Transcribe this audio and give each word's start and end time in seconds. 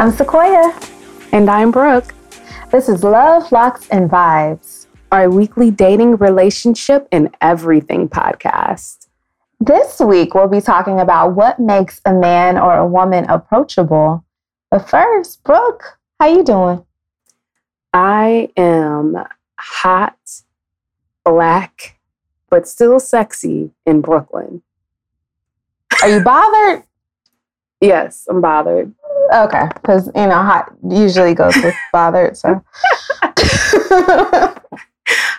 I'm 0.00 0.12
Sequoia. 0.12 0.74
And 1.30 1.50
I'm 1.50 1.70
Brooke. 1.70 2.14
This 2.72 2.88
is 2.88 3.04
Love, 3.04 3.52
Locks, 3.52 3.86
and 3.90 4.08
Vibes, 4.10 4.86
our 5.12 5.28
weekly 5.28 5.70
dating, 5.70 6.16
relationship, 6.16 7.06
and 7.12 7.36
everything 7.42 8.08
podcast. 8.08 9.08
This 9.60 10.00
week, 10.00 10.32
we'll 10.32 10.48
be 10.48 10.62
talking 10.62 11.00
about 11.00 11.34
what 11.34 11.60
makes 11.60 12.00
a 12.06 12.14
man 12.14 12.56
or 12.56 12.78
a 12.78 12.86
woman 12.86 13.26
approachable. 13.28 14.24
But 14.70 14.88
first, 14.88 15.44
Brooke, 15.44 15.98
how 16.18 16.28
you 16.28 16.44
doing? 16.44 16.82
I 17.92 18.48
am 18.56 19.22
hot, 19.58 20.16
black, 21.26 22.00
but 22.48 22.66
still 22.66 23.00
sexy 23.00 23.72
in 23.84 24.00
Brooklyn. 24.00 24.62
Are 26.02 26.08
you 26.08 26.24
bothered? 26.24 26.84
yes, 27.82 28.26
I'm 28.30 28.40
bothered. 28.40 28.94
Okay, 29.32 29.68
because 29.74 30.06
you 30.08 30.26
know, 30.26 30.42
hot 30.42 30.72
usually 30.88 31.34
goes 31.34 31.54
with 31.56 31.74
bothered. 31.92 32.36
So, 32.36 32.48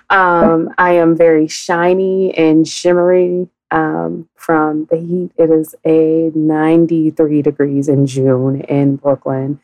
um, 0.09 0.73
I 0.77 0.94
am 0.94 1.16
very 1.16 1.48
shiny 1.48 2.34
and 2.35 2.68
shimmery 2.68 3.49
um, 3.72 4.30
from 4.35 4.85
the 4.85 4.98
heat. 4.98 5.32
It 5.38 5.49
is 5.49 5.76
a 5.85 6.32
93 6.35 7.41
degrees 7.41 7.88
in 7.88 8.05
June 8.05 8.62
in 8.62 8.98
Brooklyn. 8.98 9.59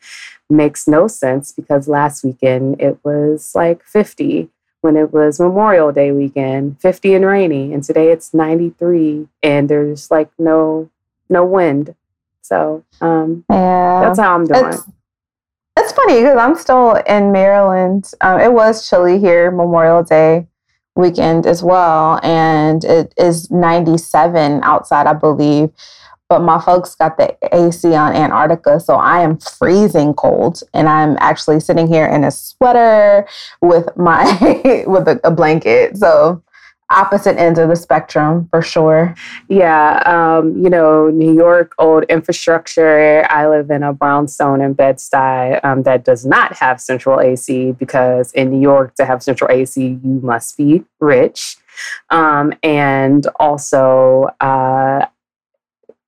Makes 0.50 0.88
no 0.88 1.08
sense 1.08 1.52
because 1.52 1.88
last 1.88 2.24
weekend 2.24 2.80
it 2.80 2.98
was 3.04 3.54
like 3.54 3.84
50 3.84 4.48
when 4.80 4.96
it 4.96 5.12
was 5.12 5.40
Memorial 5.40 5.92
Day 5.92 6.12
weekend, 6.12 6.80
50 6.80 7.14
and 7.14 7.26
rainy, 7.26 7.72
and 7.72 7.82
today 7.82 8.10
it's 8.10 8.32
93 8.32 9.28
and 9.42 9.68
there's 9.68 10.10
like 10.10 10.30
no 10.38 10.90
no 11.28 11.44
wind. 11.44 11.94
So 12.48 12.82
um, 13.02 13.44
yeah, 13.50 14.00
that's 14.00 14.18
how 14.18 14.34
I'm 14.34 14.44
doing. 14.44 14.64
It's, 14.64 14.82
it's 15.76 15.92
funny 15.92 16.14
because 16.14 16.38
I'm 16.38 16.54
still 16.54 16.94
in 16.94 17.30
Maryland. 17.30 18.10
Um, 18.22 18.40
it 18.40 18.52
was 18.52 18.88
chilly 18.88 19.18
here 19.18 19.50
Memorial 19.50 20.02
Day 20.02 20.46
weekend 20.96 21.46
as 21.46 21.62
well, 21.62 22.18
and 22.22 22.84
it 22.84 23.12
is 23.18 23.50
97 23.50 24.60
outside, 24.64 25.06
I 25.06 25.12
believe. 25.12 25.70
But 26.30 26.40
my 26.40 26.60
folks 26.60 26.94
got 26.94 27.18
the 27.18 27.36
AC 27.54 27.94
on 27.94 28.14
Antarctica, 28.14 28.80
so 28.80 28.94
I 28.94 29.20
am 29.20 29.38
freezing 29.38 30.14
cold, 30.14 30.62
and 30.72 30.88
I'm 30.88 31.18
actually 31.20 31.60
sitting 31.60 31.86
here 31.86 32.06
in 32.06 32.24
a 32.24 32.30
sweater 32.30 33.28
with 33.60 33.94
my 33.96 34.24
with 34.86 35.06
a, 35.06 35.20
a 35.22 35.30
blanket. 35.30 35.98
So 35.98 36.42
opposite 36.90 37.38
ends 37.38 37.58
of 37.58 37.68
the 37.68 37.76
spectrum 37.76 38.48
for 38.50 38.62
sure. 38.62 39.14
Yeah, 39.48 40.02
um, 40.06 40.56
you 40.62 40.70
know, 40.70 41.08
New 41.08 41.34
York, 41.34 41.74
old 41.78 42.04
infrastructure. 42.04 43.26
I 43.30 43.48
live 43.48 43.70
in 43.70 43.82
a 43.82 43.92
brownstone 43.92 44.60
in 44.60 44.72
Bed-Stuy 44.72 45.64
um, 45.64 45.82
that 45.82 46.04
does 46.04 46.24
not 46.24 46.56
have 46.56 46.80
central 46.80 47.20
AC 47.20 47.72
because 47.72 48.32
in 48.32 48.50
New 48.50 48.60
York, 48.60 48.94
to 48.96 49.04
have 49.04 49.22
central 49.22 49.50
AC, 49.50 49.98
you 50.02 50.20
must 50.22 50.56
be 50.56 50.84
rich. 51.00 51.56
Um, 52.10 52.54
and 52.62 53.26
also, 53.38 54.30
uh, 54.40 55.06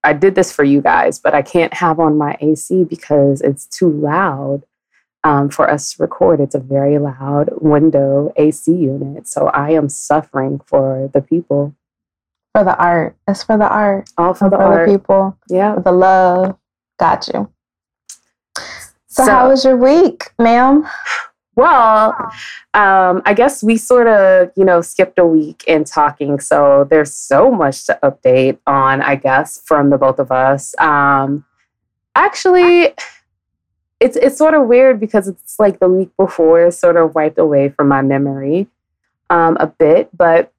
I 0.03 0.13
did 0.15 0.35
this 0.35 0.51
for 0.51 0.65
you 0.65 0.81
guys, 0.81 1.19
but 1.19 1.35
I 1.35 1.43
can't 1.43 1.75
have 1.75 2.01
on 2.01 2.17
my 2.17 2.37
AC 2.41 2.85
because 2.85 3.43
it's 3.43 3.67
too 3.67 3.91
loud 3.91 4.63
um, 5.25 5.51
for 5.51 5.71
us 5.71 5.95
to 5.95 6.03
record. 6.03 6.41
It's 6.41 6.55
a 6.55 6.61
very 6.61 6.99
loud 6.99 7.51
window 7.61 8.33
AC 8.37 8.73
unit. 8.73 9.29
So 9.29 9.49
I 9.49 9.71
am 9.71 9.89
suffering 9.89 10.61
for 10.67 11.11
the 11.13 11.21
people. 11.21 11.75
For 12.55 12.65
the 12.65 12.77
art. 12.77 13.17
It's 13.29 13.45
for 13.45 13.57
the 13.57 13.69
art. 13.69 14.11
All 14.19 14.35
for, 14.35 14.51
the, 14.51 14.57
for 14.57 14.63
art. 14.63 14.89
the 14.89 14.99
people. 14.99 15.39
Yeah. 15.49 15.75
For 15.75 15.83
the 15.83 15.93
love. 15.93 16.57
Got 16.99 17.29
you. 17.29 17.51
So, 19.07 19.25
so 19.25 19.31
how 19.31 19.49
was 19.49 19.65
your 19.65 19.77
week, 19.77 20.33
ma'am? 20.39 20.87
Well, 21.57 22.15
um, 22.75 23.23
I 23.27 23.35
guess 23.35 23.63
we 23.63 23.77
sort 23.77 24.07
of, 24.07 24.51
you 24.57 24.65
know, 24.65 24.81
skipped 24.81 25.19
a 25.19 25.27
week 25.27 25.65
in 25.67 25.85
talking. 25.85 26.41
So 26.41 26.87
there's 26.89 27.13
so 27.13 27.51
much 27.51 27.87
to 27.87 27.99
update 28.03 28.59
on, 28.67 29.03
I 29.03 29.17
guess, 29.17 29.61
from 29.67 29.91
the 29.91 29.99
both 29.99 30.19
of 30.19 30.33
us. 30.33 30.75
Um, 30.79 31.45
actually, 32.15 32.95
it's 34.01 34.17
it's 34.17 34.39
sort 34.39 34.55
of 34.55 34.67
weird 34.67 34.99
because 34.99 35.29
it's 35.29 35.59
like 35.59 35.79
the 35.79 35.89
week 35.89 36.11
before 36.17 36.67
is 36.67 36.79
sort 36.79 36.97
of 36.97 37.15
wiped 37.15 37.39
away 37.39 37.69
from 37.69 37.89
my 37.89 38.01
memory 38.01 38.67
um, 39.29 39.57
a 39.61 39.67
bit, 39.67 40.09
but 40.17 40.53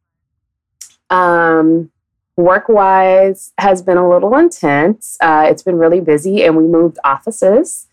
um, 1.09 1.91
work 2.37 2.69
wise 2.69 3.51
has 3.57 3.81
been 3.81 3.97
a 3.97 4.07
little 4.07 4.35
intense. 4.37 5.17
Uh, 5.21 5.47
it's 5.49 5.63
been 5.63 5.77
really 5.77 5.99
busy, 5.99 6.43
and 6.43 6.55
we 6.55 6.63
moved 6.63 6.99
offices. 7.03 7.87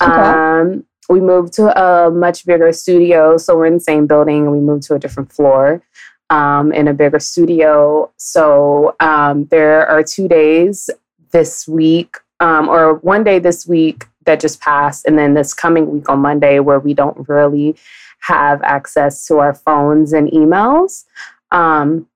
Okay. 0.00 0.12
Um, 0.12 0.84
we 1.08 1.20
moved 1.20 1.54
to 1.54 1.76
a 1.76 2.10
much 2.10 2.44
bigger 2.44 2.72
studio, 2.72 3.36
so 3.38 3.56
we're 3.56 3.66
in 3.66 3.74
the 3.74 3.80
same 3.80 4.06
building, 4.06 4.42
and 4.42 4.52
we 4.52 4.60
moved 4.60 4.84
to 4.84 4.94
a 4.94 4.98
different 4.98 5.32
floor. 5.32 5.82
Um, 6.30 6.72
in 6.72 6.88
a 6.88 6.94
bigger 6.94 7.20
studio. 7.20 8.10
So 8.16 8.96
um, 9.00 9.44
there 9.50 9.86
are 9.86 10.02
two 10.02 10.28
days 10.28 10.88
this 11.30 11.68
week, 11.68 12.16
um, 12.40 12.70
or 12.70 12.94
one 12.94 13.22
day 13.22 13.38
this 13.38 13.66
week 13.66 14.06
that 14.24 14.40
just 14.40 14.60
passed, 14.60 15.06
and 15.06 15.18
then 15.18 15.34
this 15.34 15.54
coming 15.54 15.90
week 15.90 16.08
on 16.08 16.20
Monday, 16.20 16.60
where 16.60 16.80
we 16.80 16.94
don't 16.94 17.28
really 17.28 17.76
have 18.20 18.62
access 18.62 19.26
to 19.26 19.38
our 19.38 19.54
phones 19.54 20.12
and 20.12 20.30
emails. 20.30 21.04
Um, 21.50 22.06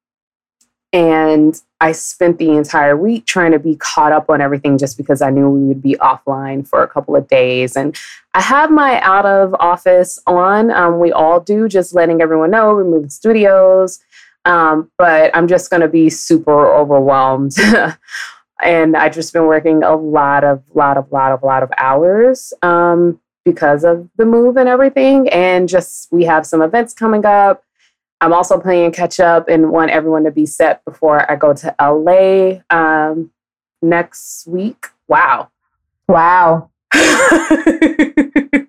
and 0.92 1.60
I 1.80 1.92
spent 1.92 2.38
the 2.38 2.52
entire 2.52 2.96
week 2.96 3.26
trying 3.26 3.52
to 3.52 3.58
be 3.58 3.76
caught 3.76 4.12
up 4.12 4.30
on 4.30 4.40
everything 4.40 4.78
just 4.78 4.96
because 4.96 5.20
I 5.20 5.30
knew 5.30 5.50
we 5.50 5.66
would 5.66 5.82
be 5.82 5.94
offline 5.96 6.66
for 6.66 6.82
a 6.82 6.88
couple 6.88 7.14
of 7.16 7.28
days. 7.28 7.76
And 7.76 7.98
I 8.34 8.40
have 8.40 8.70
my 8.70 9.00
out 9.00 9.26
of 9.26 9.54
office 9.60 10.18
on. 10.26 10.70
Um, 10.70 10.98
we 10.98 11.12
all 11.12 11.40
do, 11.40 11.68
just 11.68 11.94
letting 11.94 12.22
everyone 12.22 12.50
know 12.50 12.72
we're 12.74 12.84
moving 12.84 13.10
studios. 13.10 14.00
Um, 14.46 14.90
but 14.96 15.34
I'm 15.34 15.48
just 15.48 15.70
going 15.70 15.82
to 15.82 15.88
be 15.88 16.08
super 16.08 16.72
overwhelmed 16.72 17.56
and 18.62 18.96
I've 18.96 19.14
just 19.14 19.32
been 19.32 19.46
working 19.46 19.82
a 19.82 19.94
lot 19.94 20.44
of, 20.44 20.62
lot 20.74 20.96
of, 20.96 21.12
lot 21.12 21.32
of, 21.32 21.42
lot 21.42 21.62
of 21.62 21.70
hours 21.76 22.52
um, 22.62 23.20
because 23.44 23.84
of 23.84 24.08
the 24.16 24.24
move 24.24 24.56
and 24.56 24.68
everything. 24.68 25.28
And 25.28 25.68
just 25.68 26.08
we 26.10 26.24
have 26.24 26.46
some 26.46 26.62
events 26.62 26.94
coming 26.94 27.26
up. 27.26 27.62
I'm 28.20 28.32
also 28.32 28.58
playing 28.58 28.92
catch 28.92 29.20
up 29.20 29.48
and 29.48 29.70
want 29.70 29.90
everyone 29.90 30.24
to 30.24 30.30
be 30.30 30.46
set 30.46 30.84
before 30.84 31.30
I 31.30 31.36
go 31.36 31.52
to 31.52 31.74
LA 31.80 32.60
um, 32.70 33.30
next 33.82 34.46
week. 34.46 34.86
Wow. 35.06 35.50
Wow. 36.08 36.70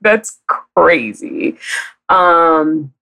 That's 0.01 0.39
crazy. 0.47 1.57
Um, 2.09 2.93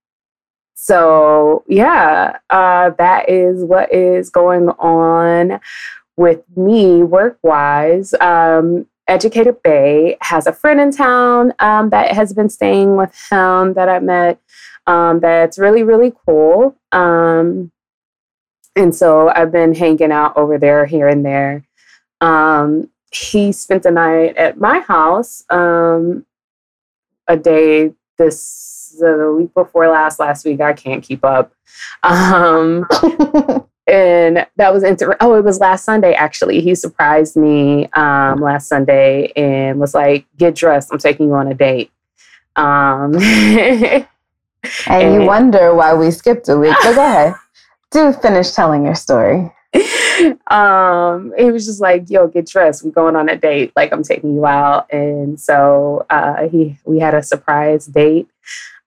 so 0.75 1.63
yeah, 1.67 2.38
uh, 2.52 2.91
that 2.91 3.28
is 3.28 3.63
what 3.63 3.91
is 3.91 4.29
going 4.29 4.69
on 4.69 5.59
with 6.18 6.42
me 6.56 7.03
work 7.03 7.38
wise. 7.44 8.14
Um, 8.16 8.88
Educated 9.08 9.62
Bay 9.62 10.18
has 10.22 10.48
a 10.48 10.53
friend 10.53 10.80
in 10.80 10.92
town 10.92 11.53
um, 11.59 11.90
that 11.92 12.14
has 12.14 12.34
been 12.34 12.50
staying 12.50 12.96
with 12.96 13.14
him 13.30 13.74
that 13.76 13.88
I 13.88 14.00
met. 14.00 14.40
Um, 14.88 15.20
that's 15.20 15.59
really 15.59 15.84
really 15.84 16.14
cool. 16.26 16.76
Um, 16.92 17.72
and 18.76 18.94
so 18.94 19.30
I've 19.30 19.52
been 19.52 19.74
hanging 19.74 20.12
out 20.12 20.36
over 20.36 20.58
there 20.58 20.86
here 20.86 21.08
and 21.08 21.26
there. 21.26 21.64
Um, 22.20 22.90
he 23.12 23.52
spent 23.52 23.84
the 23.84 23.92
night 23.92 24.36
at 24.36 24.59
my 24.59 24.80
house 24.80 25.44
um, 25.50 26.26
a 27.28 27.38
day 27.38 27.94
this 28.18 28.96
the 29.00 29.34
week 29.38 29.53
before 29.53 29.88
last 29.88 30.20
last 30.20 30.46
week. 30.46 30.62
I 30.62 30.74
can't 30.74 31.03
keep 31.03 31.24
up. 31.24 31.53
Um, 32.03 32.88
and 33.88 34.46
that 34.56 34.73
was 34.73 34.84
inter- 34.84 35.18
oh 35.19 35.35
it 35.35 35.44
was 35.44 35.59
last 35.59 35.85
sunday 35.85 36.14
actually. 36.14 36.61
He 36.61 36.76
surprised 36.76 37.35
me 37.35 37.87
um, 37.93 38.41
last 38.41 38.67
sunday 38.67 39.32
and 39.35 39.79
was 39.79 39.93
like 39.93 40.26
get 40.37 40.55
dressed. 40.55 40.91
I'm 40.91 40.97
taking 40.97 41.28
you 41.28 41.34
on 41.35 41.47
a 41.47 41.53
date. 41.53 41.91
Um, 42.55 43.16
and, 43.16 44.08
and, 44.87 45.14
you 45.14 45.28
wonder 45.28 45.73
why 45.76 45.93
we 45.93 46.09
skipped 46.11 46.49
a 46.49 46.58
week 46.58 46.76
but 46.84 46.96
go 46.96 47.02
ahead. 47.05 47.35
Do 47.91 48.14
finish 48.14 48.52
telling 48.52 48.85
your 48.85 48.96
story. 48.96 49.52
Um 50.47 51.34
he 51.37 51.52
was 51.52 51.66
just 51.66 51.82
like 51.82 52.09
yo 52.09 52.28
get 52.28 52.47
dressed. 52.47 52.84
We're 52.84 52.91
going 52.91 53.16
on 53.16 53.29
a 53.29 53.37
date. 53.37 53.73
Like 53.76 53.91
i'm 53.91 54.03
taking 54.03 54.34
you 54.34 54.46
out. 54.46 54.91
And 54.91 55.40
so 55.40 56.05
uh 56.09 56.47
he 56.47 56.78
we 56.85 56.99
had 56.99 57.14
a 57.14 57.22
surprise 57.22 57.85
date. 57.85 58.28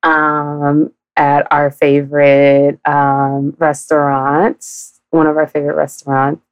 Um 0.02 0.92
at 1.18 1.46
our 1.50 1.70
favorite 1.70 2.78
um, 2.86 3.54
restaurant, 3.58 4.64
one 5.10 5.26
of 5.26 5.36
our 5.36 5.48
favorite 5.48 5.74
restaurants. 5.74 6.42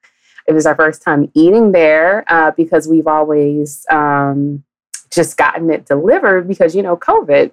It 0.46 0.52
was 0.52 0.66
our 0.66 0.74
first 0.74 1.02
time 1.02 1.30
eating 1.34 1.72
there 1.72 2.24
uh, 2.28 2.50
because 2.50 2.86
we've 2.86 3.06
always 3.06 3.86
um, 3.90 4.64
just 5.10 5.36
gotten 5.36 5.70
it 5.70 5.86
delivered 5.86 6.46
because, 6.46 6.74
you 6.76 6.82
know, 6.82 6.96
COVID. 6.96 7.52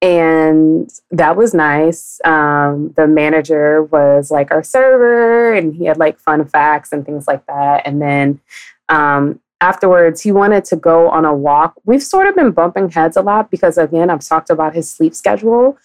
And 0.00 0.92
that 1.12 1.36
was 1.36 1.54
nice. 1.54 2.20
Um, 2.24 2.92
the 2.96 3.06
manager 3.06 3.84
was 3.84 4.32
like 4.32 4.50
our 4.50 4.64
server 4.64 5.52
and 5.52 5.74
he 5.74 5.84
had 5.84 5.96
like 5.96 6.18
fun 6.18 6.44
facts 6.44 6.92
and 6.92 7.06
things 7.06 7.28
like 7.28 7.46
that. 7.46 7.82
And 7.86 8.02
then 8.02 8.40
um, 8.88 9.40
afterwards, 9.62 10.20
he 10.20 10.32
wanted 10.32 10.64
to 10.66 10.76
go 10.76 11.08
on 11.08 11.24
a 11.24 11.32
walk. 11.32 11.74
We've 11.84 12.02
sort 12.02 12.26
of 12.26 12.34
been 12.34 12.50
bumping 12.50 12.90
heads 12.90 13.16
a 13.16 13.22
lot 13.22 13.50
because, 13.50 13.78
again, 13.78 14.10
I've 14.10 14.26
talked 14.26 14.50
about 14.50 14.74
his 14.74 14.90
sleep 14.90 15.14
schedule. 15.14 15.78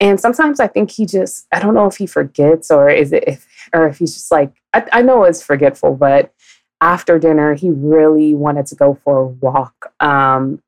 And 0.00 0.20
sometimes 0.20 0.58
I 0.58 0.66
think 0.66 0.90
he 0.90 1.06
just, 1.06 1.46
I 1.52 1.60
don't 1.60 1.74
know 1.74 1.86
if 1.86 1.96
he 1.96 2.06
forgets 2.06 2.70
or 2.72 2.90
is 2.90 3.12
it, 3.12 3.24
if, 3.26 3.46
or 3.72 3.86
if 3.86 3.98
he's 3.98 4.14
just 4.14 4.32
like, 4.32 4.52
I, 4.74 4.84
I 4.92 5.02
know 5.02 5.22
it's 5.22 5.42
forgetful, 5.42 5.94
but 5.94 6.34
after 6.80 7.18
dinner, 7.20 7.54
he 7.54 7.70
really 7.70 8.34
wanted 8.34 8.66
to 8.66 8.74
go 8.74 8.98
for 9.04 9.18
a 9.18 9.26
walk 9.26 9.92
um, 10.00 10.60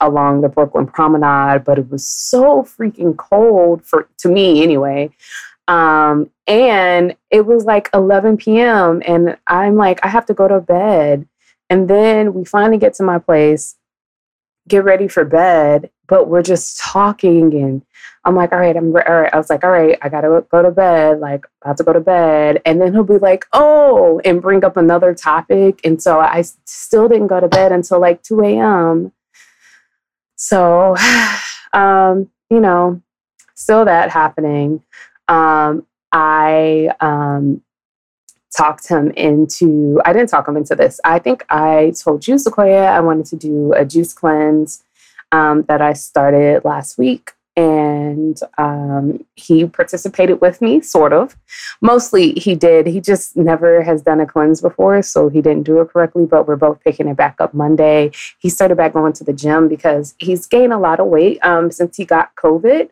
along 0.00 0.40
the 0.40 0.48
Brooklyn 0.48 0.88
Promenade, 0.88 1.62
but 1.62 1.78
it 1.78 1.88
was 1.88 2.04
so 2.04 2.64
freaking 2.64 3.16
cold 3.16 3.84
for 3.84 4.08
to 4.18 4.28
me 4.28 4.64
anyway. 4.64 5.10
Um, 5.68 6.28
and 6.48 7.16
it 7.30 7.46
was 7.46 7.64
like 7.64 7.88
11 7.94 8.36
p.m. 8.36 9.00
and 9.06 9.38
I'm 9.46 9.76
like, 9.76 10.04
I 10.04 10.08
have 10.08 10.26
to 10.26 10.34
go 10.34 10.48
to 10.48 10.60
bed. 10.60 11.26
And 11.74 11.90
then 11.90 12.34
we 12.34 12.44
finally 12.44 12.78
get 12.78 12.94
to 12.94 13.02
my 13.02 13.18
place, 13.18 13.74
get 14.68 14.84
ready 14.84 15.08
for 15.08 15.24
bed, 15.24 15.90
but 16.06 16.28
we're 16.28 16.40
just 16.40 16.78
talking 16.78 17.52
and 17.52 17.82
I'm 18.24 18.36
like, 18.36 18.52
all 18.52 18.60
right, 18.60 18.76
I'm 18.76 18.94
all 18.94 19.02
right. 19.02 19.34
I 19.34 19.36
was 19.36 19.50
like, 19.50 19.64
all 19.64 19.72
right, 19.72 19.98
I 20.00 20.08
gotta 20.08 20.44
go 20.52 20.62
to 20.62 20.70
bed, 20.70 21.18
like 21.18 21.44
about 21.62 21.78
to 21.78 21.82
go 21.82 21.92
to 21.92 21.98
bed. 21.98 22.62
And 22.64 22.80
then 22.80 22.92
he'll 22.92 23.02
be 23.02 23.18
like, 23.18 23.46
oh, 23.52 24.20
and 24.24 24.40
bring 24.40 24.64
up 24.64 24.76
another 24.76 25.14
topic. 25.16 25.80
And 25.82 26.00
so 26.00 26.20
I 26.20 26.44
still 26.64 27.08
didn't 27.08 27.26
go 27.26 27.40
to 27.40 27.48
bed 27.48 27.72
until 27.72 27.98
like 27.98 28.22
2 28.22 28.40
a.m. 28.42 29.10
So, 30.36 30.94
um, 31.72 32.30
you 32.50 32.60
know, 32.60 33.02
still 33.56 33.84
that 33.84 34.10
happening. 34.10 34.80
Um, 35.26 35.88
I 36.12 36.94
um, 37.00 37.62
talked 38.56 38.88
him 38.88 39.10
into, 39.12 40.00
I 40.04 40.12
didn't 40.12 40.28
talk 40.28 40.46
him 40.48 40.56
into 40.56 40.74
this. 40.74 41.00
I 41.04 41.18
think 41.18 41.44
I 41.48 41.92
told 42.02 42.26
you, 42.26 42.38
Sequoia, 42.38 42.86
I 42.86 43.00
wanted 43.00 43.26
to 43.26 43.36
do 43.36 43.72
a 43.72 43.84
juice 43.84 44.12
cleanse 44.12 44.82
um, 45.32 45.62
that 45.64 45.80
I 45.80 45.92
started 45.92 46.64
last 46.64 46.98
week. 46.98 47.32
And 47.56 48.36
um, 48.58 49.24
he 49.36 49.64
participated 49.64 50.40
with 50.40 50.60
me, 50.60 50.80
sort 50.80 51.12
of. 51.12 51.36
Mostly 51.80 52.32
he 52.32 52.56
did. 52.56 52.88
He 52.88 53.00
just 53.00 53.36
never 53.36 53.82
has 53.84 54.02
done 54.02 54.20
a 54.20 54.26
cleanse 54.26 54.60
before, 54.60 55.02
so 55.02 55.28
he 55.28 55.40
didn't 55.40 55.62
do 55.62 55.80
it 55.80 55.90
correctly. 55.90 56.26
But 56.26 56.48
we're 56.48 56.56
both 56.56 56.80
picking 56.82 57.06
it 57.06 57.16
back 57.16 57.36
up 57.38 57.54
Monday. 57.54 58.10
He 58.40 58.48
started 58.50 58.76
back 58.76 58.92
going 58.92 59.12
to 59.12 59.24
the 59.24 59.32
gym 59.32 59.68
because 59.68 60.16
he's 60.18 60.48
gained 60.48 60.72
a 60.72 60.78
lot 60.78 60.98
of 60.98 61.06
weight 61.06 61.38
um, 61.44 61.70
since 61.70 61.96
he 61.96 62.04
got 62.04 62.34
COVID. 62.34 62.90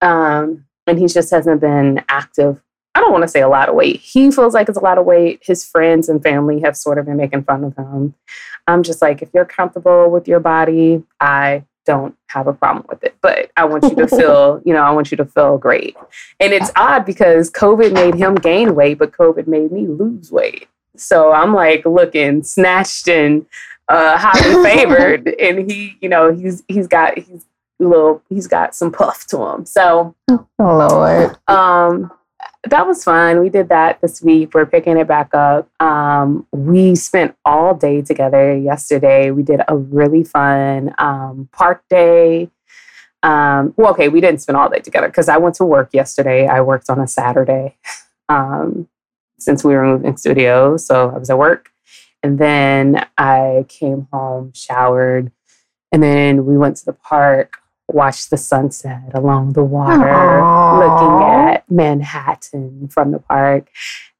Um, 0.00 0.64
and 0.88 0.98
he 0.98 1.06
just 1.06 1.30
hasn't 1.30 1.60
been 1.60 2.02
active. 2.08 2.60
I 3.00 3.04
don't 3.04 3.12
want 3.12 3.22
to 3.22 3.28
say 3.28 3.40
a 3.40 3.48
lot 3.48 3.70
of 3.70 3.74
weight. 3.74 3.98
He 4.00 4.30
feels 4.30 4.52
like 4.52 4.68
it's 4.68 4.76
a 4.76 4.82
lot 4.82 4.98
of 4.98 5.06
weight. 5.06 5.40
His 5.42 5.64
friends 5.64 6.10
and 6.10 6.22
family 6.22 6.60
have 6.60 6.76
sort 6.76 6.98
of 6.98 7.06
been 7.06 7.16
making 7.16 7.44
fun 7.44 7.64
of 7.64 7.74
him. 7.74 8.12
I'm 8.66 8.82
just 8.82 9.00
like, 9.00 9.22
if 9.22 9.30
you're 9.32 9.46
comfortable 9.46 10.10
with 10.10 10.28
your 10.28 10.38
body, 10.38 11.02
I 11.18 11.64
don't 11.86 12.14
have 12.26 12.46
a 12.46 12.52
problem 12.52 12.84
with 12.90 13.02
it. 13.02 13.16
But 13.22 13.52
I 13.56 13.64
want 13.64 13.84
you 13.84 13.94
to 13.94 14.06
feel, 14.18 14.60
you 14.66 14.74
know, 14.74 14.82
I 14.82 14.90
want 14.90 15.10
you 15.10 15.16
to 15.16 15.24
feel 15.24 15.56
great. 15.56 15.96
And 16.40 16.52
it's 16.52 16.70
odd 16.76 17.06
because 17.06 17.50
COVID 17.50 17.94
made 17.94 18.16
him 18.16 18.34
gain 18.34 18.74
weight, 18.74 18.98
but 18.98 19.12
COVID 19.12 19.46
made 19.46 19.72
me 19.72 19.86
lose 19.86 20.30
weight. 20.30 20.68
So 20.94 21.32
I'm 21.32 21.54
like 21.54 21.86
looking 21.86 22.42
snatched 22.42 23.08
and 23.08 23.46
uh, 23.88 24.18
highly 24.18 24.62
favored, 24.62 25.26
and 25.40 25.70
he, 25.70 25.96
you 26.02 26.10
know, 26.10 26.34
he's 26.34 26.62
he's 26.68 26.86
got 26.86 27.16
he's 27.18 27.46
little 27.78 28.22
he's 28.28 28.46
got 28.46 28.74
some 28.74 28.92
puff 28.92 29.26
to 29.28 29.42
him. 29.42 29.64
So 29.64 30.14
oh 30.28 30.46
Lord. 30.58 31.38
Um 31.48 32.12
that 32.64 32.86
was 32.86 33.02
fun. 33.02 33.40
We 33.40 33.48
did 33.48 33.68
that 33.70 34.00
this 34.00 34.22
week. 34.22 34.52
We're 34.54 34.66
picking 34.66 34.98
it 34.98 35.08
back 35.08 35.34
up. 35.34 35.68
Um, 35.80 36.46
we 36.52 36.94
spent 36.94 37.34
all 37.44 37.74
day 37.74 38.02
together 38.02 38.56
yesterday. 38.56 39.30
We 39.30 39.42
did 39.42 39.60
a 39.66 39.76
really 39.76 40.24
fun 40.24 40.94
um, 40.98 41.48
park 41.52 41.82
day. 41.88 42.50
Um, 43.22 43.74
well, 43.76 43.90
okay, 43.92 44.08
we 44.08 44.20
didn't 44.20 44.40
spend 44.40 44.56
all 44.56 44.68
day 44.68 44.80
together 44.80 45.08
because 45.08 45.28
I 45.28 45.38
went 45.38 45.54
to 45.56 45.64
work 45.64 45.90
yesterday. 45.92 46.46
I 46.46 46.60
worked 46.60 46.90
on 46.90 47.00
a 47.00 47.08
Saturday 47.08 47.76
um, 48.28 48.88
since 49.38 49.64
we 49.64 49.74
were 49.74 49.84
moving 49.84 50.16
studios. 50.16 50.86
So 50.86 51.10
I 51.10 51.18
was 51.18 51.30
at 51.30 51.38
work. 51.38 51.70
And 52.22 52.38
then 52.38 53.06
I 53.16 53.64
came 53.68 54.06
home, 54.12 54.52
showered, 54.54 55.32
and 55.90 56.02
then 56.02 56.44
we 56.44 56.56
went 56.56 56.76
to 56.76 56.84
the 56.84 56.92
park 56.92 57.59
watch 57.94 58.28
the 58.28 58.36
sunset 58.36 59.10
along 59.14 59.52
the 59.52 59.64
water, 59.64 60.04
Aww. 60.04 60.78
looking 60.78 61.28
at 61.28 61.70
Manhattan 61.70 62.88
from 62.88 63.12
the 63.12 63.18
park. 63.18 63.68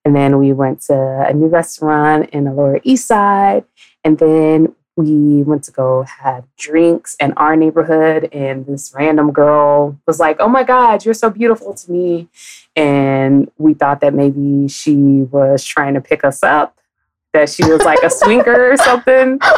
And 0.05 0.17
then 0.17 0.39
we 0.39 0.53
went 0.53 0.81
to 0.83 1.25
a 1.29 1.33
new 1.33 1.49
restaurant 1.49 2.31
in 2.31 2.45
the 2.45 2.53
Lower 2.53 2.81
East 2.85 3.07
Side. 3.07 3.65
And 4.03 4.19
then 4.19 4.75
we 4.97 5.43
went 5.43 5.65
to 5.65 5.71
go 5.73 6.03
have 6.03 6.45
drinks 6.59 7.17
in 7.21 7.33
our 7.35 7.57
neighborhood. 7.57 8.29
And 8.33 8.67
this 8.67 8.93
random 8.95 9.33
girl 9.33 9.99
was 10.07 10.19
like, 10.19 10.37
Oh 10.41 10.49
my 10.49 10.63
God, 10.63 11.05
you're 11.05 11.15
so 11.15 11.31
beautiful 11.31 11.75
to 11.75 11.91
me. 11.91 12.29
And 12.77 13.51
we 13.59 13.75
thought 13.75 14.01
that 14.01 14.15
maybe 14.15 14.69
she 14.69 14.97
was 15.31 15.65
trying 15.65 15.95
to 15.95 16.01
pick 16.01 16.25
us 16.25 16.43
up, 16.43 16.79
that 17.33 17.49
she 17.49 17.65
was 17.65 17.83
like 17.83 18.03
a 18.03 18.11
swinker 18.11 18.73
or 18.73 18.77
something. 18.77 19.39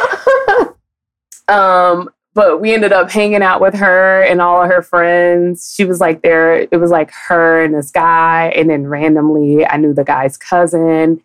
Um, 1.47 2.09
but 2.33 2.59
we 2.59 2.73
ended 2.73 2.91
up 2.91 3.11
hanging 3.11 3.43
out 3.43 3.61
with 3.61 3.75
her 3.75 4.21
and 4.23 4.41
all 4.41 4.63
of 4.63 4.69
her 4.69 4.81
friends. 4.81 5.73
She 5.75 5.85
was 5.85 5.99
like 5.99 6.21
there, 6.21 6.67
it 6.71 6.79
was 6.79 6.89
like 6.89 7.11
her 7.27 7.63
and 7.63 7.75
this 7.75 7.91
guy. 7.91 8.51
And 8.55 8.69
then 8.69 8.87
randomly, 8.87 9.65
I 9.65 9.77
knew 9.77 9.93
the 9.93 10.03
guy's 10.03 10.35
cousin. 10.35 11.21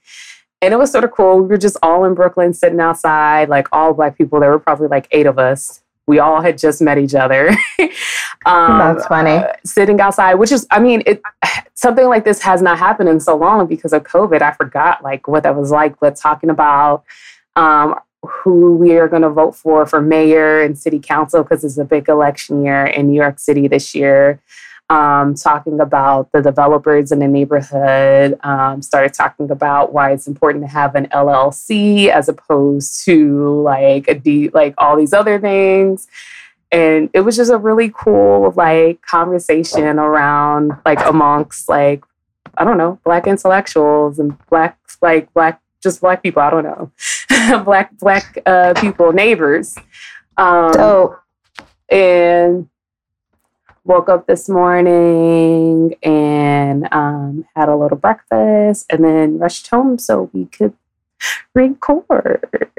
And 0.61 0.75
it 0.75 0.77
was 0.77 0.91
sort 0.91 1.05
of 1.05 1.13
cool. 1.13 1.41
We 1.41 1.47
were 1.47 1.59
just 1.59 1.77
all 1.83 2.05
in 2.05 2.15
Brooklyn 2.15 2.53
sitting 2.53 2.81
outside, 2.81 3.49
like 3.49 3.69
all 3.73 3.95
black 3.95 4.19
people. 4.19 4.41
There 4.41 4.51
were 4.51 4.59
probably 4.59 4.89
like 4.89 5.09
eight 5.11 5.27
of 5.27 5.39
us. 5.39 5.83
We 6.07 6.19
all 6.19 6.41
had 6.41 6.59
just 6.59 6.83
met 6.83 6.99
each 6.99 7.15
other. 7.15 7.51
um, 8.47 8.79
That's 8.79 9.07
funny. 9.07 9.31
Uh, 9.31 9.53
sitting 9.65 10.01
outside, 10.01 10.35
which 10.35 10.53
is, 10.53 10.67
I 10.71 10.81
mean, 10.81 11.03
it, 11.07 11.23
something 11.75 12.07
like 12.07 12.25
this 12.25 12.43
has 12.43 12.61
not 12.61 12.79
happened 12.79 13.09
in 13.09 13.21
so 13.21 13.37
long 13.37 13.67
because 13.67 13.93
of 13.93 14.03
COVID. 14.03 14.43
I 14.43 14.53
forgot 14.53 15.03
like 15.03 15.29
what 15.29 15.45
that 15.45 15.55
was 15.55 15.71
like, 15.71 15.99
but 16.01 16.17
talking 16.17 16.51
about 16.51 17.05
um, 17.57 17.95
who 18.23 18.77
we 18.77 18.97
are 18.97 19.09
going 19.09 19.23
to 19.23 19.31
vote 19.31 19.55
for 19.55 19.87
for 19.87 20.01
mayor 20.01 20.61
and 20.61 20.79
city 20.79 20.99
council 20.99 21.43
because 21.43 21.65
it's 21.65 21.79
a 21.79 21.85
big 21.85 22.09
election 22.09 22.65
year 22.65 22.85
in 22.85 23.09
New 23.09 23.15
York 23.15 23.39
City 23.39 23.69
this 23.69 23.95
year. 23.95 24.41
Um, 24.91 25.35
talking 25.35 25.81
about 25.81 26.33
the 26.33 26.41
developers 26.41 27.13
in 27.13 27.19
the 27.19 27.29
neighborhood, 27.29 28.39
um, 28.43 28.81
started 28.81 29.13
talking 29.13 29.51
about 29.51 29.93
why 29.93 30.13
it's 30.13 30.27
important 30.27 30.65
to 30.65 30.69
have 30.69 30.95
an 30.95 31.07
LLC 31.09 32.09
as 32.09 32.27
opposed 32.27 33.05
to 33.05 33.61
like 33.61 34.09
a 34.09 34.15
D, 34.15 34.49
like 34.49 34.75
all 34.79 34.97
these 34.97 35.13
other 35.13 35.39
things. 35.39 36.09
And 36.73 37.11
it 37.13 37.21
was 37.21 37.37
just 37.37 37.53
a 37.53 37.59
really 37.59 37.93
cool 37.95 38.53
like 38.57 39.03
conversation 39.03 39.99
around 39.99 40.73
like 40.87 41.05
amongst 41.05 41.69
like 41.69 42.03
I 42.57 42.65
don't 42.65 42.79
know 42.79 42.99
black 43.05 43.27
intellectuals 43.27 44.19
and 44.19 44.37
black 44.49 44.79
like 45.03 45.33
black 45.35 45.61
just 45.83 46.01
black 46.01 46.23
people. 46.23 46.43
I 46.43 46.51
don't 46.51 46.65
know, 46.65 46.93
black 47.65 47.97
black 47.99 48.39
uh, 48.47 48.75
people, 48.81 49.13
neighbors. 49.13 49.77
Um, 50.37 51.17
and 51.89 52.69
woke 53.85 54.09
up 54.11 54.27
this 54.27 54.49
morning 54.49 55.95
and 56.03 56.87
um, 56.93 57.47
had 57.57 57.69
a 57.69 57.77
little 57.77 57.97
breakfast, 57.97 58.87
and 58.91 59.05
then 59.05 59.39
rushed 59.39 59.69
home 59.69 59.99
so 59.99 60.31
we 60.33 60.47
could 60.47 60.75
record. 61.55 62.71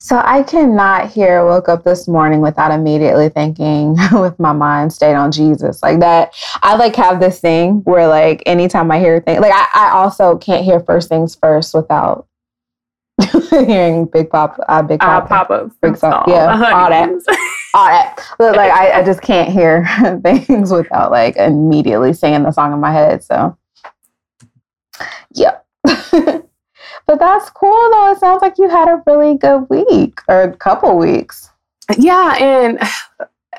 So 0.00 0.22
I 0.24 0.44
cannot 0.44 1.10
hear 1.10 1.44
woke 1.44 1.68
up 1.68 1.82
this 1.82 2.06
morning 2.06 2.40
without 2.40 2.70
immediately 2.70 3.30
thinking 3.30 3.96
with 4.12 4.38
my 4.38 4.52
mind 4.52 4.92
stayed 4.92 5.14
on 5.14 5.32
Jesus. 5.32 5.82
Like 5.82 5.98
that 6.00 6.34
I 6.62 6.76
like 6.76 6.94
have 6.96 7.18
this 7.18 7.40
thing 7.40 7.80
where 7.84 8.06
like 8.06 8.42
anytime 8.46 8.90
I 8.92 9.00
hear 9.00 9.20
things 9.20 9.40
like 9.40 9.52
I, 9.52 9.66
I 9.74 9.90
also 9.90 10.38
can't 10.38 10.64
hear 10.64 10.78
first 10.80 11.08
things 11.08 11.34
first 11.34 11.74
without 11.74 12.28
hearing 13.50 14.04
Big 14.04 14.30
Pop 14.30 14.60
uh, 14.68 14.82
Big 14.82 15.00
Pop 15.00 15.24
uh, 15.24 15.26
Papa 15.26 15.70
Big 15.82 15.96
song. 15.96 16.24
Yeah, 16.28 16.52
all 16.72 16.90
that. 16.90 17.10
all 17.74 17.86
that. 17.88 18.20
But 18.38 18.54
like 18.54 18.70
I, 18.70 19.00
I 19.00 19.04
just 19.04 19.20
can't 19.20 19.50
hear 19.50 19.84
things 20.22 20.70
without 20.70 21.10
like 21.10 21.36
immediately 21.36 22.12
singing 22.12 22.44
the 22.44 22.52
song 22.52 22.72
in 22.72 22.78
my 22.78 22.92
head. 22.92 23.24
So 23.24 23.58
yeah. 25.34 25.58
But 27.08 27.18
that's 27.18 27.48
cool 27.48 27.90
though. 27.90 28.12
It 28.12 28.18
sounds 28.18 28.42
like 28.42 28.58
you 28.58 28.68
had 28.68 28.86
a 28.86 29.02
really 29.06 29.36
good 29.38 29.66
week 29.70 30.20
or 30.28 30.42
a 30.42 30.56
couple 30.56 30.96
weeks. 30.98 31.50
Yeah, 31.96 32.36
and 32.38 32.78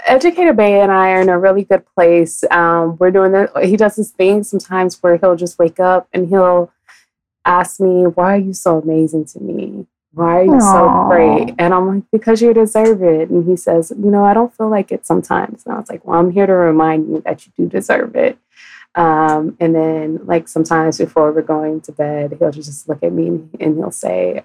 Educator 0.06 0.53
Bay 0.53 0.82
and 0.82 0.91
I 0.91 1.13
are 1.13 1.22
in 1.22 1.29
a 1.29 1.39
really 1.39 1.63
good 1.63 1.84
place. 1.96 2.44
Um, 2.51 2.96
we're 3.00 3.10
doing 3.10 3.32
the 3.32 3.51
he 3.63 3.75
does 3.75 3.96
this 3.96 4.12
thing 4.12 4.44
sometimes 4.44 5.01
where 5.01 5.18
he'll 5.18 5.36
just 5.36 5.58
wake 5.58 5.79
up 5.79 6.08
and 6.13 6.29
he'll 6.29 6.72
ask 7.44 7.79
me, 7.79 8.03
Why 8.03 8.36
are 8.36 8.39
you 8.39 8.53
so 8.53 8.79
amazing 8.79 9.25
to 9.25 9.39
me? 9.39 9.88
Why 10.13 10.41
are 10.41 10.44
you 10.44 10.51
Aww. 10.51 10.62
so 10.62 11.08
great? 11.10 11.56
And 11.58 11.74
I'm 11.74 11.88
like, 11.88 12.03
Because 12.12 12.44
you 12.44 12.53
deserve 12.53 13.01
it. 13.01 13.32
And 13.32 13.50
he 13.50 13.58
says, 13.58 13.91
You 13.98 14.12
know, 14.12 14.25
I 14.25 14.36
don't 14.36 14.56
feel 14.56 14.70
like 14.70 14.91
it 14.91 15.08
sometimes. 15.08 15.65
And 15.65 15.74
I 15.74 15.79
was 15.79 15.89
like, 15.89 16.06
Well, 16.06 16.20
I'm 16.20 16.32
here 16.32 16.46
to 16.46 16.53
remind 16.53 17.10
you 17.10 17.22
that 17.25 17.48
you 17.48 17.51
do 17.58 17.68
deserve 17.68 18.15
it. 18.15 18.38
Um, 18.96 19.55
and 19.60 19.75
then, 19.75 20.25
like, 20.25 20.48
sometimes 20.48 20.98
before 20.98 21.31
we're 21.31 21.41
going 21.41 21.81
to 21.81 21.91
bed, 21.91 22.38
he'll 22.39 22.51
just 22.51 22.89
look 22.89 23.03
at 23.03 23.13
me 23.13 23.27
and 23.60 23.77
he'll 23.77 23.91
say, 23.91 24.43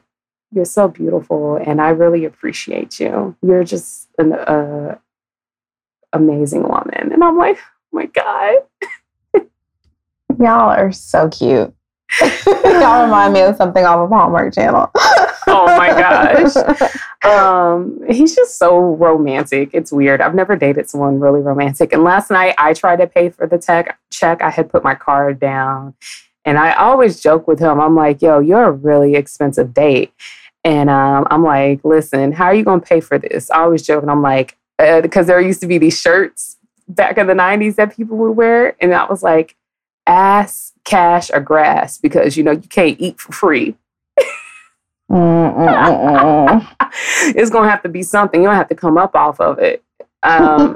you're 0.55 0.65
so 0.65 0.87
beautiful, 0.87 1.57
and 1.57 1.81
I 1.81 1.89
really 1.89 2.25
appreciate 2.25 3.01
you. 3.01 3.37
You're 3.43 3.65
just 3.65 4.09
an 4.19 4.33
uh, 4.33 4.97
amazing 6.13 6.63
woman. 6.63 7.13
And 7.13 7.25
I'm 7.25 7.37
like, 7.37 7.59
oh 7.59 7.91
my 7.93 8.07
God. 8.07 8.55
Y'all 10.39 10.71
are 10.71 10.93
so 10.93 11.29
cute. 11.29 11.75
Y'all 12.47 13.05
remind 13.05 13.33
me 13.33 13.41
of 13.41 13.57
something 13.57 13.85
off 13.85 13.99
of 13.99 14.11
Hallmark 14.11 14.55
Channel. 14.55 14.91
oh 14.95 15.67
my 15.77 15.89
gosh. 15.89 16.55
Um, 17.25 18.01
he's 18.09 18.37
just 18.37 18.59
so 18.59 18.79
romantic. 18.79 19.71
It's 19.73 19.91
weird. 19.91 20.21
I've 20.21 20.35
never 20.35 20.57
dated 20.57 20.89
someone 20.91 21.21
really 21.21 21.41
romantic. 21.41 21.93
And 21.93 22.05
last 22.05 22.31
night 22.31 22.55
I 22.59 22.75
tried 22.75 22.97
to 22.97 23.07
pay 23.07 23.31
for 23.31 23.47
the 23.47 23.59
tech 23.59 23.99
check. 24.11 24.43
I 24.43 24.51
had 24.51 24.71
put 24.71 24.85
my 24.85 24.95
card 24.95 25.41
down. 25.41 25.95
And 26.45 26.59
I 26.59 26.75
always 26.75 27.21
joke 27.21 27.49
with 27.49 27.59
him. 27.59 27.81
I'm 27.81 27.97
like, 27.97 28.21
yo, 28.21 28.39
you're 28.39 28.65
a 28.65 28.73
really 28.73 29.15
expensive 29.15 29.73
date. 29.73 30.13
And 30.63 30.91
um, 30.91 31.27
I'm 31.31 31.43
like, 31.43 31.83
listen, 31.85 32.33
how 32.33 32.47
are 32.47 32.55
you 32.55 32.65
going 32.65 32.81
to 32.81 32.87
pay 32.87 33.01
for 33.01 33.19
this? 33.19 33.51
I 33.51 33.61
always 33.61 33.83
joke. 33.83 34.03
And 34.03 34.11
I'm 34.11 34.23
like, 34.23 34.57
because 34.79 35.27
uh, 35.27 35.29
there 35.29 35.41
used 35.41 35.61
to 35.63 35.67
be 35.67 35.79
these 35.79 35.99
shirts 35.99 36.57
back 36.89 37.17
in 37.17 37.27
the 37.27 37.35
90s 37.35 37.77
that 37.77 37.97
people 37.97 38.17
would 38.19 38.33
wear. 38.33 38.77
And 38.81 38.95
I 38.95 39.07
was 39.07 39.23
like, 39.23 39.57
ass, 40.07 40.73
cash, 40.85 41.31
or 41.33 41.41
grass, 41.41 41.97
because, 41.99 42.37
you 42.37 42.43
know, 42.43 42.53
you 42.53 42.69
can't 42.69 43.01
eat 43.01 43.21
for 43.21 43.33
free. 43.33 43.77
It's 47.37 47.51
going 47.51 47.65
to 47.65 47.71
have 47.71 47.83
to 47.83 47.89
be 47.89 48.03
something. 48.03 48.41
You 48.41 48.49
don't 48.49 48.57
have 48.57 48.69
to 48.69 48.75
come 48.75 48.99
up 48.99 49.15
off 49.15 49.41
of 49.41 49.59
it. 49.59 49.83
Um, 50.23 50.75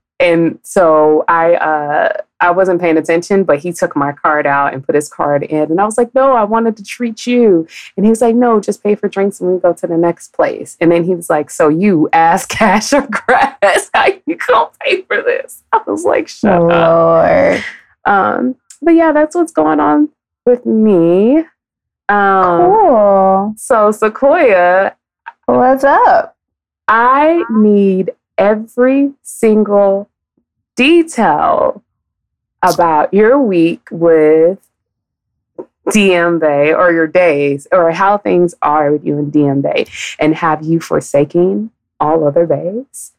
and 0.20 0.58
so 0.62 1.24
I, 1.28 1.54
uh, 1.54 2.22
I 2.40 2.52
wasn't 2.52 2.80
paying 2.80 2.96
attention, 2.96 3.42
but 3.42 3.58
he 3.58 3.72
took 3.72 3.96
my 3.96 4.12
card 4.12 4.46
out 4.46 4.72
and 4.72 4.84
put 4.84 4.94
his 4.94 5.08
card 5.08 5.42
in. 5.42 5.70
And 5.70 5.80
I 5.80 5.84
was 5.84 5.98
like, 5.98 6.14
no, 6.14 6.32
I 6.32 6.44
wanted 6.44 6.76
to 6.76 6.84
treat 6.84 7.26
you. 7.26 7.66
And 7.96 8.06
he 8.06 8.10
was 8.10 8.20
like, 8.20 8.36
no, 8.36 8.60
just 8.60 8.82
pay 8.82 8.94
for 8.94 9.08
drinks 9.08 9.40
and 9.40 9.52
we 9.52 9.58
go 9.58 9.72
to 9.72 9.86
the 9.86 9.96
next 9.96 10.32
place. 10.32 10.76
And 10.80 10.92
then 10.92 11.02
he 11.02 11.14
was 11.14 11.28
like, 11.28 11.50
so 11.50 11.68
you 11.68 12.08
ass 12.12 12.46
cash 12.46 12.92
or 12.92 13.06
grass, 13.06 13.90
how 13.92 14.06
you 14.26 14.36
gonna 14.36 14.70
pay 14.80 15.02
for 15.02 15.20
this? 15.22 15.64
I 15.72 15.80
was 15.86 16.04
like, 16.04 16.28
shut 16.28 16.60
Lord. 16.60 16.72
up. 16.76 17.64
Um, 18.04 18.54
but 18.80 18.92
yeah, 18.92 19.12
that's 19.12 19.34
what's 19.34 19.52
going 19.52 19.80
on 19.80 20.10
with 20.46 20.64
me. 20.64 21.44
Um, 22.08 22.72
cool. 22.72 23.54
So 23.56 23.90
Sequoia, 23.90 24.94
what's 25.46 25.84
up? 25.84 26.36
I 26.86 27.44
need 27.50 28.12
every 28.38 29.12
single 29.22 30.08
detail 30.76 31.82
about 32.62 33.12
your 33.12 33.40
week 33.40 33.88
with 33.90 34.58
DM 35.88 36.40
Bay 36.40 36.72
or 36.72 36.92
your 36.92 37.06
days 37.06 37.66
or 37.72 37.90
how 37.90 38.18
things 38.18 38.54
are 38.62 38.92
with 38.92 39.04
you 39.04 39.18
in 39.18 39.30
DM 39.30 39.62
Bay. 39.62 39.86
And 40.18 40.34
have 40.34 40.64
you 40.64 40.80
forsaken 40.80 41.70
all 42.00 42.26
other 42.26 42.46
bays? 42.46 43.12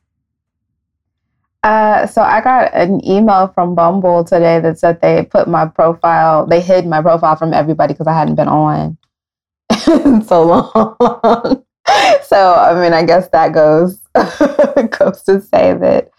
Uh, 1.63 2.07
so 2.07 2.21
I 2.21 2.39
got 2.41 2.73
an 2.73 3.05
email 3.05 3.49
from 3.49 3.75
Bumble 3.75 4.23
today 4.23 4.59
that 4.61 4.79
said 4.79 5.01
they 5.01 5.25
put 5.25 5.47
my 5.47 5.65
profile, 5.65 6.45
they 6.45 6.61
hid 6.61 6.85
my 6.85 7.01
profile 7.01 7.35
from 7.35 7.53
everybody 7.53 7.93
because 7.93 8.07
I 8.07 8.13
hadn't 8.17 8.35
been 8.35 8.47
on 8.47 8.97
so 10.25 10.43
long. 10.43 11.63
so 12.23 12.53
I 12.53 12.79
mean, 12.81 12.93
I 12.93 13.03
guess 13.03 13.29
that 13.29 13.51
goes 13.53 13.97
goes 14.15 15.23
to 15.23 15.41
say 15.41 15.73
that 15.73 16.11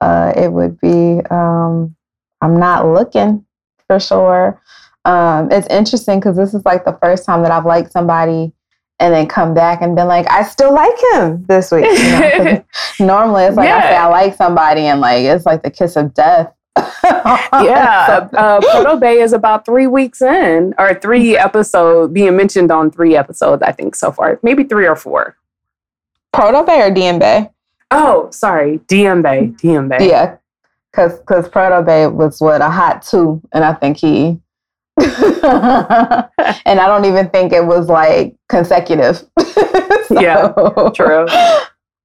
uh, 0.00 0.32
it 0.36 0.52
would 0.52 0.80
be 0.80 1.20
um, 1.30 1.94
I'm 2.40 2.58
not 2.58 2.86
looking 2.86 3.44
for 3.86 4.00
sure. 4.00 4.60
Um, 5.04 5.50
it's 5.52 5.68
interesting 5.68 6.18
because 6.18 6.36
this 6.36 6.54
is 6.54 6.64
like 6.64 6.84
the 6.84 6.98
first 7.00 7.24
time 7.24 7.42
that 7.42 7.52
I've 7.52 7.66
liked 7.66 7.92
somebody 7.92 8.52
and 9.00 9.14
then 9.14 9.26
come 9.26 9.54
back 9.54 9.80
and 9.80 9.94
been 9.94 10.08
like, 10.08 10.28
I 10.30 10.42
still 10.42 10.74
like 10.74 10.96
him 11.12 11.44
this 11.46 11.70
week. 11.70 11.84
You 11.84 11.94
know? 11.94 12.64
normally 13.00 13.44
it's 13.44 13.56
like 13.56 13.68
yeah. 13.68 13.76
I 13.76 13.80
say 13.82 13.96
I 13.96 14.06
like 14.06 14.34
somebody 14.34 14.82
and 14.82 15.00
like 15.00 15.24
it's 15.24 15.46
like 15.46 15.62
the 15.62 15.70
kiss 15.70 15.96
of 15.96 16.14
death. 16.14 16.52
yeah, 17.04 18.28
uh, 18.34 18.60
Proto 18.60 18.98
Bay 18.98 19.20
is 19.20 19.32
about 19.32 19.64
three 19.64 19.86
weeks 19.88 20.22
in, 20.22 20.74
or 20.78 20.94
three 20.94 21.36
episodes 21.36 22.12
being 22.12 22.36
mentioned 22.36 22.70
on 22.70 22.90
three 22.90 23.16
episodes, 23.16 23.62
I 23.62 23.72
think 23.72 23.96
so 23.96 24.12
far, 24.12 24.38
maybe 24.42 24.62
three 24.62 24.86
or 24.86 24.94
four. 24.94 25.36
Proto 26.32 26.64
Bay 26.64 26.82
or 26.82 26.90
DM 26.90 27.18
Bay? 27.18 27.50
Oh, 27.90 28.30
sorry, 28.30 28.78
DM 28.86 29.22
Bay, 29.22 29.52
DM 29.56 29.88
Bay. 29.88 30.08
Yeah, 30.08 30.36
because 30.92 31.18
because 31.18 31.48
Proto 31.48 31.82
Bay 31.82 32.06
was 32.06 32.40
what 32.40 32.60
a 32.60 32.70
hot 32.70 33.02
two, 33.02 33.40
and 33.52 33.64
I 33.64 33.74
think 33.74 33.96
he. 33.96 34.38
and 36.64 36.80
I 36.80 36.86
don't 36.86 37.04
even 37.04 37.30
think 37.30 37.52
it 37.52 37.64
was 37.64 37.88
like 37.88 38.36
consecutive. 38.48 39.16
so, 39.38 40.20
yeah, 40.20 40.52
true. 40.94 41.26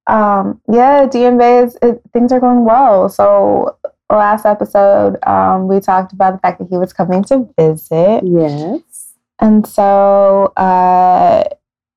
Um, 0.06 0.60
yeah, 0.70 1.06
DM 1.06 1.38
Bay 1.38 1.58
is 1.58 1.78
it, 1.82 2.00
things 2.12 2.30
are 2.32 2.40
going 2.40 2.64
well. 2.64 3.08
So 3.08 3.76
last 4.10 4.46
episode, 4.46 5.16
um, 5.26 5.68
we 5.68 5.80
talked 5.80 6.12
about 6.12 6.32
the 6.32 6.38
fact 6.38 6.58
that 6.58 6.68
he 6.68 6.76
was 6.76 6.92
coming 6.92 7.24
to 7.24 7.48
visit. 7.58 8.22
Yes. 8.24 9.14
And 9.40 9.66
so 9.66 10.52
uh, 10.56 11.44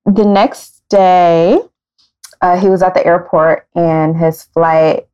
the 0.04 0.24
next 0.24 0.82
day, 0.88 1.60
uh, 2.40 2.58
he 2.58 2.68
was 2.68 2.82
at 2.82 2.94
the 2.94 3.06
airport 3.06 3.66
and 3.74 4.16
his 4.16 4.44
flight 4.44 5.06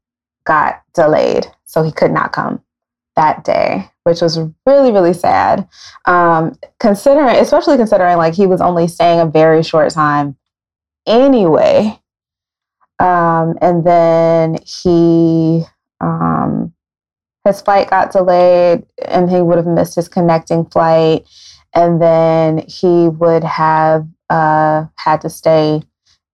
got 0.45 0.83
delayed. 0.95 1.47
So 1.64 1.83
he 1.83 1.93
could 1.93 2.12
not 2.12 2.33
come 2.33 2.62
that 3.17 3.45
day, 3.45 3.91
which 4.04 4.20
was 4.20 4.38
really, 4.66 4.92
really 4.92 5.12
sad. 5.12 5.68
Um, 6.06 6.56
considering, 6.78 7.37
especially 7.37 7.76
considering 7.76 8.16
like 8.16 8.34
he 8.34 8.46
was 8.46 8.61
only 8.61 8.87
staying 8.87 9.20
a 9.20 9.26
very 9.26 9.62
short 9.62 9.92
time 9.92 10.37
anyway. 11.06 11.99
Um, 12.99 13.58
and 13.61 13.84
then 13.84 14.58
he, 14.64 15.64
um, 16.00 16.73
his 17.44 17.61
flight 17.61 17.90
got 17.90 18.12
delayed 18.12 18.84
and 19.04 19.30
he 19.30 19.42
would 19.42 19.56
have 19.56 19.66
missed 19.66 19.96
his 19.96 20.08
connecting 20.08 20.64
flight. 20.66 21.26
And 21.75 22.00
then 22.00 22.64
he 22.68 23.08
would 23.08 23.42
have 23.42 24.06
uh, 24.30 24.84
had 24.96 25.20
to 25.23 25.30
stay 25.30 25.82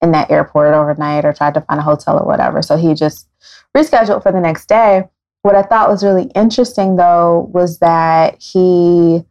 in 0.02 0.12
that 0.12 0.30
airport 0.30 0.74
overnight 0.74 1.24
or 1.24 1.32
tried 1.32 1.54
to 1.54 1.60
find 1.62 1.80
a 1.80 1.82
hotel 1.82 2.18
or 2.18 2.26
whatever. 2.26 2.62
So 2.62 2.76
he 2.76 2.94
just 2.94 3.28
rescheduled 3.76 4.22
for 4.22 4.32
the 4.32 4.40
next 4.40 4.68
day. 4.68 5.04
What 5.42 5.54
I 5.54 5.62
thought 5.62 5.88
was 5.88 6.04
really 6.04 6.24
interesting 6.34 6.96
though 6.96 7.50
was 7.52 7.78
that 7.78 8.40
he 8.40 9.24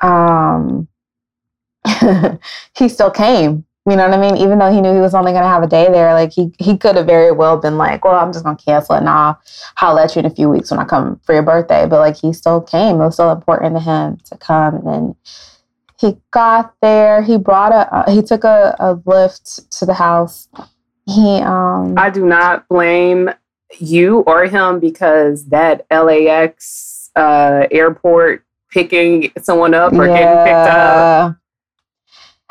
um 0.00 0.88
he 2.76 2.88
still 2.88 3.10
came. 3.10 3.64
You 3.88 3.96
know 3.96 4.08
what 4.08 4.16
I 4.16 4.20
mean? 4.20 4.36
Even 4.36 4.58
though 4.60 4.70
he 4.72 4.80
knew 4.80 4.94
he 4.94 5.00
was 5.00 5.14
only 5.14 5.32
gonna 5.32 5.48
have 5.48 5.64
a 5.64 5.66
day 5.66 5.90
there, 5.90 6.14
like 6.14 6.32
he 6.32 6.52
he 6.58 6.76
could 6.78 6.96
have 6.96 7.06
very 7.06 7.32
well 7.32 7.56
been 7.56 7.76
like, 7.76 8.04
Well, 8.04 8.14
I'm 8.14 8.32
just 8.32 8.44
gonna 8.44 8.56
cancel 8.56 8.94
it 8.94 8.98
and 8.98 9.08
I'll 9.08 9.40
holler 9.76 10.02
at 10.02 10.14
you 10.14 10.20
in 10.20 10.26
a 10.26 10.30
few 10.30 10.48
weeks 10.48 10.70
when 10.70 10.80
I 10.80 10.84
come 10.84 11.20
for 11.24 11.34
your 11.34 11.42
birthday. 11.42 11.86
But 11.86 11.98
like 11.98 12.16
he 12.16 12.32
still 12.32 12.60
came. 12.60 12.96
It 12.96 13.04
was 13.04 13.14
still 13.14 13.32
important 13.32 13.74
to 13.76 13.80
him 13.80 14.18
to 14.26 14.38
come 14.38 14.86
and 14.86 15.16
he 16.02 16.16
got 16.30 16.74
there. 16.80 17.22
He 17.22 17.38
brought 17.38 17.72
a. 17.72 17.94
Uh, 17.94 18.10
he 18.10 18.22
took 18.22 18.44
a, 18.44 18.74
a 18.78 18.96
Lyft 18.96 19.68
to 19.78 19.86
the 19.86 19.94
house. 19.94 20.48
He. 21.06 21.38
um 21.40 21.94
I 21.96 22.10
do 22.10 22.24
not 22.24 22.68
blame 22.68 23.30
you 23.78 24.20
or 24.20 24.46
him 24.46 24.80
because 24.80 25.46
that 25.46 25.86
LAX 25.90 27.10
uh, 27.16 27.66
airport 27.70 28.44
picking 28.70 29.32
someone 29.40 29.74
up 29.74 29.92
or 29.92 30.06
yeah. 30.06 30.18
getting 30.18 30.44
picked 30.44 30.74
up. 30.74 31.36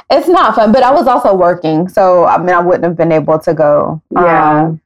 It's 0.09 0.27
not 0.27 0.55
fun, 0.55 0.71
but 0.71 0.83
I 0.83 0.91
was 0.91 1.07
also 1.07 1.33
working, 1.33 1.87
so 1.87 2.25
I 2.25 2.37
mean, 2.37 2.49
I 2.49 2.59
wouldn't 2.59 2.83
have 2.83 2.97
been 2.97 3.13
able 3.13 3.39
to 3.39 3.53
go. 3.53 4.01
Yeah. 4.11 4.65
Um, 4.65 4.81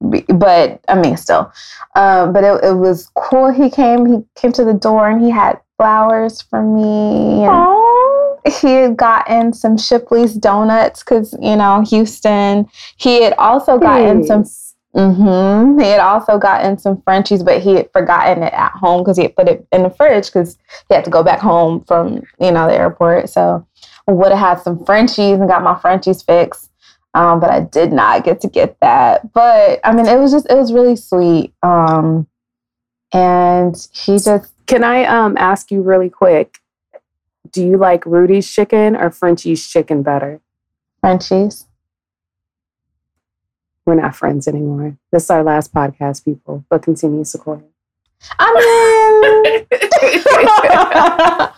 but 0.00 0.80
I 0.88 1.00
mean, 1.00 1.16
still, 1.16 1.52
um, 1.94 2.32
but 2.32 2.42
it, 2.42 2.64
it 2.64 2.74
was 2.74 3.10
cool. 3.14 3.52
He 3.52 3.70
came. 3.70 4.06
He 4.06 4.24
came 4.34 4.52
to 4.52 4.64
the 4.64 4.74
door 4.74 5.08
and 5.08 5.22
he 5.22 5.30
had 5.30 5.60
flowers 5.76 6.42
for 6.42 6.62
me. 6.62 7.44
And 7.44 8.52
he 8.52 8.74
had 8.74 8.96
gotten 8.96 9.52
some 9.52 9.76
Shipley's 9.76 10.34
donuts 10.34 11.02
because 11.02 11.36
you 11.40 11.56
know 11.56 11.82
Houston. 11.82 12.68
He 12.96 13.22
had 13.22 13.34
also 13.34 13.78
gotten 13.78 14.24
some 14.24 14.44
Mm-hmm. 14.94 15.80
He 15.80 15.86
had 15.88 16.00
also 16.00 16.38
gotten 16.38 16.78
some 16.78 17.02
Frenchies, 17.02 17.42
but 17.42 17.62
he 17.62 17.74
had 17.74 17.92
forgotten 17.92 18.42
it 18.42 18.52
at 18.52 18.72
home 18.72 19.02
because 19.02 19.16
he 19.16 19.24
had 19.24 19.36
put 19.36 19.48
it 19.48 19.66
in 19.70 19.82
the 19.82 19.90
fridge 19.90 20.26
because 20.26 20.58
he 20.88 20.94
had 20.94 21.04
to 21.04 21.10
go 21.10 21.22
back 21.22 21.40
home 21.40 21.84
from 21.84 22.22
you 22.40 22.50
know 22.50 22.66
the 22.66 22.74
airport. 22.74 23.28
So 23.28 23.66
I 24.08 24.12
would 24.12 24.32
have 24.32 24.38
had 24.38 24.60
some 24.62 24.84
Frenchies 24.84 25.38
and 25.38 25.48
got 25.48 25.62
my 25.62 25.78
Frenchies 25.78 26.22
fixed, 26.22 26.70
um, 27.14 27.38
but 27.38 27.50
I 27.50 27.60
did 27.60 27.92
not 27.92 28.24
get 28.24 28.40
to 28.40 28.48
get 28.48 28.76
that. 28.80 29.32
But 29.32 29.80
I 29.84 29.94
mean, 29.94 30.06
it 30.06 30.18
was 30.18 30.32
just 30.32 30.50
it 30.50 30.56
was 30.56 30.72
really 30.72 30.96
sweet. 30.96 31.52
Um, 31.62 32.26
and 33.12 33.76
he 33.92 34.18
just 34.18 34.52
can 34.66 34.84
I 34.84 35.04
um 35.04 35.36
ask 35.36 35.70
you 35.70 35.82
really 35.82 36.10
quick? 36.10 36.58
Do 37.50 37.64
you 37.64 37.76
like 37.76 38.04
Rudy's 38.06 38.50
chicken 38.50 38.96
or 38.96 39.10
Frenchy's 39.10 39.66
chicken 39.66 40.02
better? 40.02 40.40
Frenchy's. 41.00 41.67
We're 43.88 43.94
not 43.94 44.14
friends 44.14 44.46
anymore. 44.46 44.98
This 45.10 45.22
is 45.24 45.30
our 45.30 45.42
last 45.42 45.72
podcast, 45.72 46.22
people, 46.22 46.62
but 46.68 46.82
continue, 46.82 47.24
Sequoia. 47.24 47.62
I 48.38 48.52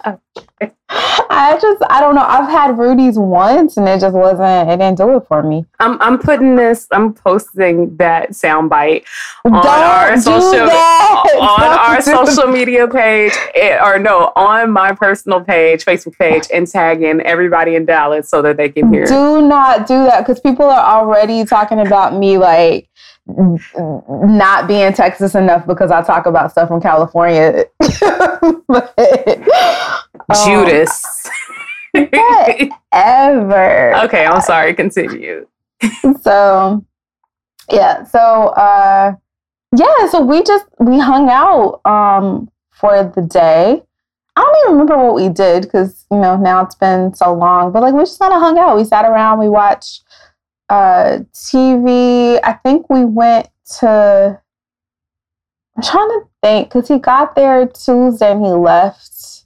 mean, 0.06 0.46
I 0.90 1.58
just 1.60 1.82
I 1.88 2.00
don't 2.00 2.14
know. 2.14 2.24
I've 2.26 2.48
had 2.48 2.76
Rudy's 2.76 3.18
once 3.18 3.76
and 3.76 3.88
it 3.88 4.00
just 4.00 4.14
wasn't 4.14 4.68
it 4.68 4.76
didn't 4.78 4.98
do 4.98 5.16
it 5.16 5.26
for 5.28 5.42
me. 5.42 5.64
I'm 5.78 6.00
I'm 6.02 6.18
putting 6.18 6.56
this, 6.56 6.86
I'm 6.90 7.14
posting 7.14 7.96
that 7.96 8.30
soundbite 8.30 9.04
on 9.44 9.52
Don't 9.52 9.66
our 9.66 10.16
social 10.16 10.66
that. 10.66 11.24
on 11.40 11.94
our 11.94 12.00
social 12.02 12.48
media 12.48 12.88
page 12.88 13.32
eh, 13.54 13.78
or 13.82 13.98
no, 13.98 14.32
on 14.36 14.70
my 14.72 14.92
personal 14.92 15.40
page, 15.40 15.84
Facebook 15.84 16.18
page, 16.18 16.48
and 16.52 16.66
tagging 16.66 17.20
everybody 17.20 17.76
in 17.76 17.86
Dallas 17.86 18.28
so 18.28 18.42
that 18.42 18.56
they 18.56 18.68
can 18.68 18.92
hear. 18.92 19.06
Do 19.06 19.40
not 19.40 19.86
do 19.86 20.04
that 20.04 20.26
because 20.26 20.40
people 20.40 20.66
are 20.66 21.00
already 21.00 21.44
talking 21.44 21.78
about 21.78 22.14
me 22.14 22.38
like 22.38 22.90
not 24.26 24.68
being 24.68 24.92
Texas 24.92 25.34
enough 25.34 25.66
because 25.66 25.90
I 25.90 26.02
talk 26.02 26.26
about 26.26 26.50
stuff 26.50 26.68
from 26.68 26.80
California. 26.80 27.64
But, 28.68 28.94
um, 30.28 30.46
Judas. 30.46 31.28
Ever. 32.92 33.96
okay, 34.04 34.24
I'm 34.24 34.40
sorry, 34.40 34.74
continue. 34.74 35.46
so 36.22 36.84
yeah 37.72 38.04
so 38.04 38.18
uh 38.18 39.14
yeah 39.76 40.08
so 40.10 40.20
we 40.20 40.42
just 40.42 40.66
we 40.78 40.98
hung 40.98 41.28
out 41.30 41.80
um 41.84 42.50
for 42.70 43.04
the 43.14 43.22
day 43.22 43.82
i 44.36 44.40
don't 44.40 44.56
even 44.64 44.72
remember 44.72 44.96
what 44.98 45.14
we 45.14 45.28
did 45.28 45.62
because 45.62 46.06
you 46.10 46.18
know 46.18 46.36
now 46.36 46.62
it's 46.62 46.74
been 46.74 47.14
so 47.14 47.32
long 47.32 47.72
but 47.72 47.82
like 47.82 47.94
we 47.94 48.00
just 48.02 48.18
kind 48.18 48.32
of 48.32 48.40
hung 48.40 48.58
out 48.58 48.76
we 48.76 48.84
sat 48.84 49.04
around 49.04 49.38
we 49.38 49.48
watched 49.48 50.02
uh 50.70 51.18
tv 51.34 52.40
i 52.42 52.52
think 52.64 52.88
we 52.88 53.04
went 53.04 53.48
to 53.78 54.40
i'm 55.76 55.82
trying 55.82 56.08
to 56.08 56.22
think 56.42 56.68
because 56.68 56.88
he 56.88 56.98
got 56.98 57.34
there 57.34 57.66
tuesday 57.66 58.32
and 58.32 58.44
he 58.44 58.52
left 58.52 59.44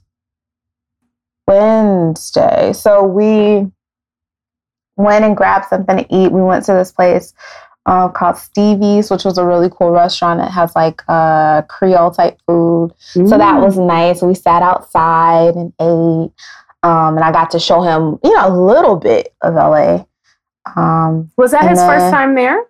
wednesday 1.47 2.71
so 2.73 3.03
we 3.03 3.69
went 4.97 5.25
and 5.25 5.35
grabbed 5.35 5.65
something 5.65 5.97
to 5.97 6.15
eat. 6.15 6.31
We 6.31 6.41
went 6.41 6.65
to 6.65 6.73
this 6.73 6.91
place 6.91 7.33
uh, 7.85 8.09
called 8.09 8.37
Stevie's, 8.37 9.11
which 9.11 9.25
was 9.25 9.37
a 9.37 9.45
really 9.45 9.69
cool 9.69 9.91
restaurant. 9.91 10.41
It 10.41 10.51
has 10.51 10.75
like 10.75 11.03
uh, 11.07 11.63
Creole 11.63 12.11
type 12.11 12.39
food. 12.47 12.93
So 12.97 13.37
that 13.37 13.61
was 13.61 13.77
nice. 13.77 14.21
We 14.21 14.33
sat 14.33 14.63
outside 14.63 15.55
and 15.55 15.73
ate. 15.79 16.31
Um, 16.83 17.15
and 17.15 17.23
I 17.23 17.31
got 17.31 17.49
to 17.51 17.59
show 17.59 17.81
him, 17.81 18.19
you 18.23 18.33
know, 18.33 18.47
a 18.47 18.55
little 18.55 18.95
bit 18.95 19.33
of 19.41 19.55
LA. 19.55 20.05
Um, 20.75 21.31
Was 21.37 21.51
that 21.51 21.69
his 21.69 21.79
first 21.79 22.11
time 22.11 22.35
there? 22.35 22.63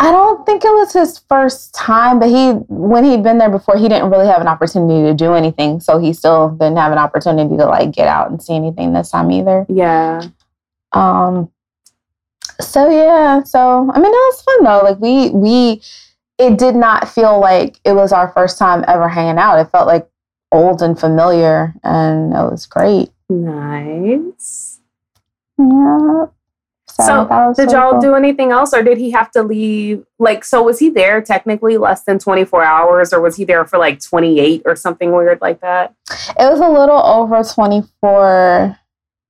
I 0.00 0.12
don't 0.12 0.46
think 0.46 0.64
it 0.64 0.70
was 0.70 0.92
his 0.92 1.18
first 1.18 1.74
time, 1.74 2.20
but 2.20 2.28
he, 2.28 2.52
when 2.68 3.04
he'd 3.04 3.24
been 3.24 3.38
there 3.38 3.50
before, 3.50 3.76
he 3.76 3.88
didn't 3.88 4.10
really 4.10 4.26
have 4.28 4.40
an 4.40 4.46
opportunity 4.46 5.02
to 5.08 5.14
do 5.14 5.34
anything. 5.34 5.80
So 5.80 5.98
he 5.98 6.12
still 6.12 6.50
didn't 6.50 6.76
have 6.76 6.92
an 6.92 6.98
opportunity 6.98 7.56
to 7.56 7.66
like 7.66 7.90
get 7.90 8.06
out 8.06 8.30
and 8.30 8.40
see 8.40 8.54
anything 8.54 8.92
this 8.92 9.10
time 9.10 9.30
either. 9.32 9.66
Yeah. 9.68 10.22
Um 10.92 11.50
so 12.60 12.88
yeah, 12.88 13.42
so 13.42 13.90
I 13.92 13.98
mean 13.98 14.12
it 14.12 14.24
was 14.30 14.42
fun 14.42 14.64
though. 14.64 14.80
Like 14.84 14.98
we 15.00 15.30
we 15.30 15.82
it 16.38 16.58
did 16.58 16.76
not 16.76 17.08
feel 17.08 17.40
like 17.40 17.80
it 17.84 17.92
was 17.92 18.12
our 18.12 18.28
first 18.32 18.56
time 18.56 18.84
ever 18.86 19.08
hanging 19.08 19.38
out. 19.38 19.58
It 19.58 19.70
felt 19.70 19.88
like 19.88 20.08
old 20.52 20.80
and 20.80 20.98
familiar 20.98 21.74
and 21.82 22.32
it 22.32 22.50
was 22.50 22.66
great. 22.66 23.10
Nice. 23.28 24.67
Yeah. 25.58 26.26
So, 26.90 27.24
was 27.24 27.56
did 27.56 27.70
y'all 27.70 27.92
cool. 27.92 28.00
do 28.00 28.14
anything 28.14 28.50
else 28.50 28.72
or 28.74 28.82
did 28.82 28.98
he 28.98 29.10
have 29.10 29.30
to 29.32 29.42
leave? 29.42 30.04
Like, 30.18 30.42
so 30.44 30.62
was 30.62 30.78
he 30.78 30.88
there 30.88 31.20
technically 31.20 31.76
less 31.76 32.02
than 32.02 32.18
24 32.18 32.64
hours 32.64 33.12
or 33.12 33.20
was 33.20 33.36
he 33.36 33.44
there 33.44 33.64
for 33.66 33.78
like 33.78 34.00
28 34.02 34.62
or 34.64 34.74
something 34.74 35.12
weird 35.12 35.40
like 35.40 35.60
that? 35.60 35.94
It 36.10 36.50
was 36.50 36.60
a 36.60 36.68
little 36.68 37.00
over 37.04 37.42
24 37.42 38.78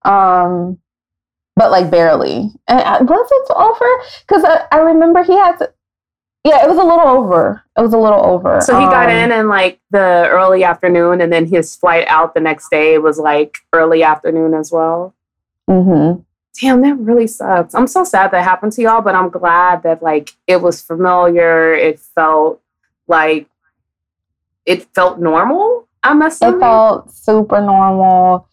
um 0.04 0.78
but 1.56 1.72
like 1.72 1.90
barely. 1.90 2.48
And 2.68 3.08
was 3.08 3.28
it 3.30 3.52
over? 3.56 3.86
Cuz 4.28 4.44
I, 4.44 4.64
I 4.70 4.78
remember 4.78 5.24
he 5.24 5.32
had 5.32 5.56
to 5.58 5.72
Yeah, 6.44 6.64
it 6.64 6.68
was 6.68 6.78
a 6.78 6.84
little 6.84 7.08
over. 7.08 7.64
It 7.76 7.82
was 7.82 7.92
a 7.92 7.98
little 7.98 8.24
over. 8.24 8.60
So 8.60 8.78
he 8.78 8.86
got 8.86 9.10
Um, 9.10 9.16
in 9.16 9.32
in 9.32 9.48
like 9.48 9.80
the 9.90 10.28
early 10.30 10.62
afternoon 10.62 11.20
and 11.20 11.32
then 11.32 11.46
his 11.46 11.74
flight 11.74 12.06
out 12.06 12.32
the 12.34 12.40
next 12.40 12.70
day 12.70 12.98
was 12.98 13.18
like 13.18 13.58
early 13.74 14.04
afternoon 14.04 14.54
as 14.54 14.70
well. 14.70 15.14
Mhm. 15.68 16.24
Damn, 16.60 16.80
that 16.82 16.98
really 16.98 17.28
sucks. 17.28 17.74
I'm 17.74 17.86
so 17.86 18.02
sad 18.02 18.32
that 18.32 18.42
happened 18.42 18.72
to 18.72 18.82
y'all, 18.82 19.00
but 19.00 19.14
I'm 19.14 19.28
glad 19.28 19.84
that 19.84 20.02
like 20.02 20.32
it 20.46 20.60
was 20.60 20.82
familiar. 20.82 21.72
It 21.72 22.00
felt 22.00 22.60
like 23.06 23.48
it 24.66 24.92
felt 24.94 25.20
normal. 25.20 25.86
I'm 26.02 26.22
assuming 26.22 26.56
it 26.56 26.60
felt 26.60 27.12
super 27.12 27.60
normal 27.60 28.48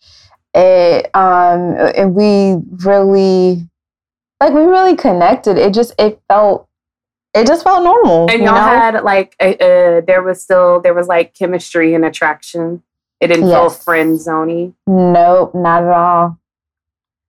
it 0.56 1.10
um 1.14 1.76
and 1.96 2.16
we 2.16 2.56
really 2.86 3.68
like 4.40 4.54
we 4.54 4.62
really 4.62 4.96
connected 4.96 5.58
it 5.58 5.74
just 5.74 5.94
it 6.00 6.20
felt 6.30 6.68
it 7.34 7.46
just 7.46 7.64
felt 7.64 7.84
normal 7.84 8.30
and 8.32 8.40
you 8.40 8.46
y'all 8.46 8.56
know? 8.56 8.62
had 8.62 9.04
like 9.04 9.36
a, 9.42 9.54
uh, 9.56 10.02
there 10.08 10.24
was 10.24 10.42
still 10.42 10.80
there 10.80 10.94
was 10.94 11.08
like 11.08 11.34
chemistry 11.34 11.94
and 11.94 12.06
attraction. 12.06 12.82
It 13.20 13.28
didn't 13.28 13.50
feel 13.50 13.70
friend 13.70 14.18
zony. 14.18 14.74
nope 14.88 15.54
not 15.54 15.84
at 15.84 15.90
all 15.90 16.40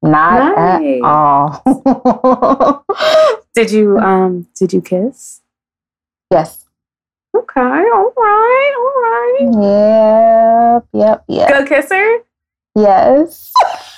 not 0.02 0.56
Nice. 0.56 1.00
at 1.02 1.02
all 1.02 2.85
Did 3.54 3.70
you 3.70 3.98
um 4.11 4.46
did 4.54 4.72
you 4.72 4.80
kiss? 4.82 5.40
yes 6.30 6.64
Okay, 7.37 7.61
all 7.61 8.12
right, 8.16 8.74
all 8.78 8.94
right. 9.02 10.82
yep 10.82 10.87
yep 10.92 11.24
yep 11.28 11.48
Good 11.48 11.68
kisser. 11.68 12.18
yes 12.74 13.52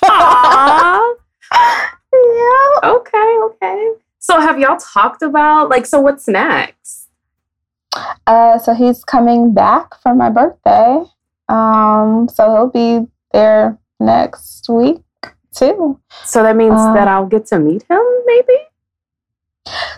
Aww. 0.05 1.15
yeah 1.53 2.81
okay, 2.85 3.39
okay. 3.45 3.91
So 4.19 4.41
have 4.41 4.59
y'all 4.59 4.77
talked 4.79 5.23
about 5.23 5.69
like 5.69 5.87
so 5.87 6.01
what's 6.01 6.27
next? 6.29 7.09
uh 8.27 8.59
so 8.59 8.75
he's 8.75 9.03
coming 9.05 9.53
back 9.55 10.01
for 10.03 10.15
my 10.15 10.29
birthday 10.31 11.03
um 11.49 12.29
so 12.29 12.55
he'll 12.55 12.69
be 12.71 13.07
there 13.33 13.79
next 13.99 14.69
week 14.69 14.99
too 15.55 15.99
So 16.25 16.43
that 16.43 16.57
means 16.57 16.77
that 16.95 17.09
I'll 17.09 17.27
get 17.27 17.47
to 17.47 17.59
meet 17.59 17.85
him, 17.89 18.03
maybe? 18.27 18.57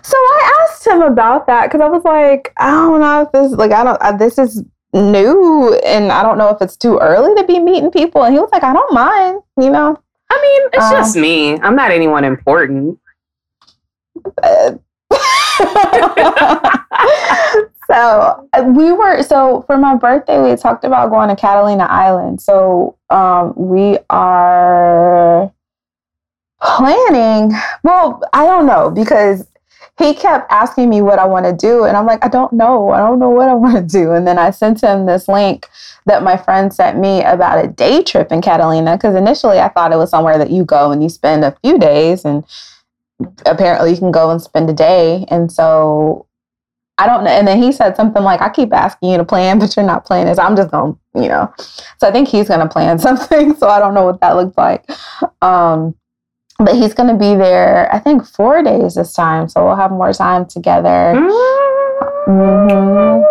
So 0.02 0.16
I 0.16 0.62
asked 0.62 0.86
him 0.86 1.02
about 1.02 1.46
that 1.46 1.66
because 1.66 1.80
I 1.80 1.88
was 1.88 2.04
like, 2.04 2.52
I 2.58 2.70
don't 2.70 3.00
know 3.00 3.22
if 3.22 3.32
this 3.32 3.52
like 3.52 3.72
I 3.72 3.84
don't 3.84 3.98
uh, 4.00 4.12
this 4.16 4.38
is 4.38 4.62
new 4.92 5.74
and 5.84 6.10
I 6.10 6.22
don't 6.22 6.38
know 6.38 6.48
if 6.48 6.60
it's 6.60 6.76
too 6.76 6.98
early 6.98 7.34
to 7.40 7.46
be 7.46 7.60
meeting 7.60 7.90
people. 7.90 8.24
And 8.24 8.34
he 8.34 8.40
was 8.40 8.50
like, 8.52 8.64
I 8.64 8.72
don't 8.72 8.92
mind, 8.92 9.42
you 9.56 9.70
know. 9.70 9.96
I 10.30 10.42
mean, 10.42 10.70
it's 10.72 10.84
Um, 10.84 10.92
just 10.92 11.16
me. 11.16 11.58
I'm 11.60 11.76
not 11.76 11.90
anyone 11.90 12.24
important. 12.24 12.98
Uh, 14.42 14.72
so 17.90 18.48
uh, 18.52 18.62
we 18.62 18.92
were 18.92 19.22
so 19.22 19.62
for 19.66 19.76
my 19.76 19.96
birthday 19.96 20.40
we 20.40 20.56
talked 20.56 20.84
about 20.84 21.10
going 21.10 21.28
to 21.28 21.36
Catalina 21.36 21.84
Island. 21.84 22.40
So 22.40 22.96
um, 23.10 23.52
we 23.56 23.98
are 24.10 25.52
planning. 26.62 27.52
Well, 27.82 28.22
I 28.32 28.46
don't 28.46 28.66
know 28.66 28.90
because 28.90 29.46
he 29.98 30.14
kept 30.14 30.50
asking 30.52 30.88
me 30.88 31.02
what 31.02 31.18
I 31.18 31.26
want 31.26 31.46
to 31.46 31.52
do, 31.52 31.84
and 31.84 31.96
I'm 31.96 32.06
like, 32.06 32.24
I 32.24 32.28
don't 32.28 32.52
know. 32.52 32.90
I 32.90 32.98
don't 32.98 33.18
know 33.18 33.28
what 33.28 33.48
I 33.48 33.54
want 33.64 33.76
to 33.76 33.82
do. 33.82 34.12
And 34.12 34.26
then 34.26 34.38
I 34.38 34.50
sent 34.50 34.82
him 34.82 35.06
this 35.06 35.26
link 35.26 35.68
that 36.06 36.22
my 36.22 36.36
friend 36.36 36.72
sent 36.72 36.98
me 36.98 37.22
about 37.22 37.64
a 37.64 37.68
day 37.68 38.02
trip 38.02 38.30
in 38.30 38.40
Catalina 38.40 38.96
because 38.96 39.16
initially 39.16 39.58
I 39.58 39.68
thought 39.68 39.92
it 39.92 39.96
was 39.96 40.10
somewhere 40.10 40.38
that 40.38 40.50
you 40.50 40.64
go 40.64 40.92
and 40.92 41.02
you 41.02 41.08
spend 41.08 41.44
a 41.44 41.56
few 41.62 41.78
days 41.78 42.24
and 42.24 42.44
apparently 43.44 43.90
you 43.90 43.98
can 43.98 44.12
go 44.12 44.30
and 44.30 44.40
spend 44.40 44.70
a 44.70 44.72
day. 44.72 45.26
And 45.28 45.52
so 45.52 46.26
I 47.00 47.06
don't 47.06 47.24
know. 47.24 47.30
And 47.30 47.48
then 47.48 47.62
he 47.62 47.72
said 47.72 47.96
something 47.96 48.22
like, 48.22 48.40
I 48.42 48.50
keep 48.50 48.72
asking 48.74 49.10
you 49.10 49.16
to 49.16 49.24
plan, 49.24 49.58
but 49.58 49.74
you're 49.74 49.86
not 49.86 50.04
planning. 50.04 50.34
So 50.34 50.42
I'm 50.42 50.54
just 50.54 50.70
going, 50.70 50.92
to 51.16 51.22
you 51.22 51.28
know. 51.28 51.52
So 51.98 52.06
I 52.08 52.12
think 52.12 52.28
he's 52.28 52.48
going 52.48 52.60
to 52.60 52.68
plan 52.68 52.98
something. 53.06 53.54
So 53.56 53.68
I 53.68 53.78
don't 53.78 53.94
know 53.94 54.04
what 54.04 54.20
that 54.20 54.36
looks 54.36 54.56
like. 54.58 54.84
Um, 55.40 55.94
but 56.58 56.74
he's 56.74 56.92
going 56.92 57.08
to 57.08 57.16
be 57.18 57.34
there, 57.34 57.88
I 57.94 57.98
think, 57.98 58.26
four 58.26 58.62
days 58.62 58.94
this 58.96 59.14
time. 59.14 59.48
So 59.48 59.64
we'll 59.64 59.76
have 59.76 59.90
more 59.90 60.12
time 60.12 60.44
together. 60.44 61.14
Mhm. 62.28 63.24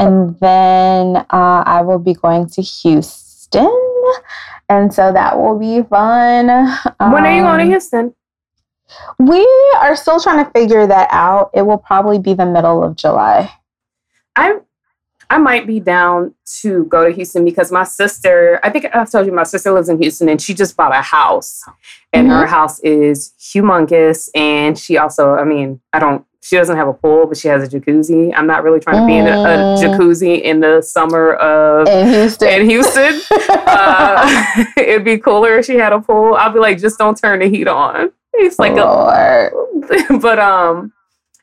And 0.00 0.38
then 0.40 1.16
uh, 1.30 1.62
I 1.66 1.82
will 1.82 1.98
be 1.98 2.14
going 2.14 2.48
to 2.50 2.62
Houston. 2.62 3.68
And 4.68 4.92
so 4.92 5.12
that 5.12 5.38
will 5.38 5.58
be 5.58 5.82
fun. 5.82 6.46
When 6.46 7.24
are 7.24 7.34
you 7.34 7.42
going 7.42 7.58
to 7.58 7.64
Um, 7.64 7.68
Houston? 7.70 8.14
We 9.18 9.46
are 9.76 9.94
still 9.96 10.20
trying 10.20 10.44
to 10.44 10.50
figure 10.52 10.86
that 10.86 11.08
out. 11.10 11.50
It 11.54 11.62
will 11.62 11.78
probably 11.78 12.18
be 12.18 12.34
the 12.34 12.46
middle 12.46 12.82
of 12.82 12.96
July. 12.96 13.52
I 14.36 14.58
I 15.30 15.36
might 15.36 15.66
be 15.66 15.78
down 15.78 16.34
to 16.62 16.84
go 16.84 17.04
to 17.06 17.10
Houston 17.14 17.44
because 17.44 17.70
my 17.70 17.84
sister, 17.84 18.58
I 18.62 18.70
think 18.70 18.86
I've 18.94 19.10
told 19.10 19.26
you 19.26 19.32
my 19.32 19.42
sister 19.42 19.72
lives 19.72 19.90
in 19.90 20.00
Houston 20.00 20.26
and 20.30 20.40
she 20.40 20.54
just 20.54 20.74
bought 20.74 20.94
a 20.94 21.02
house. 21.02 21.62
And 22.14 22.28
her 22.28 22.46
house 22.46 22.80
is 22.80 23.34
humongous. 23.38 24.30
And 24.34 24.78
she 24.78 24.96
also, 24.96 25.34
I 25.34 25.44
mean, 25.44 25.80
I 25.92 25.98
don't 25.98 26.24
she 26.40 26.56
doesn't 26.56 26.76
have 26.76 26.88
a 26.88 26.94
pool, 26.94 27.26
but 27.26 27.36
she 27.36 27.48
has 27.48 27.62
a 27.62 27.68
jacuzzi. 27.68 28.32
I'm 28.34 28.46
not 28.46 28.62
really 28.62 28.80
trying 28.80 29.02
to 29.02 29.06
be 29.06 29.18
in 29.18 29.26
a, 29.26 29.32
a 29.32 29.44
Mm. 29.58 29.76
jacuzzi 29.82 30.40
in 30.40 30.60
the 30.60 30.80
summer 30.80 31.34
of 31.34 31.86
In 31.88 32.08
Houston. 32.08 32.48
in 32.48 32.70
Houston. 32.70 33.20
Uh, 33.70 34.64
it'd 34.78 35.04
be 35.04 35.18
cooler 35.18 35.58
if 35.58 35.66
she 35.66 35.76
had 35.76 35.92
a 35.92 36.00
pool. 36.00 36.34
I'd 36.34 36.54
be 36.54 36.58
like, 36.58 36.78
just 36.78 36.98
don't 36.98 37.16
turn 37.18 37.40
the 37.40 37.48
heat 37.50 37.68
on. 37.68 38.10
It's 38.38 38.58
like 38.58 38.76
a, 38.76 39.50
but 40.20 40.38
um, 40.38 40.92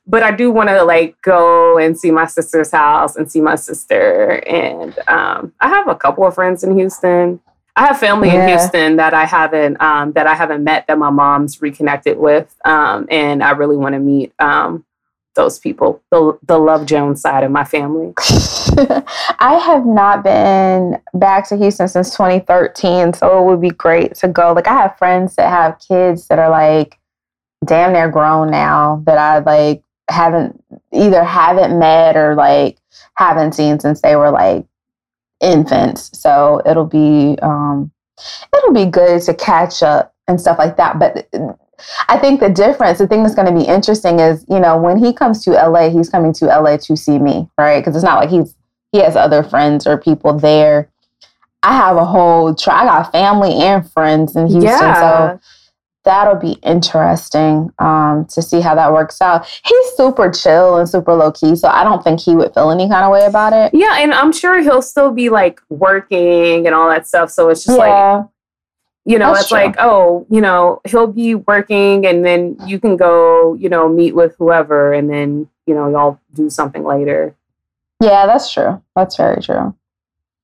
but 0.07 0.23
I 0.23 0.31
do 0.31 0.51
want 0.51 0.69
to 0.69 0.83
like 0.83 1.21
go 1.21 1.77
and 1.77 1.97
see 1.97 2.11
my 2.11 2.25
sister's 2.25 2.71
house 2.71 3.15
and 3.15 3.31
see 3.31 3.41
my 3.41 3.55
sister. 3.55 4.43
And 4.47 4.97
um, 5.07 5.53
I 5.59 5.69
have 5.69 5.87
a 5.87 5.95
couple 5.95 6.25
of 6.25 6.35
friends 6.35 6.63
in 6.63 6.77
Houston. 6.77 7.39
I 7.75 7.87
have 7.87 7.99
family 7.99 8.29
in 8.29 8.47
Houston 8.47 8.95
that 8.97 9.13
I 9.13 9.25
haven't 9.25 9.81
um, 9.81 10.13
that 10.13 10.27
I 10.27 10.35
haven't 10.35 10.63
met 10.63 10.87
that 10.87 10.97
my 10.97 11.09
mom's 11.09 11.61
reconnected 11.61 12.17
with, 12.17 12.55
um, 12.63 13.05
and 13.11 13.43
I 13.43 13.51
really 13.51 13.75
want 13.75 13.93
to 13.93 13.99
meet 13.99 14.33
um, 14.39 14.85
those 15.35 15.59
people, 15.59 16.01
the 16.11 16.37
the 16.43 16.57
Love 16.57 16.85
Jones 16.85 17.21
side 17.21 17.43
of 17.43 17.51
my 17.51 17.63
family. 17.63 18.13
I 19.39 19.59
have 19.63 19.85
not 19.85 20.23
been 20.23 20.99
back 21.13 21.47
to 21.49 21.57
Houston 21.57 21.87
since 21.87 22.11
2013, 22.11 23.13
so 23.13 23.39
it 23.39 23.45
would 23.45 23.61
be 23.61 23.69
great 23.69 24.15
to 24.15 24.27
go. 24.27 24.53
Like 24.53 24.67
I 24.67 24.73
have 24.73 24.97
friends 24.97 25.35
that 25.35 25.49
have 25.49 25.79
kids 25.79 26.27
that 26.27 26.39
are 26.39 26.49
like 26.49 26.97
damn 27.65 27.93
near 27.93 28.09
grown 28.09 28.51
now 28.51 29.03
that 29.05 29.17
I 29.17 29.39
like 29.39 29.83
haven't 30.09 30.63
either 30.91 31.23
haven't 31.23 31.77
met 31.77 32.15
or 32.15 32.35
like 32.35 32.77
haven't 33.15 33.53
seen 33.53 33.79
since 33.79 34.01
they 34.01 34.15
were 34.15 34.31
like 34.31 34.65
infants. 35.41 36.17
So 36.19 36.61
it'll 36.65 36.85
be 36.85 37.37
um 37.41 37.91
it'll 38.55 38.73
be 38.73 38.85
good 38.85 39.21
to 39.23 39.33
catch 39.33 39.83
up 39.83 40.13
and 40.27 40.39
stuff 40.39 40.57
like 40.57 40.77
that. 40.77 40.99
But 40.99 41.27
I 42.07 42.17
think 42.17 42.39
the 42.39 42.49
difference, 42.49 42.99
the 42.99 43.07
thing 43.07 43.23
that's 43.23 43.35
going 43.35 43.47
to 43.47 43.53
be 43.53 43.67
interesting 43.67 44.19
is, 44.19 44.45
you 44.49 44.59
know, 44.59 44.77
when 44.77 44.97
he 44.97 45.13
comes 45.13 45.43
to 45.45 45.51
LA, 45.51 45.89
he's 45.89 46.09
coming 46.09 46.33
to 46.33 46.45
LA 46.45 46.77
to 46.77 46.95
see 46.95 47.19
me, 47.19 47.49
right? 47.57 47.79
Because 47.79 47.95
it's 47.95 48.03
not 48.03 48.19
like 48.19 48.29
he's 48.29 48.55
he 48.91 48.99
has 49.01 49.15
other 49.15 49.43
friends 49.43 49.85
or 49.85 49.97
people 49.97 50.33
there. 50.37 50.89
I 51.63 51.75
have 51.75 51.97
a 51.97 52.05
whole 52.05 52.55
try. 52.55 52.81
I 52.81 52.85
got 52.85 53.11
family 53.11 53.53
and 53.55 53.89
friends 53.91 54.35
in 54.35 54.47
Houston, 54.47 54.95
so 54.95 55.39
that'll 56.05 56.35
be 56.35 56.53
interesting 56.63 57.71
um, 57.79 58.25
to 58.29 58.41
see 58.41 58.61
how 58.61 58.75
that 58.75 58.93
works 58.93 59.21
out. 59.21 59.45
He's 59.65 59.87
super 59.97 60.31
chill 60.31 60.77
and 60.77 60.87
super 60.87 61.13
low 61.13 61.31
key, 61.31 61.55
so 61.55 61.67
I 61.67 61.83
don't 61.83 62.03
think 62.03 62.21
he 62.21 62.35
would 62.35 62.53
feel 62.53 62.71
any 62.71 62.87
kind 62.87 63.03
of 63.03 63.11
way 63.11 63.25
about 63.25 63.51
it. 63.51 63.73
Yeah, 63.73 63.97
and 63.97 64.13
I'm 64.13 64.31
sure 64.31 64.61
he'll 64.61 64.83
still 64.83 65.11
be 65.11 65.29
like 65.29 65.59
working 65.69 66.65
and 66.65 66.73
all 66.73 66.87
that 66.89 67.07
stuff. 67.07 67.31
So 67.31 67.49
it's 67.49 67.65
just 67.65 67.77
like, 67.77 67.89
yeah, 67.89 68.23
you 69.05 69.19
know, 69.19 69.29
That's 69.29 69.41
it's 69.41 69.49
true. 69.49 69.59
like, 69.59 69.75
oh, 69.79 70.25
you 70.29 70.41
know, 70.41 70.81
he'll 70.87 71.07
be 71.07 71.35
working 71.35 72.05
and 72.07 72.25
then 72.25 72.57
you 72.65 72.79
can 72.79 72.97
go, 72.97 73.53
you 73.53 73.69
know, 73.69 73.87
meet 73.87 74.15
with 74.15 74.35
whoever 74.37 74.93
and 74.93 75.09
then, 75.09 75.47
you 75.67 75.75
know, 75.75 75.87
y'all 75.89 76.19
do 76.33 76.49
something 76.49 76.83
later. 76.83 77.35
yeah, 78.01 78.25
that's 78.25 78.51
true. 78.51 78.81
That's 78.95 79.15
very 79.15 79.41
true. 79.41 79.75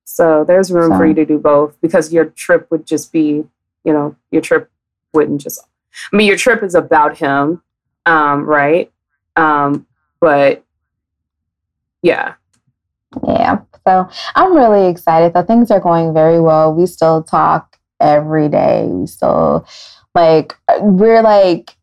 So 0.06 0.44
there's 0.44 0.72
room 0.72 0.98
for 0.98 1.06
you 1.06 1.14
to 1.16 1.26
do 1.26 1.40
both 1.40 1.80
because 1.82 2.14
your 2.14 2.26
trip 2.26 2.70
would 2.70 2.86
just 2.86 3.12
be, 3.12 3.46
you 3.84 3.94
know, 3.94 4.16
your 4.30 4.42
trip 4.42 4.70
wouldn't 5.14 5.42
just, 5.42 5.66
I 6.12 6.16
mean, 6.16 6.28
your 6.28 6.38
trip 6.38 6.62
is 6.64 6.76
about 6.76 7.18
him, 7.18 7.62
um, 8.06 8.44
right? 8.44 8.92
Um, 9.36 9.88
but 10.20 10.64
yeah. 12.02 12.36
Yeah. 13.28 13.62
So 13.88 14.08
I'm 14.36 14.56
really 14.56 14.88
excited 14.90 15.34
that 15.34 15.48
things 15.48 15.72
are 15.72 15.80
going 15.80 16.14
very 16.14 16.40
well. 16.40 16.74
We 16.74 16.86
still 16.86 17.24
talk 17.24 17.78
every 18.02 18.50
day. 18.50 18.88
We 18.90 19.08
still 19.08 19.66
like 20.14 20.56
we're 20.80 21.22
like 21.22 21.76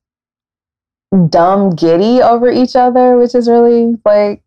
dumb 1.29 1.71
giddy 1.71 2.21
over 2.23 2.51
each 2.51 2.77
other, 2.77 3.17
which 3.17 3.35
is 3.35 3.49
really 3.49 3.97
like 4.05 4.43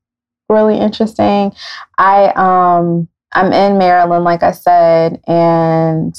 really 0.50 0.78
interesting. 0.78 1.54
I 1.98 2.32
um 2.36 3.08
I'm 3.34 3.54
in 3.54 3.78
Maryland, 3.78 4.26
like 4.26 4.44
I 4.44 4.52
said, 4.52 5.22
and 5.28 6.14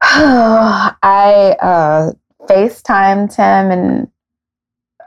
I 0.02 1.56
uh 1.60 2.12
FaceTimed 2.48 3.34
him 3.34 3.70
and 3.70 4.10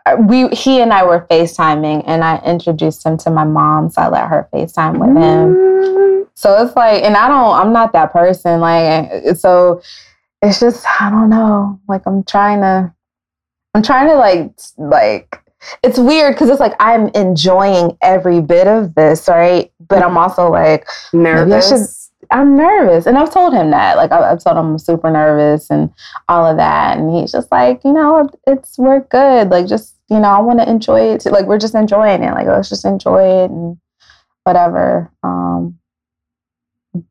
uh, 0.06 0.18
we 0.20 0.50
he 0.50 0.82
and 0.82 0.94
I 0.94 1.06
were 1.06 1.26
FaceTiming 1.30 2.04
and 2.06 2.24
I 2.24 2.40
introduced 2.46 3.06
him 3.06 3.18
to 3.20 3.30
my 3.30 3.44
mom, 3.46 3.90
so 3.90 4.02
I 4.02 4.10
let 4.10 4.28
her 4.28 4.50
FaceTime 4.54 4.98
with 4.98 5.16
him. 5.18 6.09
So 6.40 6.64
it's 6.64 6.74
like, 6.74 7.04
and 7.04 7.18
I 7.18 7.28
don't, 7.28 7.54
I'm 7.54 7.74
not 7.74 7.92
that 7.92 8.14
person. 8.14 8.62
Like, 8.62 9.36
so 9.36 9.82
it's 10.42 10.58
just, 10.62 10.86
I 11.02 11.10
don't 11.10 11.30
know. 11.30 11.78
Like, 11.90 12.04
I'm 12.06 12.24
trying 12.24 12.62
to, 12.62 12.94
I'm 13.74 13.84
trying 13.84 14.08
to 14.08 14.16
like, 14.16 14.54
like, 14.78 15.44
it's 15.84 16.00
weird 16.00 16.36
because 16.36 16.50
it's 16.50 16.62
like 16.62 16.76
I'm 16.80 17.10
enjoying 17.10 17.98
every 18.02 18.40
bit 18.40 18.68
of 18.68 18.96
this, 18.96 19.28
right? 19.28 19.70
But 19.90 20.02
I'm 20.02 20.18
also 20.18 20.50
like, 20.50 20.88
Nervous. 21.12 22.12
I'm 22.32 22.56
nervous. 22.56 23.06
And 23.06 23.18
I've 23.18 23.34
told 23.34 23.54
him 23.54 23.72
that. 23.72 23.98
Like, 23.98 24.14
I- 24.14 24.32
I've 24.32 24.42
told 24.42 24.56
him 24.56 24.68
I'm 24.68 24.80
super 24.80 25.12
nervous 25.12 25.70
and 25.70 25.90
all 26.30 26.46
of 26.46 26.56
that. 26.56 26.98
And 26.98 27.14
he's 27.14 27.34
just 27.34 27.52
like, 27.52 27.84
you 27.84 27.92
know, 27.92 28.30
it's, 28.48 28.78
we're 28.78 29.02
good. 29.02 29.50
Like, 29.50 29.68
just, 29.68 29.96
you 30.10 30.20
know, 30.20 30.30
I 30.30 30.40
want 30.40 30.60
to 30.60 30.70
enjoy 30.70 31.02
it. 31.02 31.20
Too. 31.20 31.32
Like, 31.32 31.48
we're 31.48 31.60
just 31.60 31.76
enjoying 31.76 32.24
it. 32.24 32.32
Like, 32.32 32.48
let's 32.48 32.70
just 32.70 32.86
enjoy 32.86 33.44
it 33.44 33.52
and 33.52 33.78
whatever. 34.46 35.12
Um, 35.22 35.76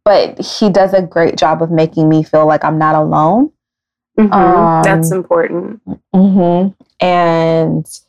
but 0.05 0.39
he 0.45 0.71
does 0.71 0.93
a 0.93 1.03
great 1.03 1.37
job 1.37 1.63
of 1.63 1.71
making 1.71 2.09
me 2.09 2.23
feel 2.23 2.47
like 2.47 2.65
I'm 2.65 2.79
not 2.79 2.95
alone. 2.95 3.51
Mhm. 4.19 4.33
um, 4.33 4.83
That's 4.83 5.11
important. 5.13 5.81
Mm-hmm. 6.15 6.71
And, 7.01 8.01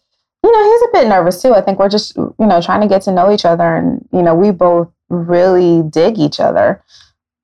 you 0.43 0.51
know, 0.51 0.71
he's 0.71 0.82
a 0.82 0.91
bit 0.93 1.08
nervous 1.08 1.41
too. 1.41 1.53
I 1.53 1.62
think 1.62 1.77
we're 1.79 1.89
just, 1.89 2.15
you 2.15 2.34
know, 2.39 2.62
trying 2.62 2.82
to 2.82 2.88
get 2.88 3.03
to 3.03 3.12
know 3.12 3.32
each 3.32 3.45
other. 3.45 3.75
And, 3.75 4.08
you 4.12 4.23
know, 4.23 4.34
we 4.34 4.51
both 4.51 4.89
really 5.10 5.84
dig 5.84 6.17
each 6.17 6.39
other. 6.39 6.84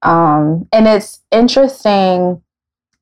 Um, 0.02 0.68
and 0.72 0.88
it's 0.88 1.20
interesting 1.32 2.42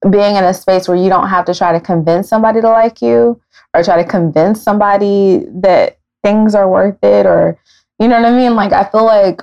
being 0.09 0.35
in 0.35 0.43
a 0.43 0.53
space 0.53 0.87
where 0.87 0.97
you 0.97 1.07
don't 1.07 1.29
have 1.29 1.45
to 1.45 1.53
try 1.55 1.71
to 1.71 1.79
convince 1.79 2.27
somebody 2.27 2.59
to 2.59 2.69
like 2.69 3.01
you 3.01 3.39
or 3.73 3.83
try 3.83 4.01
to 4.01 4.07
convince 4.07 4.61
somebody 4.61 5.45
that 5.49 5.97
things 6.23 6.55
are 6.55 6.69
worth 6.69 7.01
it 7.03 7.25
or, 7.25 7.57
you 7.99 8.07
know 8.09 8.21
what 8.21 8.31
I 8.33 8.35
mean? 8.35 8.55
Like, 8.55 8.73
I 8.73 8.83
feel 8.83 9.05
like 9.05 9.41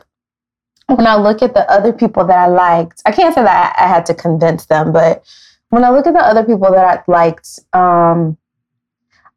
when 0.97 1.07
I 1.07 1.17
look 1.17 1.43
at 1.43 1.55
the 1.55 1.71
other 1.71 1.93
people 1.93 2.25
that 2.27 2.39
I 2.39 2.47
liked, 2.47 3.03
I 3.07 3.13
can't 3.13 3.35
say 3.35 3.43
that 3.43 3.75
I, 3.79 3.85
I 3.85 3.89
had 3.89 4.07
to 4.07 4.15
convince 4.15 4.67
them, 4.67 4.93
but 4.93 5.25
when 5.69 5.85
I 5.85 5.91
look 5.91 6.07
at 6.07 6.15
the 6.15 6.21
other 6.21 6.43
people 6.43 6.71
that 6.73 6.85
I 6.85 7.11
liked, 7.11 7.61
um, 7.73 8.37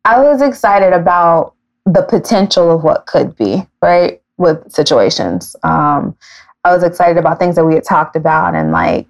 I 0.03 0.19
was 0.19 0.41
excited 0.41 0.93
about 0.93 1.53
the 1.85 2.01
potential 2.01 2.71
of 2.71 2.83
what 2.83 3.05
could 3.05 3.35
be, 3.35 3.67
right? 3.81 4.21
With 4.37 4.71
situations. 4.71 5.55
Um, 5.63 6.17
I 6.63 6.73
was 6.73 6.83
excited 6.83 7.17
about 7.17 7.39
things 7.39 7.55
that 7.55 7.65
we 7.65 7.75
had 7.75 7.83
talked 7.83 8.15
about 8.15 8.55
and 8.55 8.71
like 8.71 9.07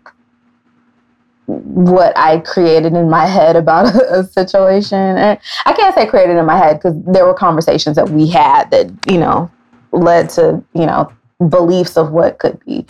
what 1.45 2.17
I 2.17 2.39
created 2.39 2.93
in 2.93 3.09
my 3.09 3.25
head 3.25 3.55
about 3.55 3.95
a, 3.95 4.13
a 4.19 4.23
situation. 4.23 4.97
And 4.97 5.39
I 5.65 5.73
can't 5.73 5.95
say 5.95 6.05
created 6.05 6.37
in 6.37 6.45
my 6.45 6.57
head 6.57 6.77
because 6.77 6.95
there 7.05 7.25
were 7.25 7.33
conversations 7.33 7.95
that 7.95 8.09
we 8.09 8.27
had 8.27 8.69
that, 8.71 8.91
you 9.09 9.17
know, 9.17 9.49
led 9.91 10.29
to, 10.31 10.63
you 10.73 10.85
know, 10.85 11.11
beliefs 11.49 11.97
of 11.97 12.11
what 12.11 12.39
could 12.39 12.63
be. 12.65 12.85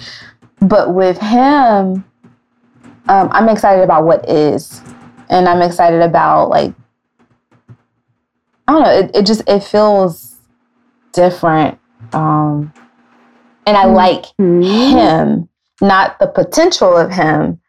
But 0.60 0.94
with 0.94 1.18
him, 1.18 2.04
um, 3.08 3.30
I'm 3.32 3.50
excited 3.50 3.84
about 3.84 4.06
what 4.06 4.28
is. 4.30 4.82
And 5.30 5.48
I'm 5.48 5.62
excited 5.62 6.02
about 6.02 6.50
like 6.50 6.74
I 8.68 8.72
don't 8.72 8.84
know, 8.84 8.92
it, 8.92 9.12
it 9.14 9.26
just 9.26 9.42
it 9.48 9.64
feels 9.64 10.38
different. 11.12 11.80
Um 12.14 12.74
and 13.66 13.78
I 13.78 13.86
like 13.86 14.26
Mhm. 14.40 14.90
him, 14.90 15.50
not 15.82 16.20
the 16.20 16.28
potential 16.28 16.96
of 16.96 17.12
him. 17.12 17.60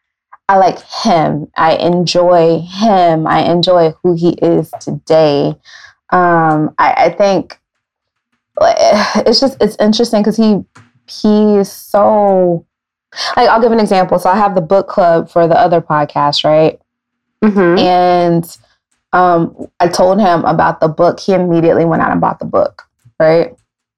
I 0.47 0.57
like 0.57 0.79
him. 0.79 1.47
I 1.57 1.73
enjoy 1.75 2.59
him. 2.59 3.25
I 3.25 3.39
enjoy 3.43 3.93
who 4.03 4.13
he 4.13 4.31
is 4.41 4.71
today. 4.79 5.55
Um, 6.11 6.75
I, 6.77 6.93
I 7.05 7.09
think 7.09 7.59
it's 9.27 9.39
just 9.39 9.57
it's 9.61 9.75
interesting 9.79 10.21
because 10.21 10.37
he 10.37 10.63
he 11.07 11.57
is 11.57 11.71
so 11.71 12.65
like 13.35 13.49
I'll 13.49 13.61
give 13.61 13.71
an 13.71 13.79
example. 13.79 14.19
So 14.19 14.29
I 14.29 14.35
have 14.35 14.55
the 14.55 14.61
book 14.61 14.87
club 14.87 15.29
for 15.29 15.47
the 15.47 15.59
other 15.59 15.81
podcast, 15.81 16.43
right? 16.43 16.79
Mhm. 17.43 17.79
And 17.79 18.57
um, 19.13 19.67
I 19.79 19.87
told 19.87 20.19
him 20.19 20.43
about 20.45 20.79
the 20.79 20.87
book. 20.87 21.19
He 21.19 21.33
immediately 21.33 21.85
went 21.85 22.01
out 22.01 22.11
and 22.11 22.19
bought 22.19 22.39
the 22.39 22.45
book, 22.45 22.83
right? 23.19 23.55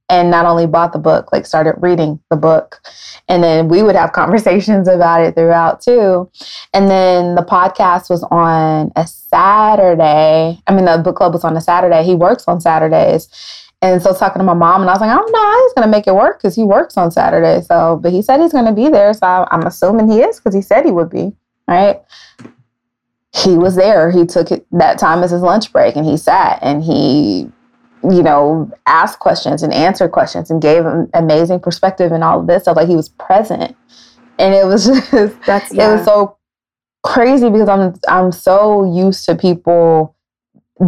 And 0.09 0.31
not 0.31 0.45
only 0.45 0.67
bought 0.67 0.93
the 0.93 0.99
book, 0.99 1.33
like 1.33 1.45
started 1.45 1.75
reading 1.79 2.19
the 2.29 2.37
book. 2.37 2.79
And 3.27 3.43
then 3.43 3.67
we 3.67 3.81
would 3.81 3.95
have 3.95 4.11
conversations 4.13 4.87
about 4.87 5.21
it 5.21 5.35
throughout 5.35 5.81
too. 5.81 6.29
And 6.73 6.89
then 6.89 7.35
the 7.35 7.41
podcast 7.41 8.09
was 8.09 8.23
on 8.29 8.91
a 8.95 9.07
Saturday. 9.07 10.61
I 10.67 10.73
mean, 10.73 10.85
the 10.85 10.97
book 10.99 11.15
club 11.17 11.33
was 11.33 11.43
on 11.43 11.57
a 11.57 11.61
Saturday. 11.61 12.03
He 12.03 12.15
works 12.15 12.47
on 12.47 12.61
Saturdays. 12.61 13.27
And 13.81 14.01
so 14.01 14.13
talking 14.13 14.39
to 14.39 14.43
my 14.43 14.55
mom, 14.55 14.81
and 14.81 14.89
I 14.89 14.93
was 14.93 15.01
like, 15.01 15.11
I 15.11 15.15
don't 15.15 15.31
know 15.31 15.63
he's 15.63 15.73
going 15.73 15.87
to 15.87 15.91
make 15.91 16.07
it 16.07 16.15
work 16.15 16.39
because 16.39 16.55
he 16.55 16.63
works 16.63 16.97
on 16.97 17.11
Saturday. 17.11 17.61
So, 17.61 17.99
but 18.01 18.11
he 18.11 18.21
said 18.23 18.39
he's 18.39 18.51
going 18.51 18.65
to 18.65 18.71
be 18.71 18.89
there. 18.89 19.13
So 19.13 19.27
I, 19.27 19.47
I'm 19.51 19.67
assuming 19.67 20.09
he 20.09 20.21
is 20.21 20.39
because 20.39 20.55
he 20.55 20.61
said 20.61 20.83
he 20.83 20.91
would 20.91 21.11
be, 21.11 21.33
right? 21.67 22.01
he 23.43 23.57
was 23.57 23.75
there. 23.75 24.11
He 24.11 24.25
took 24.25 24.51
it, 24.51 24.65
that 24.71 24.97
time 24.97 25.23
as 25.23 25.31
his 25.31 25.41
lunch 25.41 25.71
break 25.71 25.95
and 25.95 26.05
he 26.05 26.17
sat 26.17 26.59
and 26.61 26.83
he, 26.83 27.49
you 28.03 28.23
know, 28.23 28.71
asked 28.85 29.19
questions 29.19 29.63
and 29.63 29.73
answered 29.73 30.11
questions 30.11 30.49
and 30.49 30.61
gave 30.61 30.85
an 30.85 31.09
amazing 31.13 31.59
perspective 31.59 32.11
and 32.11 32.23
all 32.23 32.39
of 32.39 32.47
this 32.47 32.63
stuff. 32.63 32.77
Like 32.77 32.87
he 32.87 32.95
was 32.95 33.09
present. 33.09 33.75
And 34.39 34.53
it 34.53 34.65
was 34.65 34.85
just, 35.11 35.41
That's, 35.45 35.73
yeah. 35.73 35.89
it 35.89 35.97
was 35.97 36.05
so 36.05 36.37
crazy 37.03 37.49
because 37.49 37.69
I'm, 37.69 37.93
I'm 38.07 38.31
so 38.31 38.91
used 38.91 39.25
to 39.25 39.35
people 39.35 40.15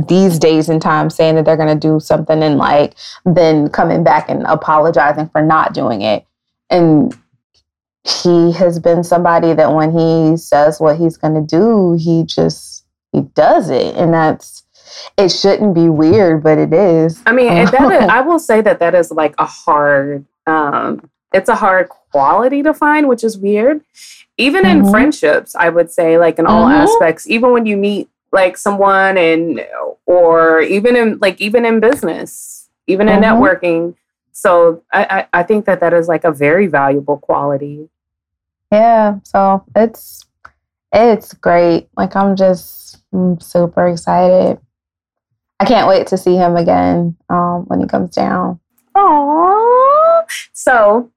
these 0.07 0.37
days 0.37 0.69
and 0.69 0.81
times 0.81 1.15
saying 1.15 1.35
that 1.35 1.45
they're 1.45 1.57
going 1.57 1.79
to 1.79 1.87
do 1.87 1.99
something 1.99 2.43
and 2.43 2.57
like 2.57 2.95
then 3.25 3.69
coming 3.69 4.03
back 4.03 4.29
and 4.29 4.43
apologizing 4.43 5.27
for 5.29 5.41
not 5.41 5.73
doing 5.73 6.01
it. 6.01 6.25
And 6.69 7.15
he 8.03 8.51
has 8.53 8.79
been 8.79 9.03
somebody 9.03 9.53
that 9.53 9.73
when 9.73 9.91
he 9.91 10.37
says 10.37 10.79
what 10.79 10.97
he's 10.97 11.17
going 11.17 11.33
to 11.33 11.41
do, 11.41 11.97
he 11.99 12.23
just 12.23 12.85
he 13.11 13.21
does 13.21 13.69
it, 13.69 13.95
and 13.95 14.13
that's 14.13 14.63
it. 15.17 15.29
Shouldn't 15.29 15.73
be 15.73 15.89
weird, 15.89 16.43
but 16.43 16.57
it 16.57 16.73
is. 16.73 17.21
I 17.25 17.31
mean, 17.31 17.47
that 17.47 17.91
is, 17.91 18.09
I 18.09 18.21
will 18.21 18.39
say 18.39 18.61
that 18.61 18.79
that 18.79 18.95
is 18.95 19.11
like 19.11 19.33
a 19.37 19.45
hard. 19.45 20.25
um 20.45 21.09
It's 21.33 21.49
a 21.49 21.55
hard 21.55 21.89
quality 21.89 22.63
to 22.63 22.73
find, 22.73 23.07
which 23.07 23.23
is 23.23 23.37
weird. 23.37 23.81
Even 24.37 24.65
in 24.65 24.81
mm-hmm. 24.81 24.91
friendships, 24.91 25.55
I 25.55 25.69
would 25.69 25.91
say, 25.91 26.17
like 26.17 26.39
in 26.39 26.45
all 26.45 26.65
mm-hmm. 26.65 26.83
aspects, 26.83 27.27
even 27.27 27.51
when 27.51 27.65
you 27.65 27.75
meet 27.75 28.07
like 28.31 28.57
someone 28.57 29.17
and 29.17 29.65
or 30.05 30.61
even 30.61 30.95
in 30.95 31.19
like 31.19 31.39
even 31.41 31.65
in 31.65 31.79
business, 31.79 32.69
even 32.87 33.07
mm-hmm. 33.07 33.23
in 33.23 33.29
networking. 33.29 33.95
So 34.31 34.83
I, 34.93 35.03
I, 35.33 35.39
I 35.39 35.43
think 35.43 35.65
that 35.65 35.79
that 35.81 35.93
is 35.93 36.07
like 36.07 36.23
a 36.23 36.31
very 36.31 36.67
valuable 36.67 37.17
quality. 37.17 37.89
Yeah. 38.71 39.19
So 39.23 39.63
it's 39.75 40.25
it's 40.93 41.33
great. 41.33 41.89
Like 41.97 42.15
I'm 42.15 42.35
just 42.35 43.01
I'm 43.13 43.39
super 43.39 43.87
excited. 43.87 44.59
I 45.59 45.65
can't 45.65 45.87
wait 45.87 46.07
to 46.07 46.17
see 46.17 46.35
him 46.35 46.55
again 46.55 47.17
um, 47.29 47.65
when 47.65 47.81
he 47.81 47.87
comes 47.87 48.15
down. 48.15 48.59
Aww. 48.95 50.23
So 50.53 51.11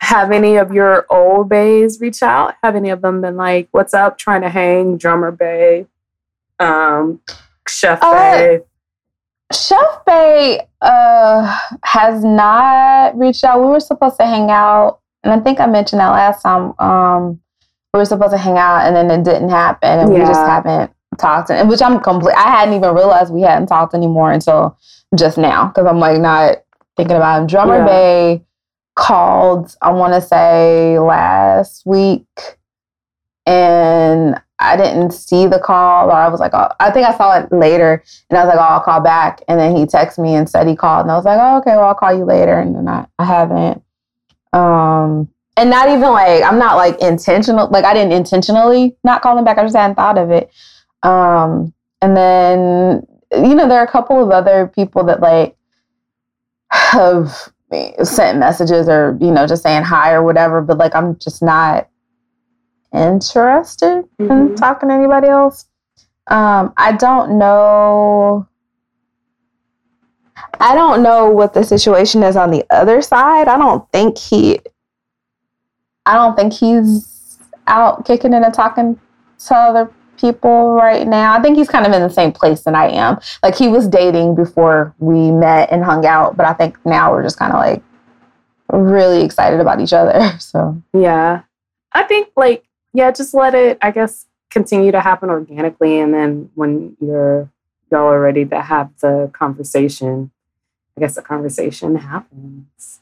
have 0.00 0.30
any 0.30 0.56
of 0.56 0.72
your 0.72 1.06
old 1.10 1.48
bays 1.48 2.00
reach 2.00 2.22
out? 2.22 2.54
Have 2.62 2.76
any 2.76 2.90
of 2.90 3.00
them 3.00 3.22
been 3.22 3.36
like, 3.36 3.68
"What's 3.72 3.94
up? 3.94 4.18
Trying 4.18 4.42
to 4.42 4.50
hang, 4.50 4.98
drummer 4.98 5.32
bay, 5.32 5.86
um, 6.60 7.20
chef 7.68 7.98
uh, 8.02 8.12
bay"? 8.12 8.60
Chef 9.52 10.04
Bay 10.06 10.66
uh, 10.80 11.58
has 11.84 12.24
not 12.24 13.16
reached 13.16 13.44
out. 13.44 13.60
We 13.60 13.66
were 13.66 13.80
supposed 13.80 14.16
to 14.18 14.26
hang 14.26 14.50
out 14.50 15.00
and 15.24 15.32
I 15.32 15.40
think 15.40 15.58
I 15.58 15.66
mentioned 15.66 16.00
that 16.00 16.10
last 16.10 16.42
time. 16.42 16.78
Um, 16.78 17.40
we 17.92 17.98
were 17.98 18.04
supposed 18.04 18.32
to 18.32 18.38
hang 18.38 18.58
out 18.58 18.86
and 18.86 18.94
then 18.94 19.10
it 19.10 19.24
didn't 19.24 19.48
happen 19.48 20.00
and 20.00 20.12
yeah. 20.12 20.18
we 20.18 20.24
just 20.24 20.40
haven't 20.40 20.92
talked. 21.18 21.50
And 21.50 21.68
which 21.68 21.80
I'm 21.80 22.00
complete. 22.00 22.34
I 22.36 22.50
hadn't 22.50 22.74
even 22.74 22.94
realized 22.94 23.32
we 23.32 23.42
hadn't 23.42 23.68
talked 23.68 23.94
anymore 23.94 24.32
until 24.32 24.76
just 25.16 25.38
now 25.38 25.68
because 25.68 25.86
I'm 25.86 25.98
like 25.98 26.20
not 26.20 26.62
thinking 26.96 27.16
about 27.16 27.40
him. 27.40 27.46
Drummer 27.46 27.78
yeah. 27.78 27.86
Bay 27.86 28.44
called. 28.96 29.74
I 29.80 29.92
want 29.92 30.12
to 30.14 30.20
say 30.20 30.98
last 30.98 31.86
week, 31.86 32.26
and 33.46 34.40
I 34.58 34.76
didn't 34.76 35.10
see 35.10 35.46
the 35.46 35.58
call, 35.58 36.08
or 36.10 36.12
I 36.12 36.28
was 36.28 36.40
like, 36.40 36.54
oh, 36.54 36.68
I 36.80 36.90
think 36.90 37.06
I 37.06 37.16
saw 37.16 37.38
it 37.38 37.50
later, 37.52 38.04
and 38.30 38.38
I 38.38 38.44
was 38.44 38.54
like, 38.54 38.58
oh, 38.58 38.74
I'll 38.74 38.80
call 38.80 39.00
back. 39.00 39.42
And 39.48 39.58
then 39.58 39.76
he 39.76 39.84
texted 39.84 40.18
me 40.18 40.34
and 40.34 40.48
said 40.48 40.66
he 40.66 40.76
called, 40.76 41.02
and 41.02 41.10
I 41.10 41.16
was 41.16 41.24
like, 41.24 41.38
oh, 41.40 41.58
okay, 41.58 41.76
well, 41.76 41.86
I'll 41.86 41.94
call 41.94 42.16
you 42.16 42.24
later. 42.24 42.58
And 42.58 42.74
then 42.74 42.88
I, 42.88 43.06
I 43.18 43.24
haven't. 43.24 43.82
Um, 44.52 45.28
and 45.56 45.70
not 45.70 45.88
even 45.88 46.02
like 46.02 46.42
I'm 46.42 46.58
not 46.58 46.76
like 46.76 47.00
intentional. 47.00 47.68
Like 47.68 47.84
I 47.84 47.94
didn't 47.94 48.12
intentionally 48.12 48.96
not 49.04 49.22
call 49.22 49.36
them 49.36 49.44
back. 49.44 49.58
I 49.58 49.62
just 49.62 49.76
hadn't 49.76 49.96
thought 49.96 50.18
of 50.18 50.30
it. 50.30 50.50
Um, 51.02 51.72
and 52.02 52.16
then 52.16 53.06
you 53.32 53.54
know 53.54 53.68
there 53.68 53.78
are 53.78 53.84
a 53.84 53.90
couple 53.90 54.22
of 54.22 54.30
other 54.30 54.66
people 54.66 55.04
that 55.04 55.20
like 55.20 55.56
have 56.70 57.52
sent 58.02 58.38
messages 58.38 58.88
or 58.88 59.16
you 59.20 59.30
know 59.30 59.46
just 59.46 59.62
saying 59.62 59.84
hi 59.84 60.12
or 60.12 60.22
whatever. 60.22 60.60
But 60.60 60.78
like 60.78 60.94
I'm 60.94 61.18
just 61.18 61.42
not 61.42 61.88
interested 62.94 64.04
mm-hmm. 64.20 64.30
in 64.30 64.54
talking 64.56 64.88
to 64.88 64.94
anybody 64.94 65.28
else. 65.28 65.66
Um, 66.26 66.72
I 66.76 66.92
don't 66.92 67.38
know 67.38 68.48
I 70.60 70.74
don't 70.74 71.02
know 71.02 71.30
what 71.30 71.54
the 71.54 71.64
situation 71.64 72.22
is 72.22 72.36
on 72.36 72.50
the 72.50 72.64
other 72.70 73.02
side. 73.02 73.48
I 73.48 73.58
don't 73.58 73.90
think 73.92 74.18
he 74.18 74.60
I 76.06 76.14
don't 76.14 76.36
think 76.36 76.52
he's 76.52 77.38
out 77.66 78.04
kicking 78.04 78.34
and 78.34 78.54
talking 78.54 79.00
to 79.46 79.54
other 79.54 79.92
people 80.18 80.72
right 80.74 81.06
now. 81.06 81.36
I 81.36 81.42
think 81.42 81.56
he's 81.56 81.68
kind 81.68 81.86
of 81.86 81.92
in 81.92 82.02
the 82.02 82.10
same 82.10 82.32
place 82.32 82.62
that 82.62 82.74
I 82.74 82.88
am. 82.88 83.18
Like 83.42 83.56
he 83.56 83.68
was 83.68 83.88
dating 83.88 84.34
before 84.34 84.94
we 84.98 85.30
met 85.30 85.70
and 85.72 85.84
hung 85.84 86.06
out, 86.06 86.36
but 86.36 86.46
I 86.46 86.52
think 86.52 86.76
now 86.84 87.12
we're 87.12 87.22
just 87.22 87.38
kind 87.38 87.52
of 87.52 87.58
like 87.58 87.82
really 88.72 89.24
excited 89.24 89.60
about 89.60 89.80
each 89.80 89.92
other. 89.92 90.32
So, 90.38 90.82
yeah. 90.92 91.42
I 91.92 92.02
think 92.04 92.28
like 92.36 92.63
yeah, 92.94 93.10
just 93.10 93.34
let 93.34 93.54
it 93.54 93.76
I 93.82 93.90
guess 93.90 94.26
continue 94.48 94.92
to 94.92 95.00
happen 95.00 95.28
organically 95.28 96.00
and 96.00 96.14
then 96.14 96.50
when 96.54 96.96
you're 97.00 97.50
y'all 97.90 98.06
are 98.06 98.20
ready 98.20 98.44
to 98.46 98.60
have 98.60 98.90
the 99.00 99.30
conversation, 99.32 100.30
I 100.96 101.00
guess 101.00 101.14
the 101.14 101.22
conversation 101.22 101.96
happens. 101.96 103.00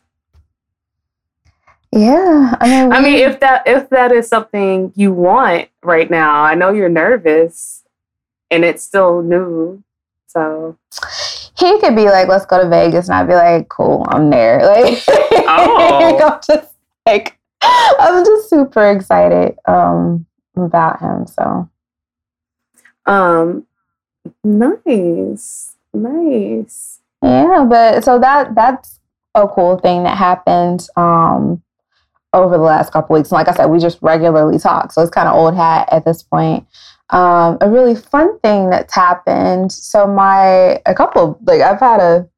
Yeah, 1.90 2.56
I 2.58 2.68
mean, 2.68 2.88
we, 2.88 2.96
I 2.96 3.00
mean, 3.02 3.18
if 3.18 3.40
that 3.40 3.62
if 3.66 3.90
that 3.90 4.12
is 4.12 4.26
something 4.26 4.92
you 4.96 5.12
want 5.12 5.68
right 5.82 6.10
now, 6.10 6.42
I 6.42 6.54
know 6.54 6.72
you're 6.72 6.88
nervous, 6.88 7.84
and 8.50 8.64
it's 8.64 8.82
still 8.82 9.22
new, 9.22 9.82
so 10.26 10.78
he 11.58 11.78
could 11.80 11.94
be 11.94 12.06
like, 12.06 12.28
"Let's 12.28 12.46
go 12.46 12.62
to 12.62 12.68
Vegas," 12.68 13.08
and 13.08 13.16
I'd 13.16 13.28
be 13.28 13.34
like, 13.34 13.68
"Cool, 13.68 14.06
I'm 14.08 14.30
there." 14.30 14.64
Like, 14.66 15.04
oh. 15.08 16.18
I'm 16.18 16.40
just 16.46 16.72
like, 17.04 17.38
I'm 17.98 18.24
just 18.24 18.50
super 18.50 18.90
excited 18.90 19.56
um, 19.66 20.26
about 20.56 21.00
him. 21.00 21.26
So, 21.26 21.70
um, 23.06 23.66
nice, 24.42 25.76
nice. 25.94 27.00
Yeah, 27.22 27.64
but 27.68 28.02
so 28.02 28.18
that 28.18 28.54
that's 28.54 28.98
a 29.34 29.46
cool 29.46 29.78
thing 29.78 30.02
that 30.02 30.18
happened 30.18 30.88
um, 30.96 31.62
over 32.32 32.56
the 32.56 32.64
last 32.64 32.92
couple 32.92 33.14
weeks. 33.14 33.30
And 33.30 33.36
like 33.36 33.48
I 33.48 33.54
said, 33.54 33.66
we 33.66 33.78
just 33.78 33.98
regularly 34.02 34.58
talk, 34.58 34.92
so 34.92 35.02
it's 35.02 35.10
kind 35.10 35.28
of 35.28 35.34
old 35.34 35.54
hat 35.54 35.88
at 35.92 36.04
this 36.04 36.22
point. 36.22 36.66
Um, 37.10 37.58
a 37.60 37.68
really 37.68 37.94
fun 37.94 38.38
thing 38.40 38.70
that's 38.70 38.94
happened. 38.94 39.70
So 39.70 40.06
my 40.06 40.80
a 40.86 40.94
couple 40.96 41.38
like 41.44 41.60
I've 41.60 41.80
had 41.80 42.00
a 42.00 42.28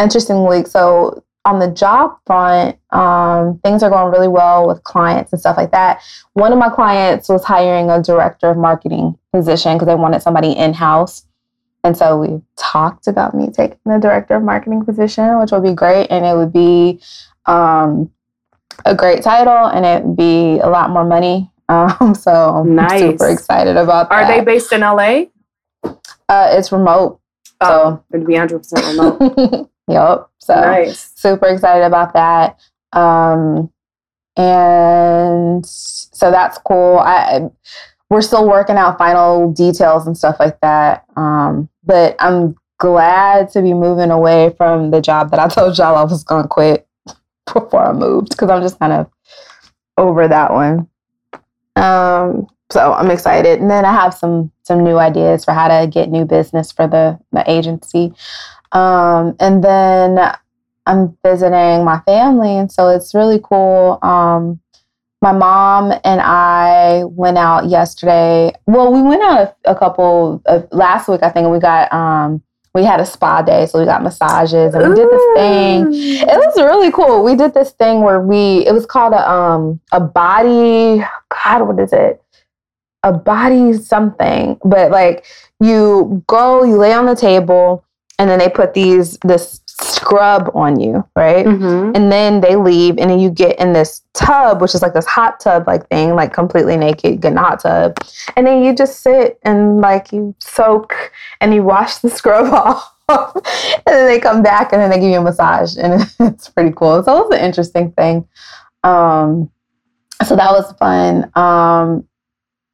interesting 0.00 0.46
week. 0.46 0.66
So 0.66 1.22
on 1.46 1.60
the 1.60 1.68
job 1.68 2.18
front, 2.26 2.76
um, 2.90 3.58
things 3.60 3.82
are 3.84 3.88
going 3.88 4.12
really 4.12 4.28
well 4.28 4.66
with 4.66 4.82
clients 4.82 5.32
and 5.32 5.40
stuff 5.40 5.56
like 5.56 5.70
that. 5.70 6.02
One 6.32 6.52
of 6.52 6.58
my 6.58 6.68
clients 6.68 7.28
was 7.28 7.44
hiring 7.44 7.88
a 7.88 8.02
director 8.02 8.50
of 8.50 8.56
marketing 8.56 9.16
position 9.32 9.74
because 9.74 9.86
they 9.86 9.94
wanted 9.94 10.22
somebody 10.22 10.50
in 10.50 10.74
house. 10.74 11.24
And 11.84 11.96
so 11.96 12.18
we 12.18 12.42
talked 12.56 13.06
about 13.06 13.32
me 13.32 13.48
taking 13.50 13.78
the 13.86 13.98
director 13.98 14.34
of 14.34 14.42
marketing 14.42 14.84
position, 14.84 15.38
which 15.38 15.52
would 15.52 15.62
be 15.62 15.72
great. 15.72 16.08
And 16.10 16.26
it 16.26 16.36
would 16.36 16.52
be 16.52 17.00
um, 17.46 18.10
a 18.84 18.96
great 18.96 19.22
title 19.22 19.66
and 19.66 19.86
it 19.86 20.04
would 20.04 20.16
be 20.16 20.58
a 20.58 20.68
lot 20.68 20.90
more 20.90 21.04
money. 21.04 21.50
Um, 21.68 22.14
so 22.14 22.64
I'm 22.80 22.98
super 23.00 23.28
excited 23.28 23.76
about 23.76 24.08
that. 24.08 24.14
Are 24.14 24.38
they 24.38 24.44
based 24.44 24.72
in 24.72 24.82
LA? 24.82 25.24
Uh, 25.82 26.50
it's 26.52 26.70
remote. 26.70 27.18
Oh, 27.60 27.96
so 27.96 28.04
it'd 28.14 28.24
be 28.24 28.34
100% 28.34 29.18
remote. 29.18 29.68
yep. 29.88 30.28
So 30.38 30.54
nice. 30.54 31.12
super 31.16 31.46
excited 31.46 31.84
about 31.84 32.12
that. 32.14 32.58
Um, 32.92 33.70
and 34.36 35.64
so 35.66 36.30
that's 36.30 36.58
cool. 36.58 36.98
I, 36.98 37.48
we're 38.10 38.22
still 38.22 38.48
working 38.48 38.76
out 38.76 38.98
final 38.98 39.52
details 39.52 40.06
and 40.06 40.16
stuff 40.16 40.36
like 40.38 40.60
that. 40.60 41.04
Um, 41.16 41.68
but 41.84 42.16
I'm 42.18 42.56
glad 42.78 43.50
to 43.50 43.62
be 43.62 43.74
moving 43.74 44.10
away 44.10 44.54
from 44.56 44.90
the 44.90 45.00
job 45.00 45.30
that 45.30 45.40
I 45.40 45.48
told 45.54 45.78
y'all 45.78 45.96
I 45.96 46.04
was 46.04 46.24
going 46.24 46.42
to 46.42 46.48
quit 46.48 46.86
before 47.52 47.86
I 47.86 47.92
moved 47.92 48.30
because 48.30 48.50
I'm 48.50 48.62
just 48.62 48.78
kind 48.78 48.92
of 48.92 49.10
over 49.96 50.28
that 50.28 50.52
one. 50.52 50.88
Um, 51.76 52.46
so 52.70 52.92
I'm 52.94 53.10
excited, 53.10 53.60
and 53.60 53.70
then 53.70 53.84
I 53.84 53.92
have 53.92 54.12
some 54.12 54.50
some 54.62 54.82
new 54.82 54.96
ideas 54.96 55.44
for 55.44 55.52
how 55.52 55.68
to 55.68 55.86
get 55.86 56.10
new 56.10 56.24
business 56.24 56.72
for 56.72 56.88
the 56.88 57.18
the 57.30 57.48
agency. 57.48 58.12
Um, 58.72 59.36
and 59.40 59.62
then 59.62 60.18
I'm 60.86 61.16
visiting 61.24 61.84
my 61.84 62.00
family, 62.00 62.56
and 62.56 62.70
so 62.70 62.88
it's 62.88 63.14
really 63.14 63.40
cool. 63.42 63.98
Um, 64.02 64.60
my 65.22 65.32
mom 65.32 65.92
and 66.04 66.20
I 66.20 67.04
went 67.04 67.38
out 67.38 67.68
yesterday. 67.68 68.52
Well, 68.66 68.92
we 68.92 69.02
went 69.02 69.22
out 69.22 69.56
a, 69.64 69.72
a 69.72 69.74
couple 69.74 70.42
of 70.46 70.68
last 70.72 71.08
week, 71.08 71.22
I 71.22 71.30
think, 71.30 71.44
and 71.44 71.52
we 71.52 71.58
got 71.58 71.92
um, 71.92 72.42
we 72.74 72.84
had 72.84 73.00
a 73.00 73.06
spa 73.06 73.40
day, 73.42 73.66
so 73.66 73.80
we 73.80 73.86
got 73.86 74.02
massages 74.02 74.74
and 74.74 74.88
we 74.88 74.94
did 74.94 75.10
this 75.10 75.22
thing. 75.34 75.86
It 76.20 76.26
was 76.26 76.56
really 76.58 76.92
cool. 76.92 77.24
We 77.24 77.34
did 77.34 77.54
this 77.54 77.72
thing 77.72 78.02
where 78.02 78.20
we 78.20 78.66
it 78.66 78.72
was 78.72 78.84
called 78.84 79.14
a 79.14 79.30
um 79.30 79.80
a 79.92 80.00
body 80.00 81.02
God, 81.30 81.66
what 81.66 81.80
is 81.80 81.92
it? 81.94 82.22
a 83.06 83.12
body 83.12 83.72
something, 83.72 84.58
but 84.64 84.90
like 84.90 85.24
you 85.60 86.24
go, 86.26 86.64
you 86.64 86.76
lay 86.76 86.92
on 86.92 87.06
the 87.06 87.14
table, 87.14 87.84
and 88.18 88.28
then 88.30 88.38
they 88.38 88.48
put 88.48 88.72
these 88.74 89.18
this 89.18 89.60
scrub 89.66 90.50
on 90.54 90.80
you, 90.80 91.04
right? 91.14 91.44
Mhm. 91.44 91.94
And 91.94 92.10
then 92.10 92.40
they 92.40 92.56
leave, 92.56 92.96
and 92.98 93.10
then 93.10 93.18
you 93.18 93.28
get 93.30 93.58
in 93.58 93.72
this 93.74 94.02
tub, 94.14 94.60
which 94.62 94.74
is 94.74 94.80
like 94.82 94.94
this 94.94 95.04
hot 95.06 95.38
tub 95.40 95.66
like 95.66 95.86
thing, 95.88 96.14
like 96.14 96.32
completely 96.32 96.76
naked, 96.76 97.20
get 97.20 97.32
in 97.32 97.38
a 97.38 97.42
hot 97.42 97.60
tub. 97.60 97.98
And 98.36 98.46
then 98.46 98.62
you 98.62 98.74
just 98.74 99.00
sit 99.02 99.38
and 99.42 99.80
like 99.80 100.12
you 100.12 100.34
soak 100.38 101.12
and 101.40 101.52
you 101.54 101.62
wash 101.62 101.96
the 101.98 102.08
scrub 102.10 102.52
off. 102.54 102.92
and 103.08 103.42
then 103.86 104.06
they 104.06 104.18
come 104.18 104.42
back 104.42 104.72
and 104.72 104.80
then 104.80 104.90
they 104.90 104.98
give 104.98 105.10
you 105.10 105.18
a 105.18 105.22
massage. 105.22 105.76
And 105.76 106.10
it's 106.20 106.48
pretty 106.48 106.72
cool. 106.74 107.02
So 107.04 107.18
it 107.18 107.28
was 107.28 107.38
an 107.38 107.44
interesting 107.44 107.92
thing. 107.92 108.26
Um, 108.82 109.50
so 110.24 110.34
that 110.36 110.50
was 110.52 110.72
fun. 110.78 111.30
Um, 111.36 112.08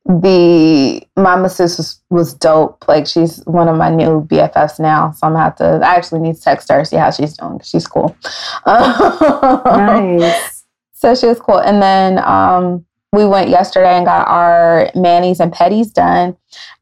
the 0.05 1.03
my 1.17 1.37
masseuse 1.37 1.79
was, 1.79 2.01
was 2.11 2.35
dope. 2.35 2.87
Like 2.89 3.07
she's 3.07 3.43
one 3.45 3.69
of 3.69 3.77
my 3.77 3.91
new 3.91 4.27
BFFs 4.27 4.81
now, 4.81 5.13
so 5.13 5.27
I'm 5.27 5.35
gonna 5.35 5.45
have 5.45 5.57
to. 5.57 5.87
I 5.87 5.95
actually 5.95 6.21
need 6.21 6.37
to 6.37 6.43
text 6.43 6.69
her 6.71 6.85
see 6.85 6.97
how 6.97 7.11
she's 7.11 7.37
doing. 7.37 7.61
She's 7.63 7.87
cool. 7.87 8.17
Nice. 8.67 10.65
So 10.93 11.17
she 11.17 11.27
was 11.27 11.41
cool. 11.41 11.59
And 11.59 11.83
then 11.83 12.19
um, 12.21 12.87
we 13.13 13.27
went 13.27 13.49
yesterday 13.49 13.97
and 13.97 14.07
got 14.07 14.29
our 14.29 14.89
manis 14.95 15.41
and 15.41 15.53
petties 15.53 15.93
done. 15.93 16.37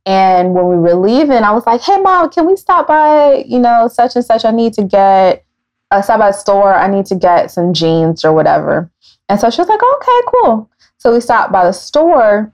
And 0.04 0.52
when 0.54 0.68
we 0.68 0.76
were 0.76 0.94
leaving, 0.94 1.42
I 1.42 1.52
was 1.52 1.64
like, 1.66 1.80
hey, 1.80 1.98
mom, 1.98 2.28
can 2.30 2.46
we 2.46 2.54
stop 2.56 2.86
by, 2.86 3.44
you 3.48 3.58
know, 3.58 3.88
such 3.88 4.16
and 4.16 4.24
such? 4.24 4.44
I 4.44 4.50
need 4.50 4.74
to 4.74 4.84
get, 4.84 5.46
uh, 5.90 6.02
stop 6.02 6.18
by 6.20 6.32
store. 6.32 6.74
I 6.74 6.86
need 6.86 7.06
to 7.06 7.14
get 7.14 7.50
some 7.50 7.72
jeans 7.72 8.24
or 8.24 8.34
whatever. 8.34 8.90
And 9.30 9.40
so 9.40 9.48
she 9.48 9.60
was 9.60 9.68
like, 9.68 9.82
okay, 9.82 10.20
cool. 10.28 10.70
So 10.98 11.14
we 11.14 11.20
stopped 11.20 11.50
by 11.50 11.64
the 11.64 11.72
store. 11.72 12.52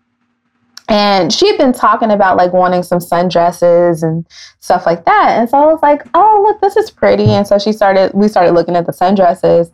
And 0.88 1.32
she 1.32 1.48
had 1.48 1.58
been 1.58 1.72
talking 1.72 2.10
about 2.10 2.36
like 2.36 2.52
wanting 2.52 2.82
some 2.82 2.98
sundresses 2.98 4.02
and 4.02 4.26
stuff 4.60 4.86
like 4.86 5.04
that. 5.04 5.36
And 5.38 5.50
so 5.50 5.58
I 5.58 5.66
was 5.66 5.80
like, 5.82 6.02
oh, 6.14 6.44
look, 6.46 6.60
this 6.60 6.76
is 6.76 6.90
pretty. 6.90 7.24
And 7.24 7.46
so 7.46 7.58
she 7.58 7.72
started, 7.72 8.12
we 8.14 8.28
started 8.28 8.52
looking 8.52 8.76
at 8.76 8.86
the 8.86 8.92
sundresses. 8.92 9.70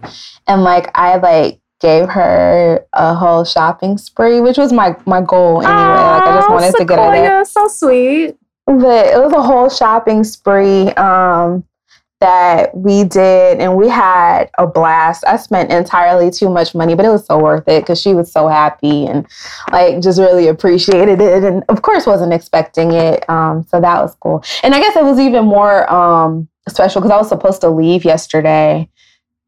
And 0.46 0.64
like, 0.64 0.90
I 0.94 1.16
like 1.16 1.61
gave 1.81 2.09
her 2.09 2.87
a 2.94 3.14
whole 3.14 3.44
shopping 3.44 3.98
spree, 3.98 4.40
which 4.40 4.57
was 4.57 4.72
my, 4.72 4.96
my 5.05 5.20
goal 5.20 5.59
anyway. 5.59 5.72
like, 5.72 6.22
I 6.22 6.37
just 6.37 6.51
wanted 6.51 6.72
to 6.79 6.85
get. 6.85 6.96
Sequoia, 6.96 7.44
So 7.44 7.68
sweet. 7.68 8.37
But 8.64 9.07
it 9.07 9.18
was 9.18 9.33
a 9.33 9.42
whole 9.42 9.68
shopping 9.68 10.25
spree 10.25 10.88
um, 10.92 11.64
that 12.23 12.73
we 12.77 13.03
did, 13.03 13.59
and 13.59 13.77
we 13.77 13.89
had 13.89 14.49
a 14.57 14.65
blast. 14.65 15.25
I 15.27 15.37
spent 15.37 15.73
entirely 15.73 16.31
too 16.31 16.49
much 16.49 16.73
money, 16.73 16.95
but 16.95 17.05
it 17.05 17.09
was 17.09 17.27
so 17.27 17.37
worth 17.37 17.67
it 17.67 17.83
because 17.83 18.01
she 18.01 18.15
was 18.15 18.31
so 18.31 18.47
happy 18.47 19.07
and 19.07 19.27
like 19.73 20.01
just 20.01 20.21
really 20.21 20.47
appreciated 20.47 21.21
it, 21.21 21.43
and 21.43 21.65
of 21.69 21.83
course 21.83 22.07
wasn't 22.07 22.33
expecting 22.33 22.93
it. 22.93 23.29
Um, 23.29 23.65
so 23.65 23.81
that 23.81 24.01
was 24.01 24.15
cool. 24.21 24.45
And 24.63 24.73
I 24.73 24.79
guess 24.79 24.95
it 24.95 25.03
was 25.03 25.19
even 25.19 25.47
more 25.47 25.93
um, 25.93 26.49
special 26.69 27.01
because 27.01 27.11
I 27.11 27.17
was 27.17 27.29
supposed 27.29 27.61
to 27.63 27.71
leave 27.71 28.05
yesterday, 28.05 28.89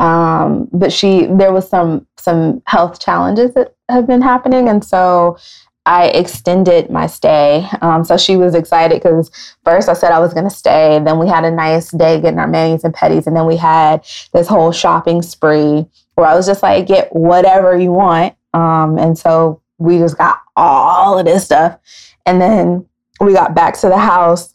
um, 0.00 0.68
but 0.72 0.92
she 0.92 1.26
there 1.26 1.52
was 1.52 1.68
some 1.68 2.08
some 2.16 2.60
health 2.66 2.98
challenges 2.98 3.54
that 3.54 3.76
have 3.88 4.08
been 4.08 4.20
happening, 4.22 4.68
and 4.68 4.84
so 4.84 5.38
I 5.86 6.06
extended 6.08 6.90
my 6.90 7.06
stay. 7.06 7.68
Um, 7.82 8.04
so 8.04 8.16
she 8.16 8.36
was 8.36 8.54
excited 8.54 9.02
because 9.02 9.30
first 9.64 9.88
I 9.88 9.92
said 9.92 10.12
I 10.12 10.18
was 10.18 10.32
going 10.32 10.44
to 10.44 10.54
stay. 10.54 11.00
Then 11.04 11.18
we 11.18 11.28
had 11.28 11.44
a 11.44 11.50
nice 11.50 11.90
day 11.90 12.20
getting 12.20 12.38
our 12.38 12.46
manis 12.46 12.84
and 12.84 12.94
petties. 12.94 13.26
And 13.26 13.36
then 13.36 13.46
we 13.46 13.56
had 13.56 14.04
this 14.32 14.48
whole 14.48 14.72
shopping 14.72 15.20
spree 15.20 15.86
where 16.14 16.26
I 16.26 16.34
was 16.34 16.46
just 16.46 16.62
like, 16.62 16.86
get 16.86 17.14
whatever 17.14 17.76
you 17.76 17.92
want. 17.92 18.34
Um, 18.54 18.98
and 18.98 19.18
so 19.18 19.60
we 19.78 19.98
just 19.98 20.16
got 20.16 20.40
all 20.56 21.18
of 21.18 21.26
this 21.26 21.44
stuff. 21.44 21.78
And 22.24 22.40
then 22.40 22.86
we 23.20 23.32
got 23.32 23.54
back 23.54 23.78
to 23.80 23.88
the 23.88 23.98
house 23.98 24.53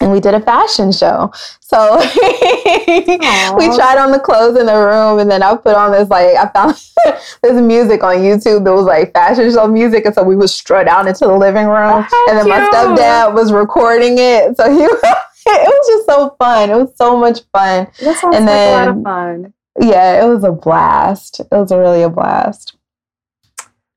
and 0.00 0.10
we 0.10 0.20
did 0.20 0.34
a 0.34 0.40
fashion 0.40 0.92
show. 0.92 1.32
So 1.60 1.96
we 1.98 3.66
tried 3.76 3.98
on 3.98 4.10
the 4.10 4.20
clothes 4.22 4.58
in 4.58 4.66
the 4.66 4.74
room 4.74 5.18
and 5.18 5.30
then 5.30 5.42
I 5.42 5.56
put 5.56 5.74
on 5.76 5.92
this 5.92 6.08
like 6.08 6.36
I 6.36 6.48
found 6.48 6.74
this 7.42 7.60
music 7.60 8.02
on 8.02 8.16
YouTube 8.16 8.64
that 8.64 8.72
was 8.72 8.84
like 8.84 9.12
fashion 9.12 9.50
show 9.52 9.66
music 9.66 10.04
and 10.04 10.14
so 10.14 10.22
we 10.22 10.36
would 10.36 10.50
strut 10.50 10.88
out 10.88 11.06
into 11.06 11.26
the 11.26 11.36
living 11.36 11.66
room 11.66 12.06
Oh, 12.10 12.26
and 12.28 12.38
then 12.38 12.48
my 12.48 12.60
stepdad 12.68 13.34
was 13.34 13.52
recording 13.52 14.16
it. 14.18 14.56
So 14.56 14.70
he 14.70 14.82
it 15.46 15.68
was 15.68 15.86
just 15.86 16.06
so 16.06 16.34
fun. 16.38 16.70
It 16.70 16.76
was 16.76 16.96
so 16.96 17.16
much 17.16 17.40
fun. 17.52 17.86
That 18.00 18.16
sounds 18.18 18.36
And 18.36 18.46
like 18.46 18.56
a 18.56 18.70
lot 18.70 18.88
of 18.88 19.02
fun. 19.02 19.54
Yeah, 19.80 20.24
it 20.24 20.28
was 20.28 20.44
a 20.44 20.52
blast. 20.52 21.40
It 21.40 21.48
was 21.50 21.72
really 21.72 22.02
a 22.02 22.08
blast. 22.08 22.76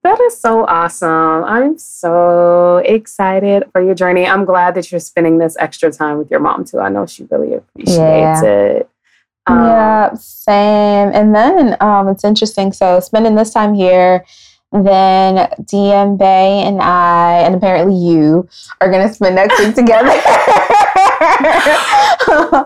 That 0.04 0.20
is 0.22 0.40
so 0.40 0.66
awesome. 0.66 1.44
I'm 1.44 1.78
so 1.78 2.57
excited 2.78 3.64
for 3.72 3.82
your 3.82 3.96
journey. 3.96 4.26
I'm 4.26 4.46
glad 4.46 4.76
that 4.76 4.92
you're 4.92 5.00
spending 5.00 5.38
this 5.38 5.56
extra 5.60 5.92
time 5.92 6.18
with 6.18 6.30
your 6.32 6.40
mom 6.40 6.66
too. 6.66 6.80
I 6.80 6.90
know 6.90 7.06
she 7.06 7.26
really 7.30 7.54
appreciates 7.56 7.98
Yeah. 7.98 8.44
it. 8.44 8.90
Um, 9.48 9.64
yeah, 9.66 10.14
same. 10.16 11.12
And 11.14 11.34
then 11.34 11.78
um, 11.80 12.10
it's 12.10 12.24
interesting. 12.24 12.74
So 12.74 13.00
spending 13.00 13.36
this 13.36 13.54
time 13.54 13.74
here, 13.74 14.26
then 14.74 15.50
DM 15.62 16.18
Bay 16.18 16.64
and 16.64 16.82
I, 16.82 17.40
and 17.40 17.56
apparently 17.56 17.96
you, 17.96 18.50
are 18.82 18.92
gonna 18.92 19.14
spend 19.14 19.36
next 19.36 19.58
week 19.60 19.74
together. 19.76 20.12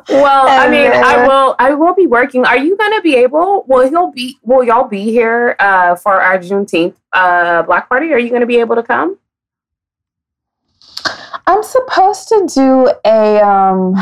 Well, 0.10 0.48
I 0.48 0.70
mean, 0.70 0.92
I 0.92 1.28
will. 1.28 1.56
I 1.60 1.74
will 1.74 1.94
be 1.94 2.08
working. 2.08 2.46
Are 2.46 2.58
you 2.58 2.76
going 2.78 2.94
to 2.94 3.02
be 3.02 3.16
able? 3.16 3.64
Will 3.68 3.88
he'll 3.90 4.12
be? 4.12 4.38
Will 4.44 4.64
y'all 4.64 4.88
be 4.88 5.04
here 5.04 5.56
uh, 5.60 5.96
for 5.96 6.20
our 6.22 6.38
Juneteenth 6.40 6.96
uh, 7.14 7.64
block 7.64 7.88
party? 7.90 8.12
Are 8.14 8.20
you 8.20 8.30
going 8.30 8.42
to 8.42 8.48
be 8.48 8.58
able 8.60 8.76
to 8.76 8.84
come? 8.84 9.18
I'm 11.48 11.64
supposed 11.64 12.28
to 12.30 12.48
do 12.54 12.94
a. 13.06 13.42
Um, 13.42 13.96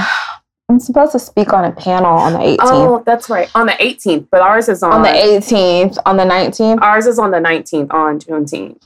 I'm 0.70 0.80
supposed 0.80 1.14
to 1.14 1.20
speak 1.20 1.52
on 1.52 1.66
a 1.66 1.72
panel 1.72 2.12
on 2.12 2.34
the 2.34 2.40
18th. 2.40 2.58
Oh, 2.62 3.04
that's 3.04 3.28
right. 3.28 3.50
On 3.56 3.66
the 3.66 3.72
18th, 3.74 4.28
but 4.30 4.42
ours 4.42 4.70
is 4.70 4.84
on, 4.84 4.94
on 4.94 5.02
the 5.02 5.10
18th, 5.10 5.98
on 6.06 6.16
the 6.16 6.26
19th. 6.26 6.80
Ours 6.82 7.08
is 7.08 7.18
on 7.18 7.32
the 7.32 7.40
19th 7.40 7.92
on 7.92 8.20
Juneteenth. 8.20 8.80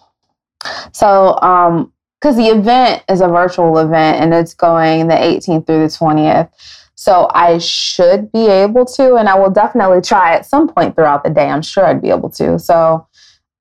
So, 0.94 1.38
um, 1.42 1.92
because 2.22 2.38
the 2.38 2.48
event 2.48 3.04
is 3.10 3.20
a 3.20 3.28
virtual 3.28 3.78
event 3.80 4.22
and 4.22 4.34
it's 4.34 4.54
going 4.54 5.10
the 5.10 5.16
18th 5.16 5.68
through 5.68 5.82
the 5.82 5.88
20th. 5.88 6.50
So 6.96 7.30
I 7.34 7.58
should 7.58 8.32
be 8.32 8.48
able 8.48 8.86
to, 8.86 9.16
and 9.16 9.28
I 9.28 9.38
will 9.38 9.50
definitely 9.50 10.00
try 10.00 10.36
at 10.36 10.46
some 10.46 10.70
point 10.70 10.96
throughout 10.96 11.26
the 11.26 11.30
day. 11.30 11.50
I'm 11.50 11.62
sure 11.62 11.86
I'd 11.86 12.02
be 12.02 12.12
able 12.12 12.30
to. 12.30 12.58
So, 12.60 13.08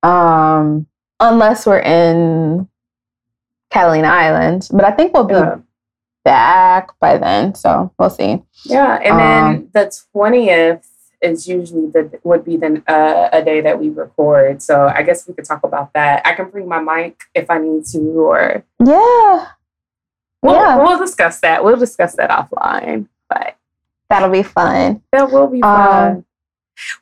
um, 0.04 0.86
unless 1.18 1.66
we're 1.66 1.80
in 1.80 2.68
Catalina 3.72 4.08
Island, 4.08 4.68
but 4.72 4.84
I 4.84 4.90
think 4.92 5.14
we'll 5.14 5.24
be 5.24 5.34
Yeah. 5.34 5.56
back 6.24 6.90
by 7.00 7.16
then. 7.18 7.54
So 7.54 7.90
we'll 7.98 8.10
see. 8.10 8.42
Yeah, 8.64 8.96
and 9.02 9.12
Um, 9.12 9.18
then 9.18 9.68
the 9.72 9.92
twentieth 10.12 10.86
is 11.22 11.46
usually 11.48 11.86
the 11.88 12.18
would 12.24 12.44
be 12.44 12.56
the 12.56 12.82
uh, 12.86 13.28
a 13.32 13.42
day 13.42 13.60
that 13.62 13.78
we 13.80 13.88
record. 13.90 14.60
So 14.60 14.86
I 14.94 15.02
guess 15.02 15.26
we 15.26 15.34
could 15.34 15.44
talk 15.46 15.62
about 15.64 15.92
that. 15.94 16.22
I 16.26 16.34
can 16.34 16.50
bring 16.50 16.68
my 16.68 16.80
mic 16.80 17.22
if 17.34 17.50
I 17.50 17.58
need 17.58 17.86
to, 17.92 17.98
or 18.00 18.62
Yeah, 18.84 19.46
we'll, 20.42 20.54
Yeah. 20.54 20.76
we'll 20.76 20.98
discuss 20.98 21.40
that. 21.40 21.64
We'll 21.64 21.76
discuss 21.76 22.14
that 22.16 22.30
offline. 22.30 23.06
But 23.28 23.54
that'll 24.10 24.30
be 24.30 24.42
fun. 24.42 25.00
that 25.12 25.30
will 25.32 25.46
be 25.46 25.62
Um, 25.62 25.70
fun. 25.78 26.24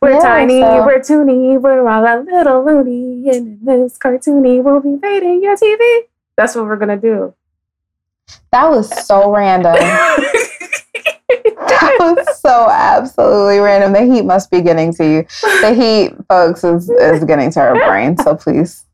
we're 0.03 0.11
yeah, 0.13 0.19
tiny, 0.21 0.61
so- 0.61 0.85
we're 0.87 1.01
toony, 1.01 1.59
we're 1.61 1.89
all 1.89 2.05
a 2.05 2.21
little 2.23 2.63
loony, 2.65 3.29
and 3.31 3.59
in 3.59 3.65
this 3.65 3.99
cartoony, 3.99 4.63
we'll 4.63 4.81
be 4.81 4.91
invading 4.91 5.43
your 5.43 5.57
TV. 5.57 6.07
That's 6.41 6.55
what 6.55 6.65
we're 6.65 6.77
gonna 6.77 6.97
do. 6.97 7.35
That 8.51 8.71
was 8.71 8.89
so 9.07 9.31
random. 9.31 9.75
that 9.75 10.23
was 12.01 12.41
so 12.41 12.69
absolutely 12.71 13.59
random. 13.59 13.93
The 13.93 14.11
heat 14.11 14.25
must 14.25 14.51
be 14.51 14.63
getting 14.63 14.95
to 14.95 15.05
you. 15.05 15.27
The 15.61 15.75
heat, 15.75 16.15
folks, 16.29 16.65
is, 16.65 16.89
is 16.89 17.25
getting 17.25 17.51
to 17.53 17.61
her 17.61 17.75
brain. 17.87 18.17
So 18.17 18.35
please, 18.37 18.87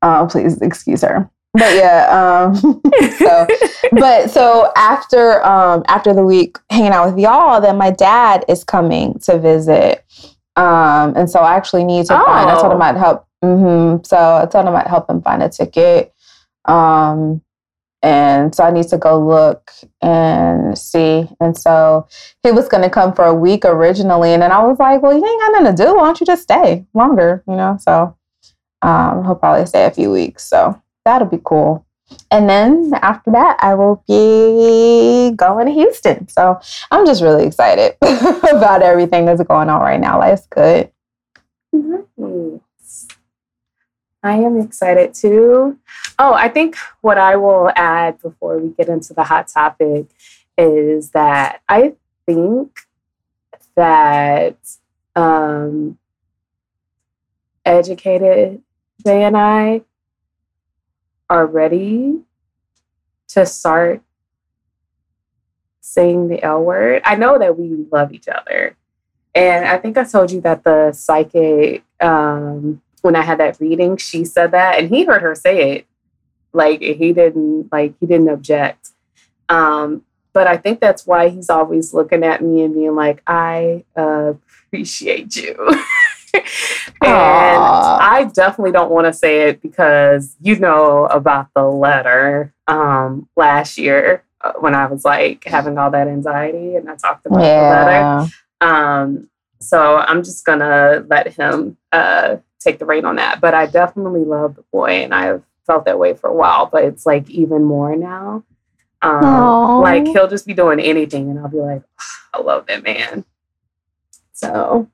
uh, 0.00 0.24
please 0.26 0.58
excuse 0.62 1.02
her. 1.02 1.28
But 1.52 1.74
yeah, 1.74 2.50
um, 2.52 2.54
so 3.18 3.46
but 3.92 4.30
so 4.30 4.72
after 4.76 5.44
um 5.44 5.84
after 5.88 6.14
the 6.14 6.24
week 6.24 6.58
hanging 6.70 6.92
out 6.92 7.10
with 7.10 7.18
y'all, 7.18 7.60
then 7.60 7.76
my 7.76 7.90
dad 7.90 8.44
is 8.48 8.64
coming 8.64 9.18
to 9.20 9.38
visit. 9.38 10.02
Um, 10.56 11.14
and 11.16 11.28
so 11.30 11.40
I 11.40 11.54
actually 11.56 11.84
need 11.84 12.06
to 12.06 12.14
find. 12.14 12.48
I 12.50 12.58
told 12.60 12.72
him 12.72 12.80
Oh. 12.80 12.84
I'd 12.84 12.96
help. 12.96 13.26
hmm 13.42 13.96
So 14.04 14.16
I 14.16 14.46
told 14.46 14.66
him 14.66 14.74
I'd 14.74 14.86
help 14.86 15.10
him 15.10 15.20
find 15.20 15.42
a 15.42 15.50
ticket. 15.50 16.14
Um, 16.66 17.42
and 18.02 18.54
so 18.54 18.62
I 18.62 18.70
need 18.70 18.88
to 18.88 18.98
go 18.98 19.18
look 19.18 19.72
and 20.00 20.78
see. 20.78 21.28
And 21.40 21.56
so 21.56 22.06
he 22.42 22.52
was 22.52 22.68
going 22.68 22.82
to 22.82 22.90
come 22.90 23.12
for 23.14 23.24
a 23.24 23.34
week 23.34 23.64
originally, 23.64 24.32
and 24.32 24.42
then 24.42 24.52
I 24.52 24.62
was 24.62 24.78
like, 24.78 25.02
"Well, 25.02 25.12
you 25.12 25.26
ain't 25.26 25.40
got 25.40 25.52
nothing 25.52 25.76
to 25.76 25.84
do. 25.84 25.96
Why 25.96 26.04
don't 26.04 26.20
you 26.20 26.26
just 26.26 26.42
stay 26.42 26.86
longer?" 26.94 27.42
You 27.48 27.56
know. 27.56 27.78
So 27.80 28.16
um, 28.82 29.24
he'll 29.24 29.34
probably 29.34 29.66
stay 29.66 29.86
a 29.86 29.90
few 29.90 30.10
weeks. 30.10 30.44
So 30.44 30.80
that'll 31.04 31.28
be 31.28 31.40
cool. 31.42 31.84
And 32.30 32.48
then 32.48 32.92
after 33.02 33.32
that, 33.32 33.56
I 33.60 33.74
will 33.74 34.04
be 34.06 35.32
going 35.34 35.66
to 35.66 35.72
Houston. 35.72 36.28
So 36.28 36.60
I'm 36.90 37.04
just 37.04 37.22
really 37.22 37.46
excited 37.46 37.96
about 38.02 38.82
everything 38.82 39.24
that's 39.24 39.42
going 39.42 39.68
on 39.68 39.80
right 39.80 40.00
now. 40.00 40.18
Life's 40.20 40.46
good. 40.46 40.90
Nice. 41.72 42.60
I 44.26 44.36
am 44.36 44.60
excited 44.60 45.14
too. 45.14 45.78
Oh, 46.18 46.32
I 46.34 46.48
think 46.48 46.76
what 47.00 47.18
I 47.18 47.36
will 47.36 47.70
add 47.76 48.20
before 48.20 48.58
we 48.58 48.70
get 48.70 48.88
into 48.88 49.14
the 49.14 49.24
hot 49.24 49.48
topic 49.48 50.06
is 50.58 51.10
that 51.10 51.62
I 51.68 51.94
think 52.26 52.78
that 53.76 54.56
um, 55.14 55.98
educated 57.64 58.62
Jay 59.04 59.22
and 59.24 59.36
I 59.36 59.82
are 61.28 61.46
ready 61.46 62.20
to 63.28 63.46
start 63.46 64.02
saying 65.80 66.28
the 66.28 66.42
L 66.42 66.62
word. 66.62 67.02
I 67.04 67.16
know 67.16 67.38
that 67.38 67.58
we 67.58 67.86
love 67.92 68.12
each 68.12 68.28
other. 68.28 68.76
And 69.34 69.66
I 69.66 69.76
think 69.78 69.98
I 69.98 70.04
told 70.04 70.30
you 70.30 70.40
that 70.40 70.64
the 70.64 70.92
psychic, 70.92 71.84
um, 72.00 72.80
when 73.06 73.16
I 73.16 73.22
had 73.22 73.38
that 73.38 73.60
reading, 73.60 73.96
she 73.96 74.24
said 74.24 74.50
that, 74.50 74.78
and 74.80 74.90
he 74.90 75.04
heard 75.04 75.22
her 75.22 75.34
say 75.34 75.76
it. 75.76 75.86
Like 76.52 76.80
he 76.80 77.12
didn't, 77.12 77.70
like 77.70 77.94
he 78.00 78.06
didn't 78.06 78.28
object. 78.28 78.90
Um, 79.48 80.02
but 80.32 80.48
I 80.48 80.56
think 80.56 80.80
that's 80.80 81.06
why 81.06 81.28
he's 81.28 81.48
always 81.48 81.94
looking 81.94 82.24
at 82.24 82.42
me 82.42 82.62
and 82.62 82.74
being 82.74 82.96
like, 82.96 83.22
"I 83.26 83.84
appreciate 83.94 85.36
you." 85.36 85.54
and 86.34 86.42
Aww. 87.02 87.98
I 88.00 88.28
definitely 88.34 88.72
don't 88.72 88.90
want 88.90 89.06
to 89.06 89.12
say 89.12 89.48
it 89.48 89.62
because 89.62 90.36
you 90.40 90.58
know 90.58 91.06
about 91.06 91.48
the 91.54 91.64
letter 91.64 92.52
um, 92.66 93.28
last 93.36 93.78
year 93.78 94.24
uh, 94.40 94.52
when 94.58 94.74
I 94.74 94.86
was 94.86 95.04
like 95.04 95.44
having 95.44 95.78
all 95.78 95.92
that 95.92 96.08
anxiety 96.08 96.74
and 96.74 96.90
I 96.90 96.96
talked 96.96 97.24
about 97.24 97.40
yeah. 97.40 97.70
the 97.70 97.86
letter. 97.86 98.32
Um, 98.60 99.30
so 99.60 99.96
I'm 99.96 100.24
just 100.24 100.44
gonna 100.44 101.04
let 101.08 101.28
him 101.28 101.76
uh, 101.92 102.36
take 102.66 102.78
the 102.78 102.86
reign 102.86 103.04
on 103.04 103.16
that. 103.16 103.40
But 103.40 103.54
I 103.54 103.66
definitely 103.66 104.24
love 104.24 104.56
the 104.56 104.62
boy, 104.72 105.02
and 105.02 105.14
I've 105.14 105.42
felt 105.66 105.84
that 105.84 105.98
way 105.98 106.14
for 106.14 106.28
a 106.28 106.34
while. 106.34 106.66
But 106.66 106.84
it's 106.84 107.06
like 107.06 107.28
even 107.30 107.64
more 107.64 107.96
now. 107.96 108.44
Um, 109.02 109.82
like 109.82 110.06
he'll 110.06 110.28
just 110.28 110.46
be 110.46 110.54
doing 110.54 110.80
anything, 110.80 111.30
and 111.30 111.38
I'll 111.38 111.48
be 111.48 111.58
like, 111.58 111.82
oh, 112.00 112.04
I 112.34 112.40
love 112.42 112.66
that 112.66 112.82
man. 112.82 113.24
So 114.32 114.88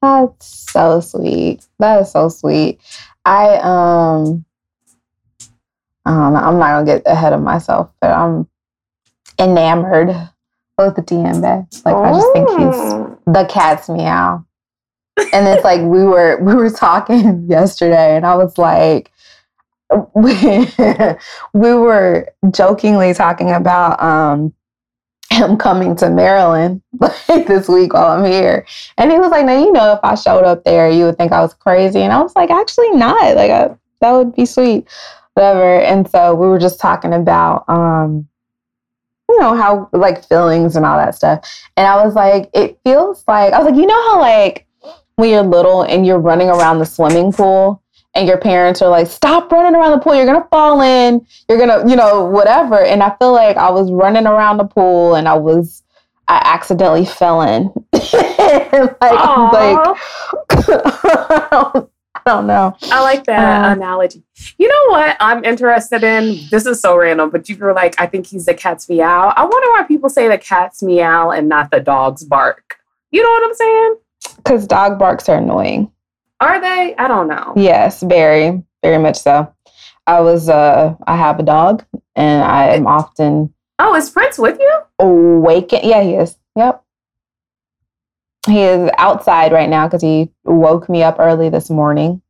that's 0.00 0.70
so 0.70 1.00
sweet. 1.00 1.66
That 1.78 2.00
is 2.02 2.12
so 2.12 2.28
sweet. 2.28 2.80
I 3.24 3.56
um, 3.56 4.44
I 6.04 6.10
don't 6.10 6.32
know. 6.32 6.38
I'm 6.40 6.58
not 6.58 6.70
gonna 6.70 6.86
get 6.86 7.02
ahead 7.06 7.32
of 7.32 7.42
myself, 7.42 7.92
but 8.00 8.10
I'm 8.10 8.48
enamored 9.38 10.08
with 10.78 10.96
the 10.96 11.02
DM 11.02 11.42
babe. 11.42 11.66
Like 11.84 11.94
oh. 11.94 12.02
I 12.02 12.12
just 12.12 12.32
think 12.32 12.48
he's 12.50 12.92
oh. 12.92 13.18
the 13.26 13.44
cat's 13.46 13.88
meow. 13.88 14.44
And 15.16 15.46
it's 15.48 15.64
like 15.64 15.80
we 15.80 16.04
were 16.04 16.38
we 16.42 16.54
were 16.54 16.70
talking 16.70 17.46
yesterday, 17.48 18.16
and 18.16 18.26
I 18.26 18.34
was 18.34 18.58
like, 18.58 19.12
we, 20.14 20.68
we 21.52 21.74
were 21.74 22.28
jokingly 22.50 23.14
talking 23.14 23.50
about 23.50 24.02
um 24.02 24.54
him 25.32 25.56
coming 25.56 25.96
to 25.96 26.10
Maryland 26.10 26.82
like 27.00 27.46
this 27.46 27.68
week 27.68 27.94
while 27.94 28.18
I'm 28.18 28.30
here. 28.30 28.66
And 28.98 29.10
he 29.10 29.18
was 29.18 29.30
like, 29.30 29.46
Now, 29.46 29.58
you 29.58 29.72
know, 29.72 29.92
if 29.92 30.00
I 30.02 30.14
showed 30.14 30.44
up 30.44 30.64
there, 30.64 30.90
you 30.90 31.06
would 31.06 31.16
think 31.16 31.32
I 31.32 31.40
was 31.40 31.54
crazy. 31.54 32.00
And 32.00 32.12
I 32.12 32.22
was 32.22 32.34
like, 32.36 32.50
Actually, 32.50 32.90
not. 32.92 33.36
Like, 33.36 33.50
I, 33.50 33.74
that 34.00 34.12
would 34.12 34.34
be 34.34 34.46
sweet. 34.46 34.88
Whatever. 35.34 35.80
And 35.80 36.08
so 36.08 36.34
we 36.34 36.46
were 36.46 36.58
just 36.58 36.78
talking 36.78 37.14
about, 37.14 37.64
um, 37.68 38.28
you 39.28 39.40
know, 39.40 39.56
how 39.56 39.88
like 39.92 40.26
feelings 40.26 40.76
and 40.76 40.84
all 40.84 40.98
that 40.98 41.14
stuff. 41.14 41.48
And 41.76 41.86
I 41.86 42.04
was 42.04 42.14
like, 42.14 42.50
It 42.52 42.78
feels 42.84 43.24
like, 43.26 43.52
I 43.52 43.58
was 43.58 43.66
like, 43.66 43.80
You 43.80 43.86
know 43.86 44.10
how, 44.10 44.20
like, 44.20 44.66
when 45.16 45.30
you're 45.30 45.42
little 45.42 45.82
and 45.82 46.06
you're 46.06 46.18
running 46.18 46.48
around 46.48 46.78
the 46.78 46.86
swimming 46.86 47.32
pool 47.32 47.82
and 48.14 48.28
your 48.28 48.38
parents 48.38 48.82
are 48.82 48.90
like, 48.90 49.06
stop 49.06 49.50
running 49.50 49.74
around 49.74 49.92
the 49.92 49.98
pool. 49.98 50.14
You're 50.14 50.26
going 50.26 50.42
to 50.42 50.48
fall 50.48 50.80
in. 50.82 51.26
You're 51.48 51.58
going 51.58 51.70
to, 51.70 51.88
you 51.88 51.96
know, 51.96 52.24
whatever. 52.24 52.82
And 52.82 53.02
I 53.02 53.14
feel 53.16 53.32
like 53.32 53.56
I 53.56 53.70
was 53.70 53.90
running 53.90 54.26
around 54.26 54.58
the 54.58 54.64
pool 54.64 55.14
and 55.14 55.26
I 55.28 55.34
was, 55.34 55.82
I 56.28 56.40
accidentally 56.44 57.06
fell 57.06 57.42
in. 57.42 57.72
like, 57.92 58.12
like 58.12 58.98
I, 59.00 59.88
don't, 61.50 61.90
I 62.14 62.30
don't 62.30 62.46
know. 62.46 62.76
I 62.82 63.00
like 63.02 63.24
that 63.24 63.64
um, 63.64 63.78
analogy. 63.78 64.22
You 64.58 64.68
know 64.68 64.90
what 64.90 65.16
I'm 65.18 65.44
interested 65.44 66.04
in? 66.04 66.38
This 66.50 66.66
is 66.66 66.80
so 66.80 66.96
random, 66.96 67.30
but 67.30 67.48
you 67.48 67.56
were 67.56 67.72
like, 67.72 68.00
I 68.00 68.06
think 68.06 68.26
he's 68.26 68.44
the 68.44 68.54
cat's 68.54 68.88
meow. 68.88 69.32
I 69.34 69.42
wonder 69.42 69.68
why 69.70 69.84
people 69.84 70.10
say 70.10 70.28
the 70.28 70.38
cat's 70.38 70.82
meow 70.82 71.30
and 71.30 71.48
not 71.48 71.70
the 71.70 71.80
dog's 71.80 72.24
bark. 72.24 72.76
You 73.10 73.22
know 73.22 73.30
what 73.30 73.44
I'm 73.44 73.54
saying? 73.54 73.96
Because 74.36 74.66
dog 74.66 74.98
barks 74.98 75.28
are 75.28 75.38
annoying. 75.38 75.90
Are 76.40 76.60
they? 76.60 76.94
I 76.96 77.06
don't 77.08 77.28
know. 77.28 77.52
Yes, 77.56 78.02
very, 78.02 78.62
very 78.82 78.98
much 78.98 79.18
so. 79.18 79.52
I 80.06 80.20
was 80.20 80.48
uh 80.48 80.94
I 81.06 81.16
have 81.16 81.38
a 81.38 81.44
dog 81.44 81.84
and 82.16 82.42
I 82.42 82.70
am 82.70 82.86
often 82.86 83.54
Oh, 83.78 83.94
is 83.94 84.10
Prince 84.10 84.38
with 84.38 84.58
you? 84.58 84.78
Awaken 84.98 85.80
yeah, 85.84 86.02
he 86.02 86.14
is. 86.14 86.36
Yep. 86.56 86.84
He 88.46 88.60
is 88.62 88.90
outside 88.98 89.52
right 89.52 89.68
now 89.68 89.86
because 89.86 90.02
he 90.02 90.30
woke 90.44 90.88
me 90.88 91.02
up 91.04 91.16
early 91.20 91.48
this 91.48 91.70
morning. 91.70 92.20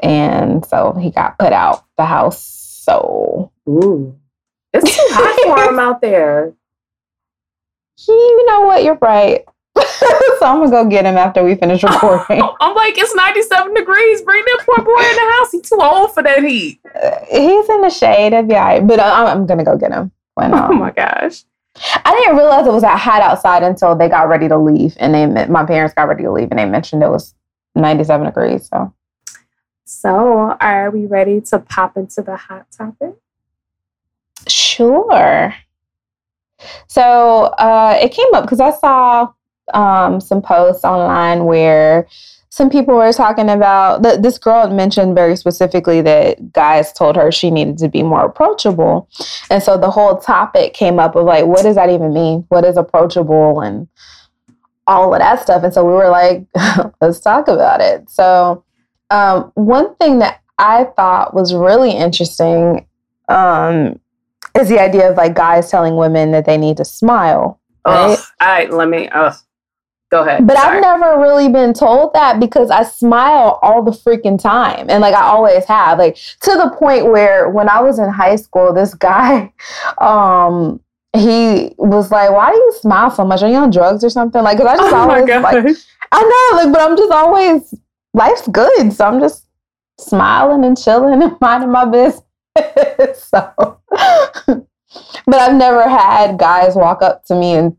And 0.00 0.64
so 0.66 0.92
he 0.94 1.10
got 1.10 1.38
put 1.38 1.52
out 1.52 1.84
the 1.96 2.04
house. 2.04 2.42
So 2.84 3.52
Ooh. 3.68 4.16
It's 4.72 4.96
too 4.96 5.06
hot 5.10 5.64
for 5.64 5.72
him 5.72 5.78
out 5.80 6.00
there. 6.00 6.52
You 8.08 8.46
know 8.46 8.62
what? 8.62 8.82
You're 8.82 8.98
right. 9.00 9.44
so 9.76 10.46
I'm 10.46 10.58
gonna 10.58 10.70
go 10.70 10.84
get 10.86 11.04
him 11.04 11.16
after 11.16 11.44
we 11.44 11.54
finish 11.54 11.82
recording. 11.82 12.42
I'm 12.60 12.74
like, 12.74 12.98
it's 12.98 13.14
97 13.14 13.74
degrees. 13.74 14.22
Bring 14.22 14.44
that 14.44 14.64
poor 14.66 14.84
boy 14.84 15.00
in 15.00 15.16
the 15.16 15.32
house. 15.38 15.52
He's 15.52 15.68
too 15.68 15.78
old 15.80 16.12
for 16.12 16.22
that 16.22 16.42
heat. 16.42 16.80
Uh, 16.84 17.18
he's 17.30 17.68
in 17.68 17.80
the 17.82 17.90
shade. 17.90 18.32
It'd 18.32 18.48
be 18.48 18.54
all 18.54 18.64
right. 18.64 18.86
But 18.86 19.00
I'm, 19.00 19.26
I'm 19.26 19.46
gonna 19.46 19.64
go 19.64 19.76
get 19.76 19.92
him. 19.92 20.10
When, 20.34 20.52
um, 20.54 20.70
oh 20.70 20.74
my 20.74 20.90
gosh. 20.90 21.44
I 22.04 22.14
didn't 22.14 22.36
realize 22.36 22.66
it 22.66 22.72
was 22.72 22.82
that 22.82 22.98
hot 22.98 23.22
outside 23.22 23.62
until 23.62 23.94
they 23.94 24.08
got 24.08 24.28
ready 24.28 24.48
to 24.48 24.58
leave, 24.58 24.96
and 24.98 25.14
they 25.14 25.46
my 25.46 25.64
parents 25.64 25.94
got 25.94 26.08
ready 26.08 26.24
to 26.24 26.32
leave, 26.32 26.50
and 26.50 26.58
they 26.58 26.64
mentioned 26.64 27.02
it 27.02 27.10
was 27.10 27.34
97 27.76 28.26
degrees. 28.26 28.68
So, 28.68 28.92
so 29.84 30.56
are 30.60 30.90
we 30.90 31.06
ready 31.06 31.40
to 31.42 31.58
pop 31.60 31.96
into 31.96 32.22
the 32.22 32.36
hot 32.36 32.66
topic? 32.70 33.14
Sure. 34.48 35.54
So 36.88 37.44
uh, 37.44 37.98
it 38.00 38.12
came 38.12 38.34
up 38.34 38.44
because 38.44 38.60
I 38.60 38.72
saw 38.72 39.32
um, 39.74 40.20
some 40.20 40.42
posts 40.42 40.84
online 40.84 41.44
where 41.44 42.06
some 42.50 42.68
people 42.68 42.96
were 42.96 43.12
talking 43.12 43.48
about 43.48 44.02
that 44.02 44.22
this 44.22 44.36
girl 44.36 44.68
mentioned 44.68 45.14
very 45.14 45.36
specifically 45.36 46.02
that 46.02 46.52
guys 46.52 46.92
told 46.92 47.14
her 47.14 47.30
she 47.30 47.50
needed 47.50 47.78
to 47.78 47.88
be 47.88 48.02
more 48.02 48.24
approachable. 48.24 49.08
And 49.50 49.62
so 49.62 49.78
the 49.78 49.90
whole 49.90 50.18
topic 50.18 50.74
came 50.74 50.98
up 50.98 51.14
of 51.14 51.26
like, 51.26 51.46
what 51.46 51.62
does 51.62 51.76
that 51.76 51.90
even 51.90 52.12
mean? 52.12 52.44
What 52.48 52.64
is 52.64 52.76
approachable 52.76 53.60
and 53.60 53.88
all 54.88 55.14
of 55.14 55.20
that 55.20 55.40
stuff. 55.40 55.62
And 55.62 55.72
so 55.72 55.84
we 55.84 55.92
were 55.92 56.10
like, 56.10 56.44
let's 57.00 57.20
talk 57.20 57.46
about 57.46 57.80
it. 57.80 58.10
So 58.10 58.64
um, 59.10 59.52
one 59.54 59.94
thing 59.96 60.18
that 60.18 60.40
I 60.58 60.84
thought 60.96 61.34
was 61.34 61.54
really 61.54 61.92
interesting 61.92 62.86
um, 63.28 64.00
is 64.58 64.68
the 64.68 64.80
idea 64.80 65.08
of 65.10 65.16
like 65.16 65.34
guys 65.34 65.70
telling 65.70 65.96
women 65.96 66.32
that 66.32 66.46
they 66.46 66.58
need 66.58 66.76
to 66.78 66.84
smile. 66.84 67.60
Right? 67.86 68.18
All 68.40 68.48
right, 68.48 68.70
let 68.70 68.88
me. 68.88 69.08
Go 70.10 70.22
ahead. 70.22 70.44
But 70.46 70.56
Sorry. 70.56 70.78
I've 70.78 70.82
never 70.82 71.20
really 71.20 71.48
been 71.48 71.72
told 71.72 72.12
that 72.14 72.40
because 72.40 72.68
I 72.68 72.82
smile 72.82 73.60
all 73.62 73.82
the 73.82 73.92
freaking 73.92 74.40
time. 74.40 74.90
And 74.90 75.00
like 75.00 75.14
I 75.14 75.22
always 75.22 75.64
have. 75.66 75.98
Like 75.98 76.16
to 76.16 76.50
the 76.52 76.74
point 76.76 77.06
where 77.06 77.48
when 77.48 77.68
I 77.68 77.80
was 77.80 77.98
in 78.00 78.08
high 78.08 78.36
school, 78.36 78.72
this 78.72 78.92
guy, 78.94 79.52
um, 79.98 80.80
he 81.12 81.74
was 81.78 82.10
like, 82.10 82.30
Why 82.30 82.50
do 82.50 82.56
you 82.56 82.72
smile 82.80 83.10
so 83.10 83.24
much? 83.24 83.42
Are 83.42 83.48
you 83.48 83.56
on 83.56 83.70
drugs 83.70 84.02
or 84.02 84.10
something? 84.10 84.42
Like, 84.42 84.58
cause 84.58 84.66
I 84.66 84.76
just 84.76 84.92
oh 84.92 84.96
always 84.96 85.28
like 85.28 85.76
I 86.12 86.22
know, 86.22 86.56
like, 86.56 86.72
but 86.72 86.82
I'm 86.82 86.96
just 86.96 87.12
always 87.12 87.74
life's 88.12 88.48
good. 88.48 88.92
So 88.92 89.04
I'm 89.04 89.20
just 89.20 89.46
smiling 90.00 90.64
and 90.64 90.76
chilling 90.76 91.22
and 91.22 91.36
minding 91.40 91.70
my 91.70 91.84
business. 91.84 92.22
so 93.14 93.78
but 95.26 95.38
I've 95.38 95.54
never 95.54 95.88
had 95.88 96.36
guys 96.36 96.74
walk 96.74 97.00
up 97.00 97.24
to 97.26 97.34
me 97.34 97.52
and 97.54 97.76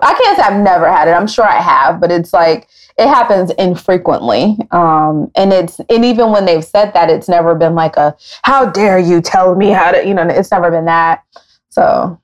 I 0.00 0.14
can't 0.14 0.36
say 0.36 0.42
I've 0.42 0.62
never 0.62 0.90
had 0.90 1.08
it. 1.08 1.12
I'm 1.12 1.26
sure 1.26 1.44
I 1.44 1.60
have, 1.60 2.00
but 2.00 2.10
it's 2.10 2.32
like 2.32 2.68
it 2.98 3.08
happens 3.08 3.50
infrequently. 3.52 4.56
Um, 4.70 5.30
and 5.34 5.52
it's 5.52 5.80
and 5.88 6.04
even 6.04 6.30
when 6.30 6.44
they've 6.44 6.64
said 6.64 6.92
that, 6.94 7.10
it's 7.10 7.28
never 7.28 7.54
been 7.54 7.74
like 7.74 7.96
a 7.96 8.16
"How 8.42 8.66
dare 8.66 8.98
you 8.98 9.20
tell 9.20 9.54
me 9.54 9.70
how 9.70 9.90
to," 9.92 10.06
you 10.06 10.14
know. 10.14 10.26
It's 10.28 10.50
never 10.50 10.70
been 10.70 10.86
that. 10.86 11.24
So, 11.68 12.20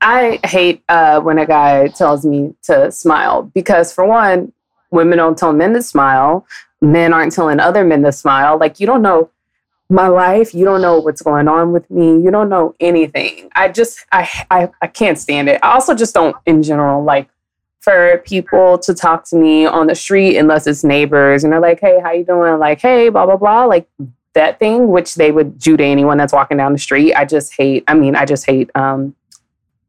I 0.00 0.40
hate 0.44 0.82
uh, 0.88 1.20
when 1.20 1.38
a 1.38 1.46
guy 1.46 1.88
tells 1.88 2.24
me 2.24 2.54
to 2.64 2.90
smile 2.90 3.50
because, 3.54 3.92
for 3.92 4.04
one, 4.06 4.52
women 4.90 5.18
don't 5.18 5.38
tell 5.38 5.52
men 5.52 5.72
to 5.74 5.82
smile. 5.82 6.46
Men 6.80 7.12
aren't 7.12 7.32
telling 7.32 7.58
other 7.58 7.84
men 7.84 8.02
to 8.02 8.12
smile. 8.12 8.58
Like 8.58 8.80
you 8.80 8.86
don't 8.86 9.02
know 9.02 9.30
my 9.88 10.08
life. 10.08 10.54
You 10.54 10.64
don't 10.64 10.82
know 10.82 10.98
what's 10.98 11.22
going 11.22 11.48
on 11.48 11.72
with 11.72 11.88
me. 11.90 12.20
You 12.20 12.30
don't 12.30 12.48
know 12.48 12.74
anything. 12.80 13.50
I 13.54 13.68
just 13.68 14.04
I 14.12 14.28
I, 14.50 14.70
I 14.82 14.86
can't 14.86 15.18
stand 15.18 15.48
it. 15.48 15.60
I 15.62 15.72
also 15.72 15.94
just 15.94 16.14
don't 16.14 16.36
in 16.46 16.62
general 16.62 17.02
like 17.04 17.28
for 17.86 18.20
people 18.26 18.76
to 18.76 18.92
talk 18.92 19.24
to 19.24 19.36
me 19.36 19.64
on 19.64 19.86
the 19.86 19.94
street 19.94 20.36
unless 20.36 20.66
it's 20.66 20.82
neighbors 20.82 21.44
and 21.44 21.52
they're 21.52 21.60
like, 21.60 21.78
hey, 21.78 22.00
how 22.02 22.10
you 22.10 22.24
doing? 22.24 22.58
Like, 22.58 22.80
hey, 22.80 23.10
blah, 23.10 23.24
blah, 23.26 23.36
blah. 23.36 23.64
Like 23.64 23.88
that 24.34 24.58
thing, 24.58 24.88
which 24.88 25.14
they 25.14 25.30
would 25.30 25.56
do 25.56 25.76
to 25.76 25.84
anyone 25.84 26.18
that's 26.18 26.32
walking 26.32 26.56
down 26.56 26.72
the 26.72 26.80
street. 26.80 27.14
I 27.14 27.24
just 27.24 27.54
hate, 27.56 27.84
I 27.86 27.94
mean, 27.94 28.16
I 28.16 28.24
just 28.24 28.44
hate 28.44 28.72
um, 28.74 29.14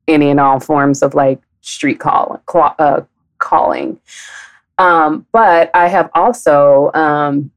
any 0.08 0.30
and 0.30 0.40
all 0.40 0.60
forms 0.60 1.02
of 1.02 1.16
like 1.16 1.42
street 1.62 2.00
call, 2.00 2.40
call 2.46 2.76
uh, 2.78 3.02
calling. 3.40 4.00
Um, 4.78 5.26
but 5.32 5.72
I 5.74 5.88
have 5.88 6.12
also, 6.14 6.92
um, 6.94 7.50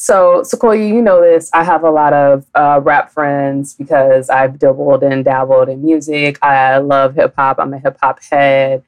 so 0.00 0.44
Sequoia, 0.44 0.86
you 0.86 1.02
know 1.02 1.20
this. 1.20 1.50
I 1.52 1.64
have 1.64 1.82
a 1.82 1.90
lot 1.90 2.12
of 2.12 2.46
uh, 2.54 2.80
rap 2.82 3.10
friends 3.10 3.74
because 3.74 4.30
I've 4.30 4.56
dabbled 4.60 5.02
and 5.02 5.24
dabbled 5.24 5.68
in 5.68 5.84
music. 5.84 6.38
I 6.40 6.78
love 6.78 7.16
hip 7.16 7.34
hop. 7.36 7.58
I'm 7.58 7.74
a 7.74 7.80
hip 7.80 7.98
hop 8.00 8.22
head. 8.22 8.84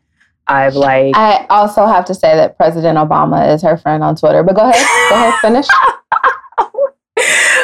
I've 0.46 0.76
like. 0.76 1.16
I 1.16 1.46
also 1.50 1.84
have 1.86 2.04
to 2.06 2.14
say 2.14 2.36
that 2.36 2.56
President 2.56 2.96
Obama 2.96 3.52
is 3.52 3.60
her 3.62 3.76
friend 3.76 4.04
on 4.04 4.14
Twitter. 4.14 4.44
But 4.44 4.54
go 4.54 4.70
ahead, 4.70 4.86
go 5.10 5.16
ahead, 5.16 5.34
finish. 5.40 5.66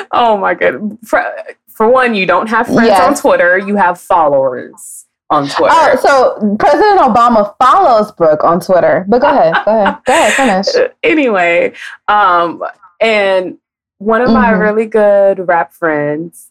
oh 0.12 0.36
my 0.36 0.54
god! 0.54 0.98
For, 1.04 1.24
for 1.68 1.88
one, 1.88 2.16
you 2.16 2.26
don't 2.26 2.48
have 2.48 2.66
friends 2.66 2.88
yes. 2.88 3.00
on 3.00 3.14
Twitter. 3.14 3.58
You 3.58 3.76
have 3.76 4.00
followers 4.00 5.06
on 5.30 5.48
Twitter. 5.48 5.72
Oh, 5.72 5.96
so 6.00 6.56
President 6.56 6.98
Obama 6.98 7.54
follows 7.60 8.10
Brooke 8.10 8.42
on 8.42 8.58
Twitter. 8.58 9.04
But 9.08 9.20
go 9.20 9.30
ahead, 9.30 9.54
go 9.64 9.80
ahead, 9.80 9.98
go 10.04 10.12
ahead, 10.12 10.32
finish. 10.64 10.90
Anyway, 11.02 11.72
um, 12.08 12.62
and 13.00 13.58
one 13.98 14.20
of 14.20 14.28
mm-hmm. 14.28 14.34
my 14.34 14.50
really 14.50 14.86
good 14.86 15.46
rap 15.46 15.72
friends 15.72 16.50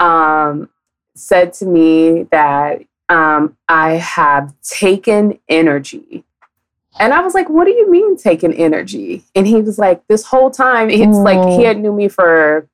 um, 0.00 0.68
said 1.14 1.52
to 1.54 1.66
me 1.66 2.24
that 2.30 2.82
um, 3.08 3.56
I 3.68 3.92
have 3.92 4.54
taken 4.62 5.38
energy. 5.48 6.24
And 6.98 7.12
I 7.12 7.20
was 7.20 7.34
like, 7.34 7.48
what 7.48 7.64
do 7.64 7.72
you 7.72 7.90
mean 7.90 8.16
taking 8.16 8.52
energy? 8.54 9.24
And 9.34 9.46
he 9.46 9.56
was 9.56 9.78
like, 9.78 10.06
this 10.06 10.24
whole 10.24 10.50
time, 10.50 10.90
it's 10.90 11.16
mm. 11.16 11.24
like 11.24 11.48
he 11.48 11.64
mm. 11.64 11.66
had 11.66 11.80
knew 11.80 11.92
me 11.92 12.08
for, 12.08 12.68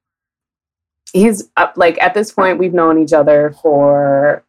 he's 1.12 1.50
up, 1.56 1.74
like 1.76 2.00
at 2.02 2.12
this 2.12 2.30
point, 2.30 2.58
we've 2.58 2.74
known 2.74 3.02
each 3.02 3.14
other 3.14 3.54
for 3.62 4.44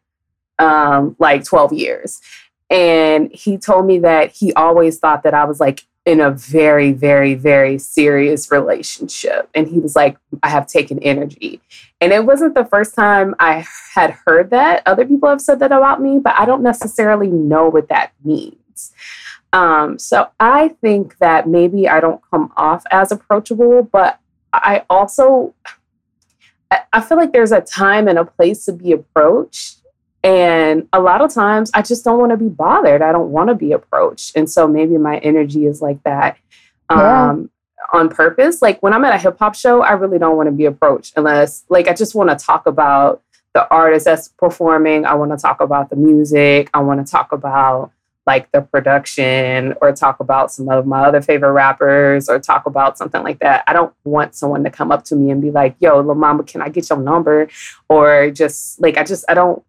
um, 0.58 1.16
like 1.18 1.44
12 1.44 1.72
years. 1.72 2.20
And 2.68 3.32
he 3.32 3.56
told 3.56 3.86
me 3.86 3.98
that 4.00 4.32
he 4.32 4.52
always 4.52 4.98
thought 4.98 5.22
that 5.22 5.34
I 5.34 5.44
was 5.44 5.58
like 5.58 5.86
in 6.04 6.20
a 6.20 6.30
very, 6.30 6.92
very, 6.92 7.34
very 7.34 7.78
serious 7.78 8.50
relationship. 8.50 9.48
And 9.54 9.68
he 9.68 9.78
was 9.78 9.94
like, 9.94 10.16
I 10.42 10.48
have 10.48 10.66
taken 10.66 10.98
energy. 10.98 11.60
And 12.00 12.12
it 12.12 12.26
wasn't 12.26 12.54
the 12.54 12.64
first 12.64 12.94
time 12.94 13.34
I 13.38 13.64
had 13.94 14.10
heard 14.26 14.50
that. 14.50 14.82
Other 14.84 15.06
people 15.06 15.28
have 15.28 15.40
said 15.40 15.60
that 15.60 15.70
about 15.70 16.02
me, 16.02 16.18
but 16.18 16.34
I 16.36 16.44
don't 16.44 16.62
necessarily 16.62 17.28
know 17.28 17.68
what 17.68 17.88
that 17.88 18.12
means. 18.24 18.92
Um, 19.52 19.98
so 19.98 20.30
I 20.40 20.68
think 20.80 21.18
that 21.18 21.46
maybe 21.46 21.88
I 21.88 22.00
don't 22.00 22.22
come 22.30 22.52
off 22.56 22.84
as 22.90 23.12
approachable, 23.12 23.84
but 23.84 24.18
I 24.52 24.84
also 24.90 25.54
I 26.92 27.00
feel 27.00 27.18
like 27.18 27.32
there's 27.32 27.52
a 27.52 27.60
time 27.60 28.08
and 28.08 28.18
a 28.18 28.24
place 28.24 28.64
to 28.64 28.72
be 28.72 28.92
approached 28.92 29.81
and 30.24 30.88
a 30.92 31.00
lot 31.00 31.20
of 31.20 31.32
times 31.32 31.70
I 31.74 31.82
just 31.82 32.04
don't 32.04 32.18
want 32.18 32.30
to 32.30 32.36
be 32.36 32.48
bothered. 32.48 33.02
I 33.02 33.12
don't 33.12 33.30
want 33.30 33.48
to 33.48 33.54
be 33.54 33.72
approached. 33.72 34.36
And 34.36 34.48
so 34.48 34.68
maybe 34.68 34.96
my 34.96 35.18
energy 35.18 35.66
is 35.66 35.82
like 35.82 36.02
that 36.04 36.36
um, 36.88 37.50
yeah. 37.78 37.98
on 37.98 38.08
purpose. 38.08 38.62
Like 38.62 38.80
when 38.82 38.92
I'm 38.92 39.04
at 39.04 39.14
a 39.14 39.18
hip 39.18 39.38
hop 39.38 39.54
show, 39.54 39.82
I 39.82 39.92
really 39.92 40.18
don't 40.18 40.36
want 40.36 40.46
to 40.46 40.52
be 40.52 40.66
approached 40.66 41.14
unless, 41.16 41.64
like, 41.68 41.88
I 41.88 41.94
just 41.94 42.14
want 42.14 42.30
to 42.30 42.36
talk 42.36 42.66
about 42.66 43.22
the 43.54 43.68
artist 43.68 44.04
that's 44.04 44.28
performing. 44.28 45.04
I 45.04 45.14
want 45.14 45.32
to 45.32 45.36
talk 45.36 45.60
about 45.60 45.90
the 45.90 45.96
music. 45.96 46.70
I 46.72 46.80
want 46.80 47.04
to 47.04 47.10
talk 47.10 47.32
about 47.32 47.90
like 48.24 48.50
the 48.52 48.62
production 48.62 49.74
or 49.82 49.92
talk 49.92 50.20
about 50.20 50.52
some 50.52 50.68
of 50.68 50.86
my 50.86 51.02
other 51.02 51.20
favorite 51.20 51.50
rappers 51.50 52.28
or 52.28 52.38
talk 52.38 52.66
about 52.66 52.96
something 52.96 53.22
like 53.24 53.40
that. 53.40 53.64
I 53.66 53.72
don't 53.72 53.92
want 54.04 54.36
someone 54.36 54.62
to 54.62 54.70
come 54.70 54.92
up 54.92 55.02
to 55.06 55.16
me 55.16 55.32
and 55.32 55.42
be 55.42 55.50
like, 55.50 55.74
yo, 55.80 55.98
La 56.00 56.14
Mama, 56.14 56.44
can 56.44 56.62
I 56.62 56.68
get 56.68 56.88
your 56.88 57.00
number? 57.00 57.48
Or 57.88 58.30
just 58.30 58.80
like, 58.80 58.96
I 58.96 59.02
just, 59.02 59.24
I 59.28 59.34
don't, 59.34 59.64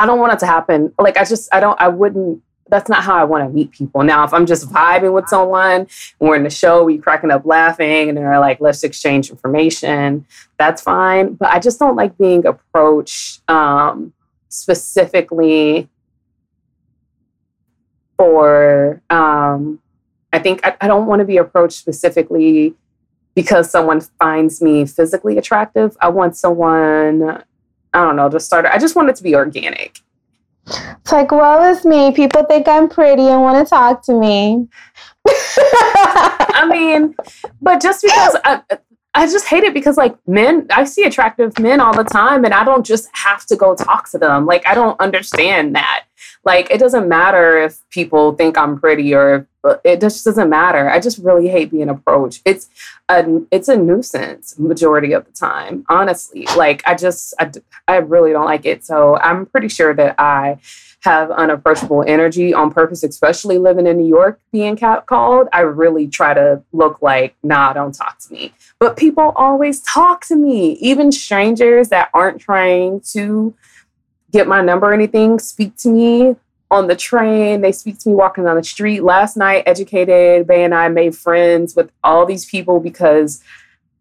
I 0.00 0.06
don't 0.06 0.18
want 0.18 0.32
it 0.32 0.38
to 0.40 0.46
happen. 0.46 0.92
Like 0.98 1.16
I 1.16 1.24
just 1.24 1.52
I 1.54 1.60
don't 1.60 1.80
I 1.80 1.88
wouldn't 1.88 2.42
that's 2.70 2.88
not 2.88 3.02
how 3.02 3.16
I 3.16 3.24
want 3.24 3.44
to 3.44 3.50
meet 3.52 3.72
people. 3.72 4.02
Now, 4.02 4.24
if 4.24 4.32
I'm 4.32 4.46
just 4.46 4.70
vibing 4.70 5.12
with 5.12 5.28
someone 5.28 5.88
we're 6.20 6.36
in 6.36 6.44
the 6.44 6.50
show, 6.50 6.84
we 6.84 6.98
cracking 6.98 7.30
up 7.30 7.44
laughing 7.44 8.08
and 8.08 8.16
they're 8.16 8.38
like, 8.38 8.60
let's 8.60 8.84
exchange 8.84 9.28
information, 9.28 10.24
that's 10.56 10.80
fine. 10.80 11.34
But 11.34 11.50
I 11.50 11.58
just 11.58 11.78
don't 11.78 11.96
like 11.96 12.16
being 12.16 12.46
approached 12.46 13.42
um, 13.50 14.12
specifically 14.48 15.88
for, 18.16 19.02
um, 19.10 19.80
I 20.32 20.38
think 20.38 20.64
I, 20.64 20.76
I 20.80 20.86
don't 20.86 21.06
want 21.06 21.20
to 21.20 21.26
be 21.26 21.38
approached 21.38 21.78
specifically 21.78 22.74
because 23.34 23.70
someone 23.70 24.00
finds 24.00 24.62
me 24.62 24.86
physically 24.86 25.38
attractive. 25.38 25.96
I 26.00 26.08
want 26.08 26.36
someone 26.36 27.42
I 27.92 28.04
don't 28.04 28.16
know, 28.16 28.28
just 28.28 28.46
started. 28.46 28.74
I 28.74 28.78
just 28.78 28.96
want 28.96 29.08
it 29.10 29.16
to 29.16 29.22
be 29.22 29.34
organic. 29.34 30.00
It's 30.66 31.12
like, 31.12 31.32
well, 31.32 31.72
it's 31.72 31.84
me. 31.84 32.12
People 32.12 32.44
think 32.44 32.68
I'm 32.68 32.88
pretty 32.88 33.22
and 33.22 33.40
want 33.40 33.66
to 33.66 33.68
talk 33.68 34.04
to 34.04 34.18
me. 34.18 34.68
I 35.28 36.66
mean, 36.70 37.14
but 37.60 37.82
just 37.82 38.02
because 38.02 38.36
I, 38.44 38.62
I 39.14 39.26
just 39.26 39.46
hate 39.46 39.64
it 39.64 39.74
because 39.74 39.96
like 39.96 40.16
men, 40.28 40.66
I 40.70 40.84
see 40.84 41.02
attractive 41.02 41.58
men 41.58 41.80
all 41.80 41.94
the 41.94 42.04
time 42.04 42.44
and 42.44 42.54
I 42.54 42.64
don't 42.64 42.86
just 42.86 43.08
have 43.12 43.44
to 43.46 43.56
go 43.56 43.74
talk 43.74 44.08
to 44.10 44.18
them. 44.18 44.46
Like 44.46 44.66
I 44.66 44.74
don't 44.74 45.00
understand 45.00 45.74
that. 45.74 46.04
Like 46.44 46.70
it 46.70 46.78
doesn't 46.78 47.08
matter 47.08 47.58
if 47.58 47.78
people 47.90 48.34
think 48.34 48.56
I'm 48.56 48.78
pretty 48.78 49.12
or 49.12 49.48
it 49.84 50.00
just 50.00 50.24
doesn't 50.24 50.48
matter. 50.48 50.88
I 50.88 51.00
just 51.00 51.18
really 51.18 51.48
hate 51.48 51.70
being 51.70 51.88
approached. 51.88 52.42
It's 52.44 52.68
a 53.08 53.42
it's 53.50 53.68
a 53.68 53.76
nuisance 53.76 54.58
majority 54.58 55.12
of 55.12 55.26
the 55.26 55.32
time, 55.32 55.84
honestly. 55.88 56.46
Like 56.56 56.82
I 56.86 56.94
just 56.94 57.34
I, 57.38 57.50
I 57.86 57.96
really 57.96 58.32
don't 58.32 58.46
like 58.46 58.64
it. 58.64 58.84
So 58.84 59.16
I'm 59.16 59.46
pretty 59.46 59.68
sure 59.68 59.94
that 59.94 60.14
I 60.18 60.58
have 61.00 61.30
unapproachable 61.30 62.04
energy 62.06 62.52
on 62.52 62.70
purpose, 62.70 63.02
especially 63.02 63.58
living 63.58 63.86
in 63.86 63.96
New 63.96 64.08
York, 64.08 64.38
being 64.52 64.76
called. 64.76 65.48
I 65.52 65.60
really 65.60 66.06
try 66.06 66.34
to 66.34 66.62
look 66.72 67.00
like, 67.00 67.36
nah, 67.42 67.72
don't 67.72 67.94
talk 67.94 68.18
to 68.20 68.32
me. 68.32 68.52
But 68.78 68.96
people 68.96 69.32
always 69.36 69.80
talk 69.80 70.26
to 70.26 70.36
me, 70.36 70.72
even 70.72 71.10
strangers 71.10 71.88
that 71.88 72.10
aren't 72.12 72.40
trying 72.40 73.00
to 73.12 73.54
get 74.30 74.46
my 74.46 74.60
number 74.60 74.90
or 74.90 74.92
anything 74.92 75.38
speak 75.38 75.76
to 75.78 75.88
me 75.88 76.36
on 76.70 76.86
the 76.86 76.96
train. 76.96 77.60
They 77.60 77.72
speak 77.72 77.98
to 78.00 78.08
me 78.08 78.14
walking 78.14 78.44
down 78.44 78.56
the 78.56 78.64
street. 78.64 79.02
Last 79.02 79.36
night, 79.36 79.64
Educated 79.66 80.46
Bay 80.46 80.64
and 80.64 80.74
I 80.74 80.88
made 80.88 81.16
friends 81.16 81.74
with 81.74 81.90
all 82.04 82.26
these 82.26 82.44
people 82.44 82.80
because 82.80 83.42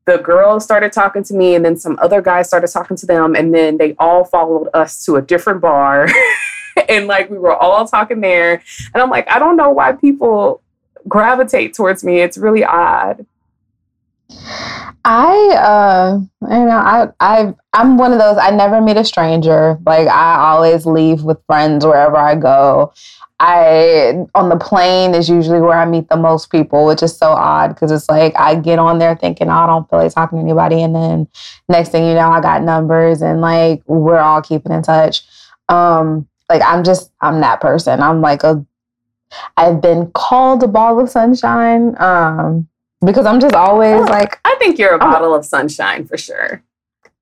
the 0.06 0.18
girls 0.18 0.64
started 0.64 0.92
talking 0.92 1.24
to 1.24 1.34
me, 1.34 1.56
and 1.56 1.64
then 1.64 1.78
some 1.78 1.98
other 2.02 2.22
guys 2.22 2.48
started 2.48 2.70
talking 2.70 2.98
to 2.98 3.06
them, 3.06 3.36
and 3.36 3.54
then 3.54 3.78
they 3.78 3.96
all 4.00 4.24
followed 4.24 4.70
us 4.74 5.04
to 5.06 5.16
a 5.18 5.22
different 5.22 5.62
bar. 5.62 6.08
and 6.90 7.08
like 7.08 7.30
we 7.30 7.38
were 7.38 7.56
all 7.56 7.88
talking 7.88 8.22
there. 8.22 8.62
And 8.94 9.04
I'm 9.04 9.10
like, 9.10 9.30
I 9.30 9.40
don't 9.40 9.58
know 9.58 9.70
why 9.70 9.92
people 9.94 10.62
gravitate 11.08 11.74
towards 11.74 12.04
me. 12.04 12.20
It's 12.20 12.38
really 12.38 12.64
odd. 12.64 13.26
I 15.06 15.56
uh 15.58 16.20
you 16.42 16.66
know 16.66 16.78
I 16.78 17.08
I 17.20 17.54
I'm 17.74 17.98
one 17.98 18.14
of 18.14 18.20
those 18.20 18.38
I 18.38 18.52
never 18.52 18.82
meet 18.82 18.98
a 18.98 19.04
stranger. 19.04 19.78
Like 19.86 20.08
I 20.08 20.52
always 20.52 20.86
leave 20.86 21.24
with 21.24 21.44
friends 21.48 21.86
wherever 21.86 22.18
I 22.18 22.36
go. 22.36 22.94
I 23.40 24.26
on 24.36 24.50
the 24.50 24.58
plane 24.58 25.16
is 25.16 25.30
usually 25.30 25.62
where 25.62 25.78
I 25.78 25.86
meet 25.86 26.10
the 26.10 26.18
most 26.18 26.52
people, 26.52 26.86
which 26.86 27.02
is 27.02 27.16
so 27.16 27.32
odd 27.32 27.70
because 27.70 27.92
it's 27.92 28.10
like 28.10 28.36
I 28.36 28.56
get 28.56 28.80
on 28.80 29.00
there 29.00 29.16
thinking 29.16 29.50
oh, 29.50 29.54
I 29.54 29.66
don't 29.66 29.90
feel 29.90 30.00
like 30.00 30.14
talking 30.14 30.38
to 30.38 30.44
anybody, 30.44 30.82
and 30.82 30.94
then 30.94 31.28
next 31.70 31.90
thing 31.90 32.06
you 32.06 32.14
know, 32.14 32.30
I 32.30 32.42
got 32.42 32.64
numbers 32.64 33.22
and 33.22 33.42
like 33.42 33.82
we're 33.88 34.20
all 34.20 34.42
keeping 34.42 34.74
in 34.74 34.84
touch. 34.84 35.24
Um, 35.70 36.28
like 36.50 36.62
I'm 36.62 36.84
just 36.84 37.12
I'm 37.22 37.40
that 37.42 37.62
person. 37.62 38.02
I'm 38.02 38.22
like 38.22 38.44
a 38.44 38.66
I've 39.56 39.82
been 39.82 40.12
called 40.12 40.62
a 40.64 40.68
ball 40.68 41.00
of 41.00 41.10
sunshine. 41.10 41.96
Um, 42.00 42.68
because 43.06 43.26
I'm 43.26 43.40
just 43.40 43.56
always 43.56 44.02
oh, 44.02 44.06
like 44.06 44.40
I 44.46 44.56
think 44.60 44.78
you're 44.78 44.96
a 44.96 45.00
bottle 45.00 45.34
of 45.34 45.46
sunshine 45.46 46.06
for 46.06 46.18
sure. 46.18 46.64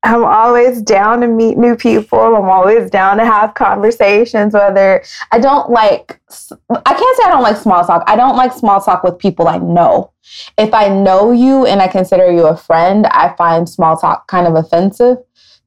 I'm 0.04 0.24
always 0.24 0.82
down 0.82 1.22
to 1.22 1.28
meet 1.28 1.58
new 1.58 1.76
people. 1.76 2.20
I'm 2.20 2.50
always 2.50 2.90
down 2.90 3.18
to 3.18 3.26
have 3.26 3.56
conversations. 3.56 4.54
Whether 4.54 5.04
I 5.32 5.40
don't 5.40 5.70
like, 5.70 6.22
I 6.70 6.94
can't 6.94 7.18
say 7.18 7.24
I 7.26 7.30
don't 7.30 7.44
like 7.44 7.58
small 7.58 7.84
talk. 7.84 8.04
I 8.08 8.16
don't 8.16 8.38
like 8.38 8.54
small 8.54 8.80
talk 8.80 9.04
with 9.04 9.18
people 9.18 9.48
I 9.48 9.58
know. 9.58 10.12
If 10.58 10.74
I 10.74 10.88
know 10.88 11.32
you 11.32 11.66
and 11.66 11.82
I 11.82 11.88
consider 11.88 12.32
you 12.32 12.46
a 12.46 12.56
friend, 12.56 13.08
I 13.08 13.36
find 13.38 13.68
small 13.68 13.98
talk 13.98 14.28
kind 14.28 14.48
of 14.48 14.56
offensive 14.56 15.18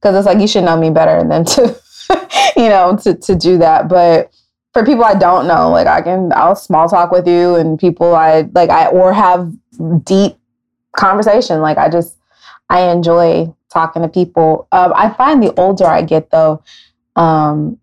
because 0.01 0.15
it's 0.15 0.25
like 0.25 0.39
you 0.39 0.47
should 0.47 0.63
know 0.63 0.79
me 0.79 0.89
better 0.89 1.27
than 1.27 1.45
to, 1.45 1.79
you 2.57 2.69
know, 2.69 2.97
to 3.03 3.13
to 3.13 3.35
do 3.35 3.57
that. 3.57 3.89
But 3.89 4.31
for 4.73 4.85
people 4.85 5.03
I 5.03 5.15
don't 5.15 5.47
know, 5.47 5.69
like 5.69 5.87
I 5.87 6.01
can, 6.01 6.31
I'll 6.33 6.55
small 6.55 6.87
talk 6.87 7.11
with 7.11 7.27
you 7.27 7.55
and 7.55 7.77
people 7.77 8.15
I 8.15 8.49
like, 8.53 8.69
I 8.69 8.87
or 8.87 9.13
have 9.13 9.51
deep 10.03 10.37
conversation. 10.95 11.61
Like 11.61 11.77
I 11.77 11.89
just, 11.89 12.17
I 12.69 12.89
enjoy 12.89 13.53
talking 13.69 14.01
to 14.01 14.07
people. 14.07 14.67
Um, 14.71 14.93
I 14.95 15.09
find 15.09 15.43
the 15.43 15.53
older 15.59 15.85
I 15.85 16.01
get 16.03 16.31
though, 16.31 16.63
um, 17.15 17.77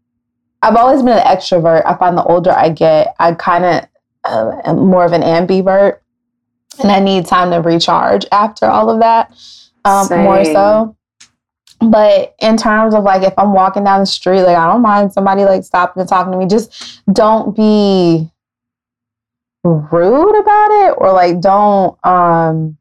I've 0.62 0.76
always 0.76 1.02
been 1.02 1.18
an 1.18 1.24
extrovert. 1.24 1.84
I 1.86 1.94
find 1.96 2.16
the 2.16 2.24
older 2.24 2.50
I 2.50 2.70
get, 2.70 3.14
I 3.18 3.32
kind 3.34 3.64
of 3.64 3.88
uh, 4.24 4.60
am 4.64 4.78
more 4.78 5.04
of 5.04 5.12
an 5.12 5.22
ambivert, 5.22 5.98
and 6.80 6.90
I 6.90 7.00
need 7.00 7.26
time 7.26 7.50
to 7.50 7.58
recharge 7.58 8.26
after 8.32 8.66
all 8.66 8.90
of 8.90 9.00
that. 9.00 9.32
Um, 9.84 10.08
more 10.24 10.44
so. 10.44 10.96
But 11.80 12.34
in 12.40 12.56
terms 12.56 12.94
of 12.94 13.04
like 13.04 13.22
if 13.22 13.34
I'm 13.38 13.52
walking 13.52 13.84
down 13.84 14.00
the 14.00 14.06
street, 14.06 14.42
like 14.42 14.56
I 14.56 14.66
don't 14.66 14.82
mind 14.82 15.12
somebody 15.12 15.44
like 15.44 15.64
stopping 15.64 16.00
and 16.00 16.08
talking 16.08 16.32
to 16.32 16.38
me. 16.38 16.46
Just 16.46 17.02
don't 17.12 17.54
be 17.54 18.30
rude 19.64 20.40
about 20.40 20.70
it 20.86 20.94
or 20.98 21.12
like 21.12 21.40
don't 21.40 22.04
um 22.04 22.76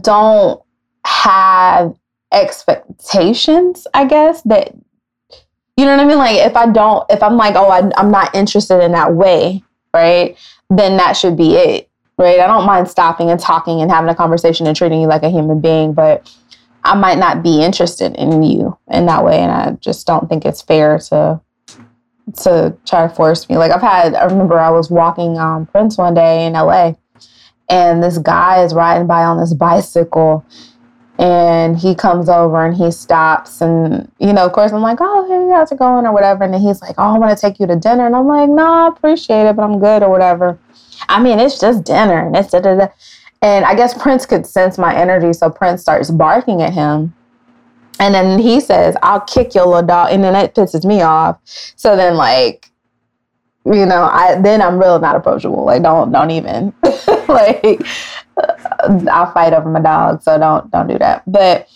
don't 0.00 0.62
have 1.04 1.94
expectations, 2.32 3.86
I 3.94 4.04
guess, 4.04 4.42
that 4.42 4.74
you 5.76 5.86
know 5.86 5.96
what 5.96 6.00
I 6.00 6.04
mean? 6.04 6.18
Like 6.18 6.36
if 6.36 6.56
I 6.56 6.70
don't 6.70 7.10
if 7.10 7.22
I'm 7.22 7.36
like, 7.36 7.54
oh 7.56 7.68
I, 7.70 7.90
I'm 7.96 8.10
not 8.10 8.34
interested 8.34 8.82
in 8.82 8.92
that 8.92 9.14
way, 9.14 9.64
right? 9.94 10.36
Then 10.68 10.98
that 10.98 11.14
should 11.14 11.36
be 11.36 11.54
it. 11.54 11.86
Right. 12.18 12.38
I 12.38 12.46
don't 12.46 12.66
mind 12.66 12.86
stopping 12.86 13.30
and 13.30 13.40
talking 13.40 13.80
and 13.80 13.90
having 13.90 14.10
a 14.10 14.14
conversation 14.14 14.66
and 14.66 14.76
treating 14.76 15.00
you 15.00 15.06
like 15.06 15.22
a 15.22 15.30
human 15.30 15.58
being, 15.58 15.94
but 15.94 16.30
I 16.90 16.94
might 16.96 17.18
not 17.18 17.42
be 17.42 17.62
interested 17.62 18.16
in 18.16 18.42
you 18.42 18.76
in 18.88 19.06
that 19.06 19.24
way. 19.24 19.38
And 19.38 19.52
I 19.52 19.70
just 19.80 20.06
don't 20.06 20.28
think 20.28 20.44
it's 20.44 20.60
fair 20.60 20.98
to 20.98 21.40
to 22.42 22.76
try 22.86 23.06
to 23.06 23.14
force 23.14 23.48
me. 23.48 23.56
Like 23.56 23.72
I've 23.72 23.80
had 23.80 24.14
I 24.14 24.24
remember 24.24 24.58
I 24.58 24.70
was 24.70 24.90
walking 24.90 25.38
um, 25.38 25.66
Prince 25.66 25.96
one 25.98 26.14
day 26.14 26.46
in 26.46 26.54
LA 26.54 26.94
and 27.68 28.02
this 28.02 28.18
guy 28.18 28.64
is 28.64 28.74
riding 28.74 29.06
by 29.06 29.22
on 29.22 29.38
this 29.38 29.54
bicycle 29.54 30.44
and 31.18 31.78
he 31.78 31.94
comes 31.94 32.28
over 32.28 32.64
and 32.64 32.76
he 32.76 32.90
stops 32.90 33.60
and 33.60 34.10
you 34.18 34.32
know 34.32 34.46
of 34.46 34.52
course 34.52 34.72
i'm 34.72 34.80
like 34.80 34.98
oh 35.00 35.26
hey 35.28 35.54
how's 35.54 35.70
it 35.70 35.78
going 35.78 36.06
or 36.06 36.12
whatever 36.12 36.44
and 36.44 36.54
then 36.54 36.60
he's 36.60 36.80
like 36.80 36.94
oh 36.98 37.14
i 37.14 37.18
want 37.18 37.36
to 37.36 37.40
take 37.40 37.60
you 37.60 37.66
to 37.66 37.76
dinner 37.76 38.06
and 38.06 38.16
i'm 38.16 38.26
like 38.26 38.48
no 38.48 38.64
i 38.64 38.88
appreciate 38.88 39.46
it 39.46 39.54
but 39.54 39.62
i'm 39.62 39.78
good 39.78 40.02
or 40.02 40.10
whatever 40.10 40.58
i 41.08 41.22
mean 41.22 41.38
it's 41.38 41.60
just 41.60 41.84
dinner 41.84 42.26
and 42.26 42.34
it's 42.34 42.50
da, 42.50 42.60
da, 42.60 42.74
da. 42.74 42.88
And 43.42 43.64
I 43.64 43.74
guess 43.74 44.00
Prince 44.00 44.26
could 44.26 44.46
sense 44.46 44.76
my 44.76 44.94
energy, 44.94 45.32
so 45.32 45.48
Prince 45.50 45.80
starts 45.82 46.10
barking 46.10 46.62
at 46.62 46.72
him. 46.72 47.14
And 47.98 48.14
then 48.14 48.38
he 48.38 48.60
says, 48.60 48.96
I'll 49.02 49.20
kick 49.20 49.54
your 49.54 49.66
little 49.66 49.86
dog. 49.86 50.08
And 50.10 50.24
then 50.24 50.32
that 50.32 50.54
pisses 50.54 50.84
me 50.84 51.02
off. 51.02 51.38
So 51.76 51.96
then 51.96 52.16
like, 52.16 52.70
you 53.66 53.84
know, 53.84 54.04
I 54.04 54.40
then 54.40 54.62
I'm 54.62 54.78
really 54.78 55.00
not 55.00 55.16
approachable. 55.16 55.64
Like 55.64 55.82
don't 55.82 56.10
don't 56.10 56.30
even 56.30 56.72
like 57.28 57.82
uh, 58.38 59.04
I'll 59.10 59.32
fight 59.32 59.52
over 59.52 59.68
my 59.68 59.80
dog. 59.80 60.22
So 60.22 60.38
don't 60.38 60.70
don't 60.70 60.88
do 60.88 60.98
that. 60.98 61.22
But 61.30 61.68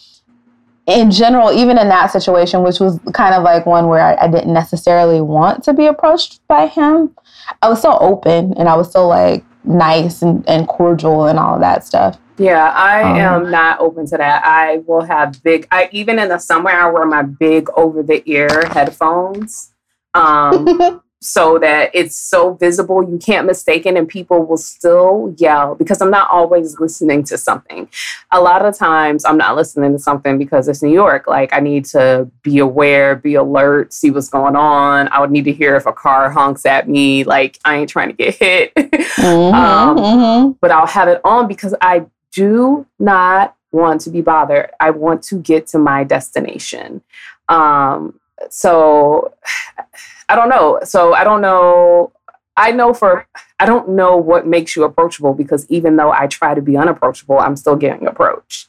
in 0.86 1.10
general, 1.10 1.52
even 1.52 1.78
in 1.78 1.88
that 1.88 2.08
situation, 2.08 2.62
which 2.62 2.80
was 2.80 2.98
kind 3.12 3.34
of 3.34 3.42
like 3.42 3.66
one 3.66 3.88
where 3.88 4.02
I, 4.02 4.24
I 4.24 4.28
didn't 4.28 4.52
necessarily 4.52 5.20
want 5.20 5.64
to 5.64 5.72
be 5.72 5.86
approached 5.86 6.46
by 6.46 6.66
him, 6.66 7.14
I 7.62 7.68
was 7.68 7.80
so 7.80 7.96
open 7.98 8.54
and 8.54 8.68
I 8.68 8.76
was 8.76 8.92
so 8.92 9.06
like, 9.06 9.44
nice 9.64 10.22
and, 10.22 10.48
and 10.48 10.68
cordial 10.68 11.26
and 11.26 11.38
all 11.38 11.54
of 11.54 11.60
that 11.60 11.84
stuff. 11.84 12.18
Yeah, 12.36 12.70
I 12.70 13.02
um, 13.02 13.44
am 13.44 13.50
not 13.50 13.80
open 13.80 14.06
to 14.06 14.16
that. 14.16 14.44
I 14.44 14.78
will 14.78 15.02
have 15.02 15.42
big. 15.42 15.68
I 15.70 15.88
even 15.92 16.18
in 16.18 16.28
the 16.28 16.38
summer 16.38 16.70
I 16.70 16.90
wear 16.90 17.06
my 17.06 17.22
big 17.22 17.68
over 17.76 18.02
the 18.02 18.22
ear 18.28 18.66
headphones. 18.66 19.72
Um, 20.14 21.00
so 21.24 21.58
that 21.58 21.90
it's 21.94 22.14
so 22.14 22.52
visible 22.52 23.02
you 23.02 23.16
can't 23.16 23.46
mistake 23.46 23.86
it 23.86 23.96
and 23.96 24.06
people 24.06 24.44
will 24.44 24.58
still 24.58 25.34
yell 25.38 25.74
because 25.74 26.02
I'm 26.02 26.10
not 26.10 26.30
always 26.30 26.78
listening 26.78 27.24
to 27.24 27.38
something. 27.38 27.88
A 28.30 28.42
lot 28.42 28.62
of 28.62 28.76
times 28.76 29.24
I'm 29.24 29.38
not 29.38 29.56
listening 29.56 29.92
to 29.92 29.98
something 29.98 30.36
because 30.36 30.68
it's 30.68 30.82
New 30.82 30.92
York. 30.92 31.26
Like 31.26 31.54
I 31.54 31.60
need 31.60 31.86
to 31.86 32.30
be 32.42 32.58
aware, 32.58 33.16
be 33.16 33.36
alert, 33.36 33.94
see 33.94 34.10
what's 34.10 34.28
going 34.28 34.54
on. 34.54 35.08
I 35.08 35.20
would 35.20 35.30
need 35.30 35.46
to 35.46 35.52
hear 35.52 35.76
if 35.76 35.86
a 35.86 35.94
car 35.94 36.30
honks 36.30 36.66
at 36.66 36.90
me. 36.90 37.24
Like 37.24 37.58
I 37.64 37.76
ain't 37.76 37.88
trying 37.88 38.08
to 38.08 38.14
get 38.14 38.36
hit. 38.36 38.72
Mm-hmm, 39.14 39.54
um, 39.54 39.96
mm-hmm. 39.96 40.52
But 40.60 40.70
I'll 40.70 40.86
have 40.86 41.08
it 41.08 41.20
on 41.24 41.46
because 41.46 41.74
I 41.80 42.06
do 42.32 42.84
not 42.98 43.56
want 43.70 44.00
to 44.02 44.10
be 44.10 44.20
bothered. 44.20 44.70
I 44.80 44.90
want 44.90 45.22
to 45.24 45.36
get 45.36 45.66
to 45.68 45.78
my 45.78 46.04
destination. 46.04 47.02
Um, 47.48 48.18
so 48.50 49.34
I 50.28 50.36
don't 50.36 50.48
know. 50.48 50.80
So 50.84 51.12
I 51.14 51.24
don't 51.24 51.40
know. 51.40 52.12
I 52.56 52.70
know 52.70 52.94
for 52.94 53.26
I 53.58 53.66
don't 53.66 53.90
know 53.90 54.16
what 54.16 54.46
makes 54.46 54.76
you 54.76 54.84
approachable 54.84 55.34
because 55.34 55.66
even 55.68 55.96
though 55.96 56.12
I 56.12 56.26
try 56.26 56.54
to 56.54 56.62
be 56.62 56.76
unapproachable, 56.76 57.38
I'm 57.38 57.56
still 57.56 57.76
getting 57.76 58.06
approached. 58.06 58.68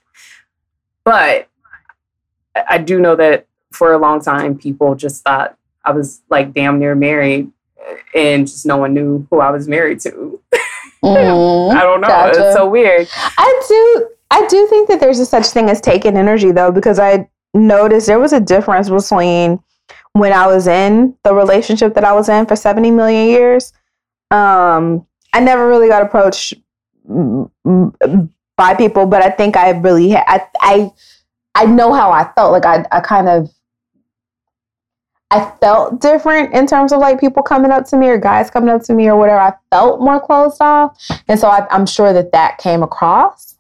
But 1.04 1.48
I 2.70 2.78
do 2.78 3.00
know 3.00 3.16
that 3.16 3.48
for 3.72 3.94
a 3.94 3.98
long 3.98 4.22
time, 4.22 4.58
people 4.58 4.96
just 4.96 5.24
thought 5.24 5.58
I 5.84 5.92
was 5.92 6.22
like 6.30 6.54
damn 6.54 6.80
near 6.80 6.96
married, 6.96 7.52
and 8.16 8.48
just 8.48 8.66
no 8.66 8.78
one 8.78 8.94
knew 8.94 9.28
who 9.30 9.40
I 9.40 9.52
was 9.52 9.68
married 9.68 10.00
to. 10.02 10.42
Mm, 11.04 11.72
I 11.76 11.84
don't 11.84 12.02
know. 12.02 12.08
Gotcha. 12.08 12.48
It's 12.48 12.56
so 12.56 12.68
weird. 12.68 13.08
I 13.14 13.64
do. 13.68 14.10
I 14.32 14.48
do 14.48 14.68
think 14.68 14.90
that 14.90 15.00
there's 15.00 15.20
a 15.20 15.26
such 15.26 15.48
thing 15.48 15.70
as 15.70 15.80
taking 15.80 16.18
energy 16.18 16.52
though, 16.52 16.72
because 16.72 16.98
I 16.98 17.30
noticed 17.56 18.08
there 18.08 18.20
was 18.20 18.34
a 18.34 18.40
difference 18.40 18.90
between 18.90 19.60
when 20.14 20.32
I 20.32 20.48
was 20.48 20.68
in 20.68 21.16
the 21.24 21.34
relationship 21.34 21.94
that 21.96 22.04
I 22.04 22.14
was 22.14 22.30
in 22.30 22.46
for 22.46 22.56
70 22.56 22.92
million 22.92 23.28
years, 23.28 23.74
um, 24.32 25.06
I 25.34 25.40
never 25.40 25.68
really 25.68 25.88
got 25.88 26.04
approached 26.04 26.54
by 27.06 28.76
people, 28.76 29.06
but 29.06 29.22
I 29.22 29.30
think 29.30 29.58
I 29.58 29.72
really, 29.72 30.16
I, 30.16 30.48
I, 30.62 30.92
I 31.54 31.66
know 31.66 31.94
how 31.94 32.12
I 32.12 32.32
felt. 32.34 32.52
Like 32.52 32.66
I, 32.66 32.86
I 32.92 33.02
kind 33.02 33.28
of, 33.28 33.50
I 35.32 35.52
felt 35.60 36.00
different 36.00 36.54
in 36.54 36.68
terms 36.68 36.94
of 36.94 37.00
like 37.00 37.20
people 37.20 37.44
coming 37.44 37.72
up 37.72 37.86
to 37.88 37.98
me 37.98 38.08
or 38.08 38.18
guys 38.18 38.50
coming 38.50 38.70
up 38.70 38.84
to 38.84 38.94
me 38.94 39.10
or 39.10 39.18
whatever. 39.18 39.40
I 39.40 39.54
felt 39.72 40.00
more 40.00 40.20
closed 40.20 40.62
off, 40.62 40.98
and 41.28 41.38
so 41.40 41.48
I, 41.50 41.68
I'm 41.72 41.86
sure 41.86 42.14
that 42.14 42.32
that 42.32 42.58
came 42.58 42.84
across. 42.84 43.58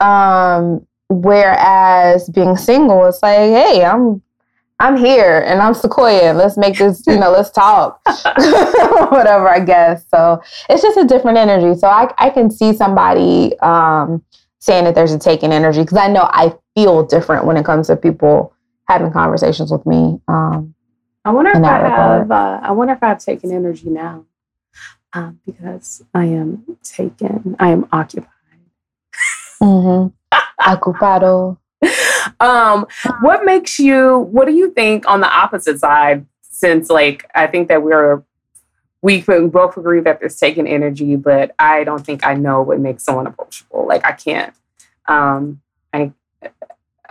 Um, 0.00 0.86
whereas 1.08 2.28
being 2.30 2.56
single, 2.56 3.06
it's 3.06 3.22
like, 3.22 3.38
hey, 3.38 3.84
I'm 3.84 4.22
I'm 4.80 4.96
here 4.96 5.40
and 5.46 5.62
I'm 5.62 5.72
Sequoia. 5.72 6.32
Let's 6.32 6.56
make 6.56 6.76
this, 6.78 7.06
you 7.06 7.18
know, 7.18 7.30
let's 7.30 7.50
talk. 7.50 8.00
Whatever, 8.36 9.48
I 9.48 9.60
guess. 9.64 10.04
So 10.08 10.42
it's 10.68 10.82
just 10.82 10.98
a 10.98 11.04
different 11.04 11.38
energy. 11.38 11.78
So 11.78 11.86
I, 11.88 12.12
I 12.18 12.30
can 12.30 12.50
see 12.50 12.74
somebody 12.74 13.56
um, 13.60 14.24
saying 14.58 14.84
that 14.84 14.94
there's 14.94 15.12
a 15.12 15.18
taking 15.18 15.52
energy 15.52 15.82
because 15.82 15.98
I 15.98 16.08
know 16.08 16.28
I 16.32 16.54
feel 16.74 17.06
different 17.06 17.46
when 17.46 17.56
it 17.56 17.64
comes 17.64 17.86
to 17.86 17.96
people 17.96 18.52
having 18.88 19.12
conversations 19.12 19.70
with 19.70 19.86
me. 19.86 20.20
Um, 20.26 20.74
I 21.24 21.30
wonder 21.30 21.52
if 21.52 21.56
I 21.64 21.78
have. 21.78 22.30
Uh, 22.30 22.60
I 22.62 22.72
wonder 22.72 22.92
if 22.92 23.02
I 23.02 23.08
have 23.08 23.18
taken 23.18 23.52
energy 23.52 23.88
now 23.88 24.26
um, 25.14 25.40
because 25.46 26.02
I 26.12 26.26
am 26.26 26.78
taken. 26.82 27.56
I 27.58 27.70
am 27.70 27.88
occupied. 27.92 28.28
mm-hmm. 29.62 30.08
Ocupado 30.64 31.58
um, 32.40 32.86
what 33.20 33.44
makes 33.44 33.78
you? 33.78 34.18
What 34.18 34.46
do 34.46 34.54
you 34.54 34.70
think 34.70 35.08
on 35.08 35.20
the 35.20 35.30
opposite 35.30 35.78
side? 35.78 36.26
Since 36.42 36.88
like 36.88 37.28
I 37.34 37.46
think 37.46 37.68
that 37.68 37.82
we're 37.82 38.22
we 39.02 39.20
both 39.20 39.76
agree 39.76 40.00
that 40.00 40.20
there's 40.20 40.38
taking 40.38 40.66
energy, 40.66 41.16
but 41.16 41.54
I 41.58 41.84
don't 41.84 42.04
think 42.04 42.24
I 42.24 42.34
know 42.34 42.62
what 42.62 42.80
makes 42.80 43.04
someone 43.04 43.26
approachable. 43.26 43.86
Like 43.86 44.04
I 44.06 44.12
can't, 44.12 44.54
um, 45.06 45.60
I 45.92 46.12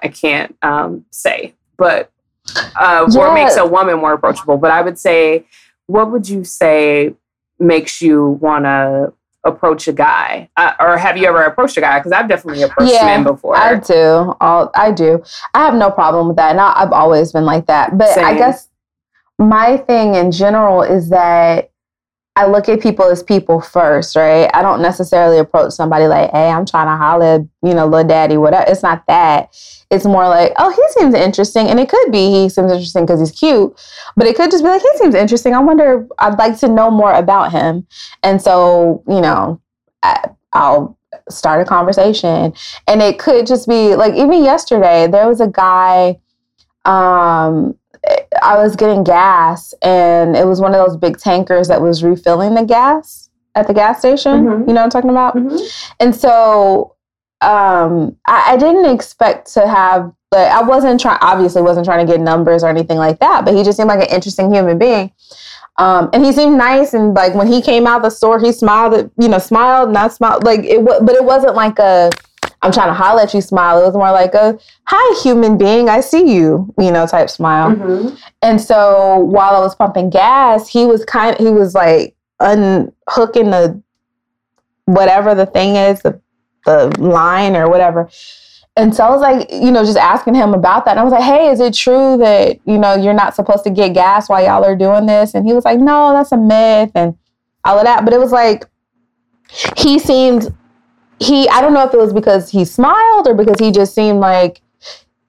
I 0.02 0.08
can't 0.08 0.56
um, 0.62 1.06
say, 1.12 1.56
but 1.78 2.10
uh, 2.56 3.08
yeah. 3.10 3.18
what 3.18 3.34
makes 3.34 3.58
a 3.58 3.66
woman 3.66 4.00
more 4.00 4.14
approachable? 4.14 4.58
But 4.58 4.72
I 4.72 4.82
would 4.82 4.98
say, 4.98 5.46
what 5.86 6.10
would 6.12 6.28
you 6.28 6.44
say 6.44 7.14
makes 7.60 8.02
you 8.02 8.30
want 8.42 8.66
to 8.66 9.14
approach 9.46 9.88
a 9.88 9.94
guy, 9.94 10.50
uh, 10.56 10.74
or 10.80 10.98
have 10.98 11.18
you 11.18 11.28
ever 11.28 11.44
approached 11.44 11.76
a 11.78 11.82
guy? 11.82 12.00
Because 12.00 12.12
I've 12.12 12.30
definitely 12.30 12.64
approached 12.64 12.94
yeah, 12.94 13.06
men 13.06 13.24
before. 13.24 13.58
I 13.58 13.80
do. 13.80 14.36
All 14.40 14.72
I 14.76 14.92
do. 14.92 15.22
I 15.54 15.66
have 15.66 15.76
no 15.76 15.92
problem 15.92 16.28
with 16.28 16.38
that, 16.38 16.52
and 16.52 16.62
I, 16.62 16.80
have 16.80 16.94
always 16.94 17.32
been 17.32 17.46
like 17.46 17.66
that. 17.68 17.98
But 17.98 18.14
Same. 18.14 18.26
I 18.26 18.36
guess 18.36 18.70
my 19.38 19.78
thing 19.78 20.16
in 20.16 20.32
general 20.32 20.82
is 20.82 21.10
that 21.10 21.72
I 22.36 22.48
look 22.48 22.68
at 22.68 22.82
people 22.82 23.06
as 23.06 23.22
people 23.22 23.62
first, 23.62 24.16
right? 24.16 24.50
I 24.56 24.64
don't 24.64 24.82
necessarily 24.82 25.38
approach 25.38 25.74
somebody 25.74 26.08
like, 26.08 26.32
"Hey, 26.32 26.50
I'm 26.50 26.66
trying 26.66 26.88
to 26.88 26.98
holler, 26.98 27.46
you 27.62 27.74
know, 27.76 27.86
little 27.86 28.08
daddy, 28.08 28.38
whatever." 28.38 28.66
It's 28.68 28.82
not 28.82 29.04
that. 29.08 29.50
It's 29.92 30.06
more 30.06 30.28
like, 30.28 30.54
"Oh, 30.58 30.72
he 30.72 31.00
seems 31.00 31.14
interesting," 31.14 31.68
and 31.68 31.80
it 31.80 31.90
could 31.90 32.12
be 32.12 32.32
he 32.32 32.50
seems 32.50 32.72
interesting 32.72 33.06
because 33.06 33.20
he's 33.20 33.32
cute, 33.32 33.80
but 34.18 34.26
it 34.26 34.36
could 34.36 34.50
just 34.50 34.64
be 34.64 34.70
like, 34.70 34.82
"He 34.82 34.98
seems 34.98 35.14
interesting. 35.14 35.54
I 35.54 35.60
wonder. 35.60 36.08
I'd 36.18 36.40
like 36.40 36.58
to 36.60 36.68
know 36.68 36.90
more 36.90 37.14
about 37.14 37.52
him." 37.52 37.86
And 38.24 38.42
so, 38.42 39.04
you 39.08 39.22
know, 39.22 39.62
I, 40.02 40.30
I'll 40.54 40.98
start 41.30 41.62
a 41.62 41.66
conversation, 41.66 42.54
and 42.88 43.02
it 43.04 43.20
could 43.20 43.46
just 43.46 43.68
be 43.68 43.96
like, 43.96 44.16
even 44.16 44.44
yesterday, 44.44 45.08
there 45.08 45.28
was 45.28 45.40
a 45.42 45.48
guy. 45.48 46.20
Um, 46.86 47.76
I 48.42 48.58
was 48.58 48.76
getting 48.76 49.04
gas, 49.04 49.74
and 49.82 50.36
it 50.36 50.48
was 50.48 50.62
one 50.62 50.74
of 50.74 50.86
those 50.86 50.98
big 50.98 51.18
tankers 51.18 51.68
that 51.68 51.82
was 51.82 52.04
refilling 52.04 52.56
the 52.56 52.64
gas 52.64 53.30
at 53.56 53.68
the 53.68 53.74
gas 53.74 54.00
station. 54.00 54.46
Mm-hmm. 54.46 54.70
You 54.70 54.74
know 54.74 54.82
what 54.82 54.84
I'm 54.84 54.90
talking 54.90 55.10
about? 55.10 55.36
Mm-hmm. 55.36 55.94
And 56.00 56.16
so 56.16 56.96
um, 57.42 58.16
I, 58.28 58.54
I, 58.54 58.58
didn't 58.58 58.86
expect 58.86 59.54
to 59.54 59.68
have 59.68 60.14
But 60.32 60.50
I 60.50 60.64
wasn't 60.64 61.00
trying, 61.00 61.20
obviously, 61.22 61.62
wasn't 61.62 61.86
trying 61.86 62.06
to 62.06 62.12
get 62.12 62.22
numbers 62.22 62.64
or 62.64 62.70
anything 62.70 62.98
like 62.98 63.20
that. 63.20 63.44
But 63.44 63.54
he 63.54 63.64
just 63.64 63.78
seemed 63.78 63.90
like 63.90 64.00
an 64.00 64.16
interesting 64.16 64.52
human 64.54 64.78
being. 64.78 65.12
Um, 65.78 66.10
and 66.14 66.24
he 66.24 66.32
seemed 66.32 66.58
nice, 66.58 66.94
and 66.94 67.14
like 67.14 67.34
when 67.34 67.48
he 67.48 67.62
came 67.62 67.88
out 67.88 68.04
the 68.04 68.12
store, 68.12 68.40
he 68.40 68.52
smiled, 68.52 68.94
at, 68.94 69.12
you 69.18 69.28
know, 69.28 69.40
smiled, 69.40 69.92
not 69.92 70.14
smiled, 70.14 70.44
like 70.44 70.64
it. 70.64 70.82
was, 70.82 71.02
but 71.04 71.16
it 71.16 71.24
wasn't 71.24 71.56
like 71.56 71.80
a, 71.80 72.12
I'm 72.64 72.72
trying 72.72 72.88
to 72.88 72.94
holler 72.94 73.22
at 73.22 73.34
you 73.34 73.42
smile. 73.42 73.80
It 73.82 73.86
was 73.86 73.94
more 73.94 74.12
like 74.12 74.34
a, 74.34 74.58
hi, 74.86 75.22
human 75.22 75.58
being, 75.58 75.90
I 75.90 76.00
see 76.00 76.34
you, 76.34 76.74
you 76.80 76.92
know, 76.92 77.06
type 77.06 77.30
smile. 77.30 77.76
Mm-hmm. 77.76 78.16
And 78.42 78.60
so 78.60 79.20
while 79.20 79.56
I 79.56 79.60
was 79.60 79.76
pumping 79.76 80.10
gas, 80.10 80.68
he 80.68 80.86
was 80.86 81.06
kind, 81.06 81.38
he 81.38 81.50
was 81.50 81.76
like 81.76 82.16
unhooking 82.40 83.52
the 83.52 83.84
whatever 84.86 85.36
the 85.36 85.46
thing 85.46 85.76
is, 85.76 86.02
the 86.02 86.20
the 86.66 86.96
line 87.00 87.56
or 87.56 87.70
whatever. 87.70 88.10
And 88.76 88.96
so 88.96 89.04
I 89.04 89.10
was 89.12 89.22
like, 89.22 89.52
you 89.52 89.72
know, 89.72 89.84
just 89.86 89.98
asking 89.98 90.34
him 90.34 90.54
about 90.54 90.86
that. 90.86 90.92
And 90.92 91.00
I 91.00 91.04
was 91.04 91.12
like, 91.12 91.24
hey, 91.24 91.50
is 91.50 91.60
it 91.60 91.76
true 91.76 92.18
that, 92.18 92.60
you 92.66 92.80
know, 92.80 92.96
you're 92.96 93.14
not 93.14 93.36
supposed 93.36 93.64
to 93.66 93.70
get 93.70 93.94
gas 93.94 94.30
while 94.30 94.44
y'all 94.44 94.64
are 94.64 94.76
doing 94.76 95.06
this? 95.06 95.36
And 95.36 95.46
he 95.46 95.54
was 95.54 95.64
like, 95.64 95.80
no, 95.80 96.12
that's 96.12 96.32
a 96.32 96.38
myth 96.38 96.92
and 96.96 97.16
all 97.66 97.78
of 97.78 97.86
that. 97.86 98.04
But 98.04 98.14
it 98.14 98.20
was 98.20 98.32
like, 98.32 98.66
he 99.78 100.00
seemed, 100.00 100.56
he, 101.20 101.48
I 101.50 101.62
don't 101.62 101.74
know 101.74 101.86
if 101.86 101.94
it 101.94 102.00
was 102.00 102.14
because 102.14 102.50
he 102.50 102.66
smiled 102.66 103.28
or 103.28 103.34
because 103.34 103.60
he 103.60 103.72
just 103.72 103.96
seemed 103.96 104.20
like, 104.20 104.62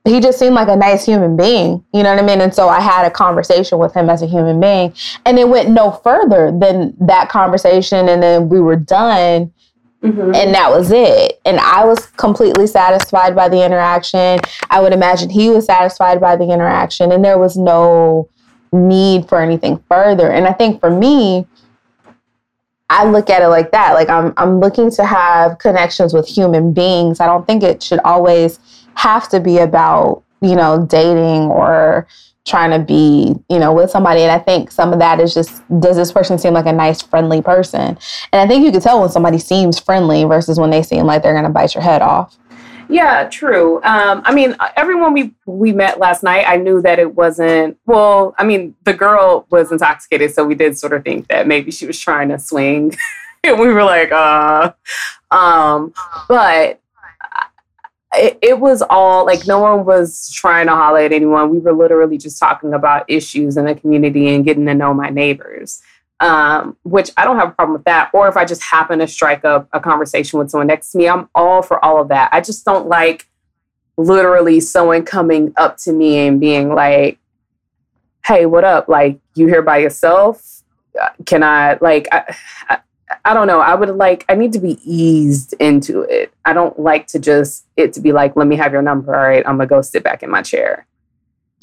he 0.04 0.20
just 0.20 0.38
seemed 0.38 0.54
like 0.54 0.68
a 0.68 0.76
nice 0.76 1.06
human 1.06 1.36
being. 1.36 1.84
You 1.94 2.02
know 2.02 2.14
what 2.14 2.22
I 2.22 2.26
mean? 2.26 2.42
And 2.42 2.54
so 2.54 2.68
I 2.68 2.80
had 2.80 3.06
a 3.06 3.10
conversation 3.10 3.78
with 3.78 3.94
him 3.94 4.10
as 4.10 4.20
a 4.20 4.26
human 4.26 4.60
being. 4.60 4.92
And 5.24 5.38
it 5.38 5.48
went 5.48 5.70
no 5.70 5.92
further 5.92 6.52
than 6.52 6.94
that 7.00 7.30
conversation. 7.30 8.08
And 8.08 8.22
then 8.22 8.48
we 8.50 8.60
were 8.60 8.76
done 8.76 9.52
Mm-hmm. 10.04 10.34
And 10.34 10.54
that 10.54 10.70
was 10.70 10.92
it. 10.92 11.40
And 11.46 11.58
I 11.58 11.84
was 11.84 12.06
completely 12.18 12.66
satisfied 12.66 13.34
by 13.34 13.48
the 13.48 13.64
interaction. 13.64 14.38
I 14.68 14.80
would 14.80 14.92
imagine 14.92 15.30
he 15.30 15.48
was 15.48 15.64
satisfied 15.64 16.20
by 16.20 16.36
the 16.36 16.44
interaction. 16.44 17.10
And 17.10 17.24
there 17.24 17.38
was 17.38 17.56
no 17.56 18.28
need 18.70 19.28
for 19.28 19.40
anything 19.40 19.82
further. 19.88 20.30
And 20.30 20.46
I 20.46 20.52
think 20.52 20.78
for 20.80 20.90
me, 20.90 21.46
I 22.94 23.04
look 23.04 23.28
at 23.28 23.42
it 23.42 23.48
like 23.48 23.72
that. 23.72 23.94
Like 23.94 24.08
I'm 24.08 24.32
I'm 24.36 24.60
looking 24.60 24.88
to 24.92 25.04
have 25.04 25.58
connections 25.58 26.14
with 26.14 26.28
human 26.28 26.72
beings. 26.72 27.18
I 27.18 27.26
don't 27.26 27.44
think 27.44 27.64
it 27.64 27.82
should 27.82 27.98
always 28.00 28.60
have 28.94 29.28
to 29.30 29.40
be 29.40 29.58
about, 29.58 30.22
you 30.40 30.54
know, 30.54 30.86
dating 30.86 31.50
or 31.50 32.06
trying 32.46 32.70
to 32.70 32.78
be, 32.78 33.34
you 33.48 33.58
know, 33.58 33.72
with 33.72 33.90
somebody. 33.90 34.20
And 34.20 34.30
I 34.30 34.38
think 34.38 34.70
some 34.70 34.92
of 34.92 34.98
that 34.98 35.18
is 35.18 35.32
just, 35.32 35.62
does 35.80 35.96
this 35.96 36.12
person 36.12 36.38
seem 36.38 36.52
like 36.52 36.66
a 36.66 36.72
nice, 36.72 37.00
friendly 37.00 37.40
person? 37.40 37.98
And 38.32 38.40
I 38.40 38.46
think 38.46 38.64
you 38.64 38.70
can 38.70 38.82
tell 38.82 39.00
when 39.00 39.08
somebody 39.08 39.38
seems 39.38 39.80
friendly 39.80 40.24
versus 40.24 40.60
when 40.60 40.70
they 40.70 40.82
seem 40.82 41.06
like 41.06 41.22
they're 41.22 41.40
to 41.40 41.48
bite 41.48 41.74
your 41.74 41.82
head 41.82 42.02
off. 42.02 42.36
Yeah, 42.94 43.28
true. 43.28 43.82
Um, 43.82 44.22
I 44.24 44.32
mean, 44.32 44.54
everyone 44.76 45.14
we 45.14 45.34
we 45.46 45.72
met 45.72 45.98
last 45.98 46.22
night, 46.22 46.44
I 46.46 46.56
knew 46.58 46.80
that 46.82 47.00
it 47.00 47.16
wasn't. 47.16 47.76
Well, 47.86 48.36
I 48.38 48.44
mean, 48.44 48.76
the 48.84 48.94
girl 48.94 49.46
was 49.50 49.72
intoxicated, 49.72 50.32
so 50.32 50.44
we 50.44 50.54
did 50.54 50.78
sort 50.78 50.92
of 50.92 51.02
think 51.02 51.26
that 51.26 51.48
maybe 51.48 51.72
she 51.72 51.86
was 51.86 51.98
trying 51.98 52.28
to 52.28 52.38
swing, 52.38 52.94
and 53.44 53.58
we 53.58 53.66
were 53.66 53.82
like, 53.82 54.12
uh. 54.12 54.72
Um, 55.32 55.92
but 56.28 56.80
it, 58.14 58.38
it, 58.40 58.60
was 58.60 58.80
all 58.88 59.26
like 59.26 59.44
no 59.44 59.58
one 59.58 59.84
was 59.84 60.30
trying 60.32 60.66
to 60.68 60.76
holler 60.76 61.00
at 61.00 61.12
anyone. 61.12 61.50
We 61.50 61.58
were 61.58 61.72
literally 61.72 62.16
just 62.16 62.38
talking 62.38 62.74
about 62.74 63.06
issues 63.08 63.56
in 63.56 63.64
the 63.64 63.74
community 63.74 64.32
and 64.32 64.44
getting 64.44 64.66
to 64.66 64.74
know 64.74 64.94
my 64.94 65.10
neighbors, 65.10 65.82
um, 66.24 66.76
which 66.82 67.10
I 67.16 67.24
don't 67.24 67.36
have 67.36 67.50
a 67.50 67.52
problem 67.52 67.74
with 67.74 67.84
that. 67.84 68.10
Or 68.14 68.26
if 68.28 68.36
I 68.36 68.44
just 68.44 68.62
happen 68.62 68.98
to 69.00 69.06
strike 69.06 69.44
up 69.44 69.68
a 69.72 69.80
conversation 69.80 70.38
with 70.38 70.50
someone 70.50 70.66
next 70.66 70.92
to 70.92 70.98
me, 70.98 71.08
I'm 71.08 71.28
all 71.34 71.62
for 71.62 71.84
all 71.84 72.00
of 72.00 72.08
that. 72.08 72.30
I 72.32 72.40
just 72.40 72.64
don't 72.64 72.88
like 72.88 73.28
literally 73.96 74.58
someone 74.60 75.04
coming 75.04 75.52
up 75.56 75.76
to 75.78 75.92
me 75.92 76.26
and 76.26 76.40
being 76.40 76.74
like, 76.74 77.18
hey, 78.26 78.46
what 78.46 78.64
up? 78.64 78.88
Like, 78.88 79.20
you 79.34 79.46
here 79.46 79.62
by 79.62 79.78
yourself? 79.78 80.62
Uh, 81.00 81.10
can 81.26 81.42
I, 81.42 81.76
like, 81.80 82.08
I, 82.10 82.36
I 82.68 82.78
I 83.24 83.32
don't 83.32 83.46
know. 83.46 83.60
I 83.60 83.74
would 83.74 83.90
like, 83.90 84.24
I 84.28 84.34
need 84.34 84.52
to 84.54 84.58
be 84.58 84.78
eased 84.82 85.54
into 85.60 86.02
it. 86.02 86.32
I 86.44 86.52
don't 86.52 86.78
like 86.78 87.06
to 87.08 87.18
just, 87.18 87.64
it 87.76 87.92
to 87.94 88.00
be 88.00 88.12
like, 88.12 88.34
let 88.34 88.46
me 88.46 88.56
have 88.56 88.72
your 88.72 88.82
number. 88.82 89.14
All 89.14 89.28
right, 89.28 89.46
I'm 89.46 89.56
going 89.56 89.68
to 89.68 89.74
go 89.74 89.82
sit 89.82 90.02
back 90.02 90.22
in 90.22 90.30
my 90.30 90.42
chair. 90.42 90.86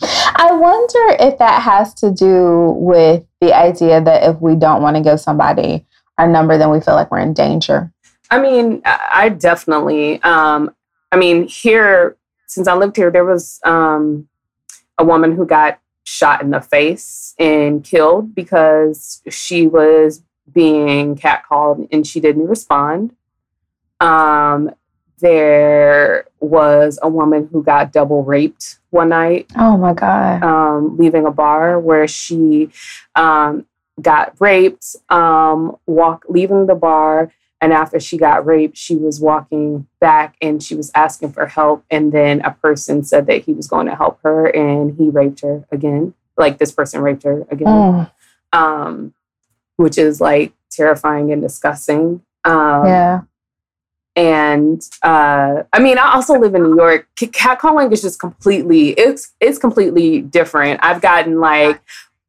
I 0.01 0.51
wonder 0.51 1.17
if 1.19 1.37
that 1.39 1.61
has 1.61 1.93
to 1.95 2.11
do 2.11 2.71
with 2.77 3.25
the 3.39 3.53
idea 3.53 4.01
that 4.01 4.23
if 4.29 4.41
we 4.41 4.55
don't 4.55 4.81
want 4.81 4.97
to 4.97 5.03
give 5.03 5.19
somebody 5.19 5.85
our 6.17 6.27
number, 6.27 6.57
then 6.57 6.69
we 6.69 6.81
feel 6.81 6.95
like 6.95 7.11
we're 7.11 7.19
in 7.19 7.33
danger. 7.33 7.91
I 8.29 8.41
mean, 8.41 8.81
I 8.85 9.29
definitely, 9.29 10.21
um, 10.23 10.73
I 11.11 11.17
mean, 11.17 11.47
here, 11.47 12.17
since 12.47 12.67
I 12.67 12.75
lived 12.75 12.95
here, 12.95 13.11
there 13.11 13.25
was 13.25 13.59
um, 13.63 14.27
a 14.97 15.03
woman 15.03 15.35
who 15.35 15.45
got 15.45 15.79
shot 16.03 16.41
in 16.41 16.51
the 16.51 16.61
face 16.61 17.35
and 17.37 17.83
killed 17.83 18.33
because 18.33 19.21
she 19.29 19.67
was 19.67 20.23
being 20.51 21.15
catcalled 21.15 21.87
and 21.91 22.05
she 22.05 22.19
didn't 22.19 22.47
respond. 22.47 23.15
Um, 23.99 24.71
there 25.21 26.25
was 26.39 26.99
a 27.01 27.09
woman 27.09 27.47
who 27.51 27.63
got 27.63 27.93
double 27.93 28.23
raped 28.23 28.79
one 28.89 29.09
night. 29.09 29.49
Oh 29.55 29.77
my 29.77 29.93
God. 29.93 30.43
Um, 30.43 30.97
leaving 30.97 31.25
a 31.25 31.31
bar 31.31 31.79
where 31.79 32.07
she 32.07 32.69
um, 33.15 33.65
got 34.01 34.35
raped, 34.39 34.95
um, 35.09 35.77
walk, 35.85 36.25
leaving 36.27 36.65
the 36.65 36.75
bar. 36.75 37.31
And 37.63 37.71
after 37.71 37.99
she 37.99 38.17
got 38.17 38.45
raped, 38.45 38.75
she 38.75 38.95
was 38.95 39.21
walking 39.21 39.87
back 39.99 40.35
and 40.41 40.63
she 40.63 40.73
was 40.73 40.91
asking 40.95 41.31
for 41.33 41.45
help. 41.45 41.85
And 41.91 42.11
then 42.11 42.41
a 42.41 42.51
person 42.51 43.03
said 43.03 43.27
that 43.27 43.45
he 43.45 43.53
was 43.53 43.67
going 43.67 43.85
to 43.85 43.95
help 43.95 44.19
her 44.23 44.47
and 44.47 44.97
he 44.97 45.09
raped 45.09 45.41
her 45.41 45.63
again. 45.71 46.15
Like 46.37 46.57
this 46.57 46.71
person 46.71 47.01
raped 47.01 47.23
her 47.23 47.45
again. 47.51 47.67
Oh. 47.67 48.09
Um, 48.51 49.13
which 49.77 49.97
is 49.97 50.19
like 50.19 50.53
terrifying 50.71 51.31
and 51.31 51.41
disgusting. 51.41 52.23
Um, 52.43 52.85
yeah. 52.85 53.21
And 54.15 54.81
uh, 55.03 55.63
I 55.71 55.79
mean, 55.79 55.97
I 55.97 56.13
also 56.13 56.37
live 56.37 56.53
in 56.53 56.63
New 56.63 56.75
York. 56.75 57.07
Catcalling 57.15 57.91
is 57.93 58.01
just 58.01 58.19
completely 58.19 58.89
it's 58.89 59.33
it's 59.39 59.57
completely 59.57 60.21
different. 60.21 60.79
I've 60.83 61.01
gotten 61.01 61.39
like 61.39 61.81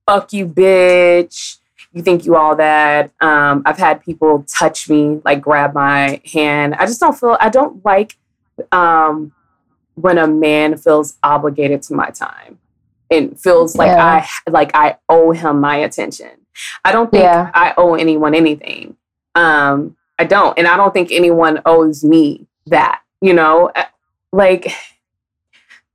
"fuck 0.07 0.33
you, 0.33 0.47
bitch." 0.47 1.59
You 1.93 2.03
think 2.03 2.25
you 2.25 2.37
all 2.37 2.57
that? 2.57 3.11
Um, 3.21 3.63
I've 3.67 3.77
had 3.77 4.03
people 4.03 4.45
touch 4.49 4.89
me, 4.89 5.21
like 5.25 5.43
grab 5.43 5.75
my 5.75 6.23
hand. 6.33 6.75
I 6.77 6.87
just 6.87 7.01
don't 7.01 7.19
feel. 7.19 7.37
I 7.41 7.51
don't 7.51 7.85
like 7.85 8.17
um, 8.71 9.33
when 9.95 10.19
a 10.19 10.27
man 10.27 10.77
feels 10.79 11.19
obligated 11.23 11.83
to 11.83 11.95
my 11.95 12.11
time 12.11 12.59
and 13.11 13.39
feels 13.39 13.77
like 13.77 13.89
yeah. 13.89 14.27
I 14.47 14.51
like 14.51 14.71
I 14.75 14.97
owe 15.09 15.33
him 15.33 15.61
my 15.61 15.77
attention. 15.77 16.31
I 16.85 16.93
don't 16.93 17.11
think 17.11 17.25
yeah. 17.25 17.51
I 17.55 17.75
owe 17.77 17.95
anyone 17.95 18.35
anything. 18.35 18.97
Um, 19.35 19.97
I 20.23 20.25
don't. 20.25 20.57
And 20.57 20.69
I 20.69 20.77
don't 20.77 20.95
think 20.95 21.11
anyone 21.11 21.61
owes 21.67 22.05
me 22.05 22.47
that, 22.67 23.03
you 23.21 23.35
know? 23.35 23.73
Uh, 23.75 23.87
like, 24.31 24.73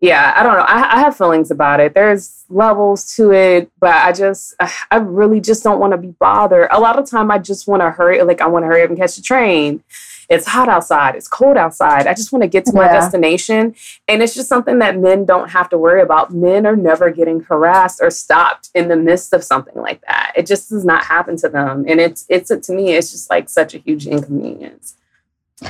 yeah, 0.01 0.34
I 0.36 0.43
don't 0.43 0.57
know. 0.57 0.65
I, 0.67 0.97
I 0.97 0.99
have 0.99 1.15
feelings 1.15 1.49
about 1.49 1.80
it. 1.80 1.93
There's 1.93 2.43
levels 2.49 3.15
to 3.15 3.32
it, 3.32 3.71
but 3.80 3.95
I 3.95 4.11
just, 4.11 4.53
I 4.91 4.97
really 4.97 5.39
just 5.39 5.63
don't 5.63 5.80
want 5.80 5.91
to 5.91 5.97
be 5.97 6.13
bothered. 6.19 6.67
A 6.71 6.80
lot 6.82 6.99
of 6.99 7.09
time 7.09 7.32
I 7.32 7.38
just 7.38 7.69
want 7.69 7.82
to 7.84 7.89
hurry, 7.89 8.21
like, 8.21 8.41
I 8.41 8.47
want 8.47 8.63
to 8.63 8.67
hurry 8.67 8.84
up 8.84 8.89
and 8.89 8.99
catch 8.99 9.15
the 9.15 9.21
train 9.21 9.82
it's 10.30 10.45
hot 10.45 10.67
outside, 10.69 11.15
it's 11.15 11.28
cold 11.28 11.57
outside. 11.57 12.07
I 12.07 12.13
just 12.13 12.32
want 12.32 12.43
to 12.43 12.49
get 12.49 12.65
to 12.65 12.71
yeah. 12.73 12.82
my 12.82 12.88
destination. 12.88 13.75
And 14.07 14.21
it's 14.21 14.36
just 14.36 14.49
something 14.49 14.80
that 14.80 14.97
men 14.97 15.25
don't 15.25 15.49
have 15.49 15.69
to 15.69 15.78
worry 15.78 16.01
about. 16.01 16.34
Men 16.34 16.65
are 16.65 16.75
never 16.75 17.09
getting 17.11 17.41
harassed 17.41 18.01
or 18.01 18.09
stopped 18.09 18.69
in 18.73 18.89
the 18.89 18.97
midst 18.97 19.34
of 19.34 19.43
something 19.43 19.75
like 19.75 20.01
that. 20.01 20.34
It 20.36 20.45
just 20.45 20.69
does 20.69 20.84
not 20.84 21.05
happen 21.05 21.38
to 21.38 21.49
them. 21.49 21.86
And 21.88 21.99
it's 21.99 22.25
it's 22.30 22.49
to 22.49 22.73
me, 22.73 22.93
it's 22.93 23.11
just 23.11 23.30
like 23.30 23.49
such 23.49 23.73
a 23.73 23.78
huge 23.78 24.07
inconvenience. 24.07 24.95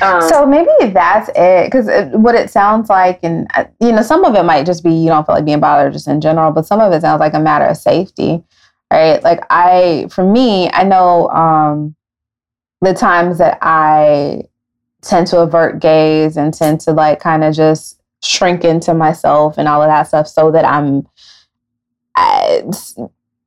Um, 0.02 0.22
so 0.22 0.46
maybe 0.46 0.70
that's 0.92 1.30
it, 1.34 1.72
because 1.72 1.88
what 2.12 2.36
it 2.36 2.50
sounds 2.50 2.90
like, 2.90 3.20
and 3.24 3.48
uh, 3.54 3.66
you 3.80 3.94
know, 3.94 4.02
some 4.02 4.26
of 4.26 4.36
it 4.36 4.44
might 4.44 4.66
just 4.66 4.84
be 4.84 4.92
you 4.92 5.08
don't 5.08 5.26
feel 5.26 5.36
like 5.36 5.46
being 5.46 5.62
bothered 5.62 5.94
just 5.94 6.10
in 6.10 6.20
general, 6.20 6.52
but 6.52 6.66
some 6.66 6.82
of 6.82 6.92
it 6.92 7.02
sounds 7.02 7.22
like 7.22 7.34
a 7.34 7.40
matter 7.40 7.64
of 7.64 7.78
safety, 7.78 8.44
right? 8.92 9.24
Like 9.24 9.46
I, 9.50 10.08
for 10.12 10.26
me, 10.26 10.70
I 10.72 10.84
know 10.84 11.30
um, 11.30 11.96
the 12.82 12.94
times 12.94 13.38
that 13.40 13.58
I 13.62 14.44
tend 15.02 15.28
to 15.28 15.40
avert 15.40 15.80
gaze 15.80 16.38
and 16.38 16.54
tend 16.54 16.82
to 16.82 16.92
like 16.92 17.20
kind 17.20 17.44
of 17.44 17.56
just 17.56 18.02
shrink 18.24 18.64
into 18.64 18.94
myself 18.94 19.58
and 19.58 19.68
all 19.68 19.82
of 19.82 19.88
that 19.88 20.08
stuff 20.08 20.28
so 20.28 20.52
that 20.52 20.66
I'm 20.66 21.08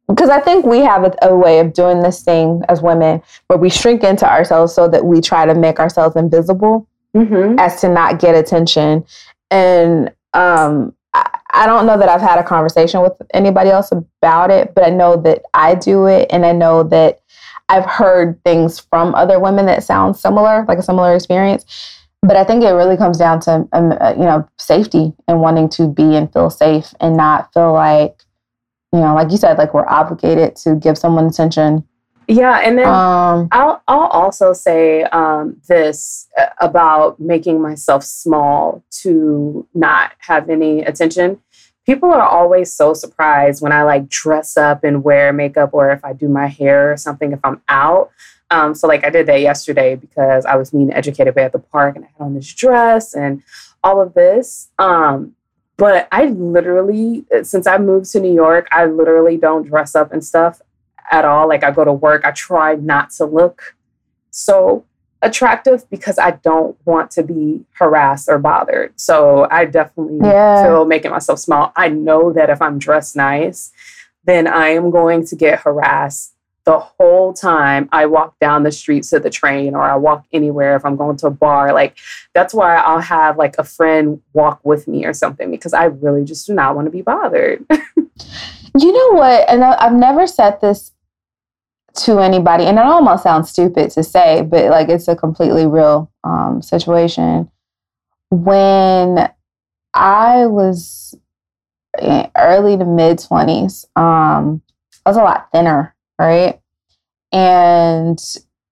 because 0.07 0.29
I 0.29 0.41
think 0.41 0.65
we 0.65 0.79
have 0.81 1.05
a, 1.05 1.15
a, 1.23 1.37
way 1.37 1.61
of 1.61 1.73
doing 1.73 2.03
this 2.03 2.23
thing 2.23 2.63
as 2.69 2.83
women 2.83 3.23
where 3.47 3.59
we 3.59 3.71
shrink 3.71 4.05
into 4.05 4.29
ourselves 4.29 4.75
so 4.75 4.89
that 4.89 5.05
we 5.05 5.21
try 5.21 5.47
to 5.47 5.55
make 5.55 5.81
ourselves 5.81 6.17
invisible 6.17 6.87
mm-hmm. 7.15 7.59
as 7.59 7.81
to 7.81 7.89
not 7.89 8.21
get 8.21 8.35
attention. 8.35 9.05
And 9.51 10.13
um, 10.35 10.95
I, 11.15 11.39
I 11.53 11.67
don't 11.67 11.87
know 11.87 11.99
that 11.99 12.09
I've 12.09 12.21
had 12.21 12.39
a 12.39 12.45
conversation 12.45 13.03
with 13.03 13.13
anybody 13.35 13.71
else 13.71 13.93
about 13.93 14.51
it, 14.51 14.75
but 14.75 14.85
I 14.85 14.91
know 14.91 15.17
that 15.23 15.43
I 15.55 15.75
do 15.75 16.07
it. 16.07 16.29
And 16.31 16.45
I 16.45 16.53
know 16.53 16.83
that 16.85 17.20
I've 17.71 17.87
heard 17.87 18.43
things 18.45 18.81
from 18.81 19.15
other 19.15 19.39
women 19.39 19.67
that 19.67 19.85
sound 19.85 20.17
similar, 20.17 20.65
like 20.67 20.79
a 20.79 20.83
similar 20.83 21.15
experience. 21.15 21.65
but 22.23 22.37
I 22.37 22.45
think 22.45 22.63
it 22.65 22.73
really 22.73 22.97
comes 22.97 23.17
down 23.17 23.41
to 23.43 23.67
um, 23.73 23.93
uh, 24.01 24.13
you 24.17 24.25
know 24.25 24.47
safety 24.59 25.13
and 25.29 25.41
wanting 25.41 25.69
to 25.71 25.89
be 25.89 26.17
and 26.17 26.31
feel 26.33 26.51
safe 26.51 26.93
and 27.01 27.17
not 27.17 27.53
feel 27.55 27.73
like 27.73 28.25
you 28.93 29.01
know 29.01 29.15
like 29.15 29.31
you 29.31 29.39
said 29.39 29.57
like 29.57 29.73
we're 29.73 29.89
obligated 29.89 30.57
to 30.57 30.75
give 30.75 30.99
someone 30.99 31.27
attention. 31.27 31.87
Yeah, 32.27 32.61
and 32.63 32.79
then 32.79 32.87
um, 32.87 33.49
I'll 33.53 33.83
I'll 33.89 34.09
also 34.09 34.53
say 34.53 35.03
um, 35.05 35.61
this 35.69 36.29
uh, 36.39 36.47
about 36.61 37.19
making 37.19 37.61
myself 37.63 38.05
small 38.05 38.85
to 39.03 39.67
not 39.75 40.13
have 40.19 40.51
any 40.51 40.83
attention. 40.83 41.41
People 41.91 42.13
are 42.13 42.23
always 42.23 42.73
so 42.73 42.95
surprised 42.95 43.61
when 43.61 43.73
I 43.73 43.83
like 43.83 44.09
dress 44.09 44.57
up 44.57 44.85
and 44.85 45.03
wear 45.03 45.33
makeup 45.33 45.71
or 45.73 45.91
if 45.91 46.05
I 46.05 46.13
do 46.13 46.29
my 46.29 46.47
hair 46.47 46.93
or 46.93 46.97
something 46.97 47.33
if 47.33 47.41
I'm 47.43 47.61
out. 47.69 48.13
Um, 48.53 48.77
so 48.77 48.87
like 48.87 49.05
I 49.05 49.11
did 49.11 49.27
that 49.27 49.41
yesterday 49.41 49.97
because 49.97 50.47
I 50.47 50.55
was 50.55 50.73
meeting 50.73 50.95
Educated 50.95 51.37
at 51.37 51.51
the 51.51 51.59
park 51.59 51.97
and 51.97 52.05
I 52.05 52.09
had 52.17 52.25
on 52.25 52.35
this 52.35 52.55
dress 52.55 53.13
and 53.13 53.43
all 53.83 54.01
of 54.01 54.15
this. 54.15 54.69
Um, 54.79 55.35
but 55.79 56.07
I 56.13 56.27
literally, 56.27 57.25
since 57.43 57.67
I 57.67 57.79
moved 57.79 58.13
to 58.13 58.21
New 58.21 58.35
York, 58.35 58.69
I 58.71 58.87
literally 58.87 59.37
don't 59.37 59.67
dress 59.67 59.97
up 59.97 60.13
and 60.13 60.25
stuff 60.25 60.63
at 61.11 61.25
all. 61.25 61.49
Like 61.49 61.65
I 61.65 61.73
go 61.73 61.85
to 61.85 61.93
work, 61.93 62.25
I 62.25 62.31
try 62.31 62.77
not 62.77 63.11
to 63.15 63.25
look 63.25 63.75
so 64.31 64.85
attractive 65.23 65.89
because 65.91 66.19
I 66.19 66.33
don't 66.33 66.77
want 66.85 67.11
to 67.13 67.23
be 67.23 67.65
harassed 67.73 68.29
or 68.29 68.39
bothered. 68.39 68.99
So 68.99 69.47
I 69.51 69.67
definitely 69.67 70.19
yeah. 70.23 70.63
feel 70.63 70.85
making 70.85 71.11
myself 71.11 71.39
small. 71.39 71.73
I 71.77 71.89
know 71.89 72.33
that 72.33 72.51
if 72.51 72.63
I'm 72.63 72.79
dressed 72.79 73.17
nice, 73.17 73.73
then 74.25 74.47
I 74.47 74.69
am 74.69 74.91
going 74.91 75.27
to 75.27 75.37
get 75.37 75.61
harassed 75.61 76.35
the 76.65 76.79
whole 76.79 77.33
time 77.33 77.89
I 77.91 78.07
walk 78.07 78.39
down 78.39 78.63
the 78.63 78.73
street 78.73 79.05
to 79.05 79.19
the 79.19 79.31
train 79.31 79.75
or 79.75 79.83
I 79.83 79.97
walk 79.97 80.27
anywhere 80.33 80.77
if 80.77 80.85
I'm 80.85 80.97
going 80.97 81.17
to 81.19 81.27
a 81.27 81.31
bar. 81.31 81.73
Like 81.73 81.97
that's 82.35 82.53
why 82.53 82.77
I'll 82.77 83.01
have 83.01 83.39
like 83.39 83.57
a 83.59 83.65
friend 83.65 84.21
walk 84.35 84.61
with 84.65 84.87
me 84.87 85.05
or 85.05 85.15
something 85.15 85.51
because 85.51 85.73
I 85.73 85.85
really 85.85 86.25
just 86.25 86.47
do 86.47 86.55
not 86.55 86.77
want 86.77 86.87
to 86.87 86.91
be 86.91 87.03
bothered. 87.03 87.65
you 87.71 88.93
know 88.93 89.19
what? 89.19 89.49
And 89.49 89.65
I've 89.65 89.95
never 89.95 90.27
said 90.27 90.61
this 90.61 90.93
to 91.95 92.19
anybody, 92.19 92.65
and 92.65 92.79
it 92.79 92.85
almost 92.85 93.23
sounds 93.23 93.51
stupid 93.51 93.91
to 93.93 94.03
say, 94.03 94.43
but 94.43 94.71
like 94.71 94.89
it's 94.89 95.09
a 95.09 95.17
completely 95.17 95.67
real 95.67 96.11
um, 96.25 96.63
situation. 96.63 97.51
When 98.31 99.31
I 99.95 100.47
was 100.47 101.17
early 102.37 102.77
to 102.77 102.85
mid 102.85 103.19
20s, 103.19 103.87
um, 103.97 104.63
I 105.05 105.11
was 105.11 105.17
a 105.17 105.23
lot 105.23 105.51
thinner 105.53 105.95
right? 106.21 106.61
And 107.33 108.23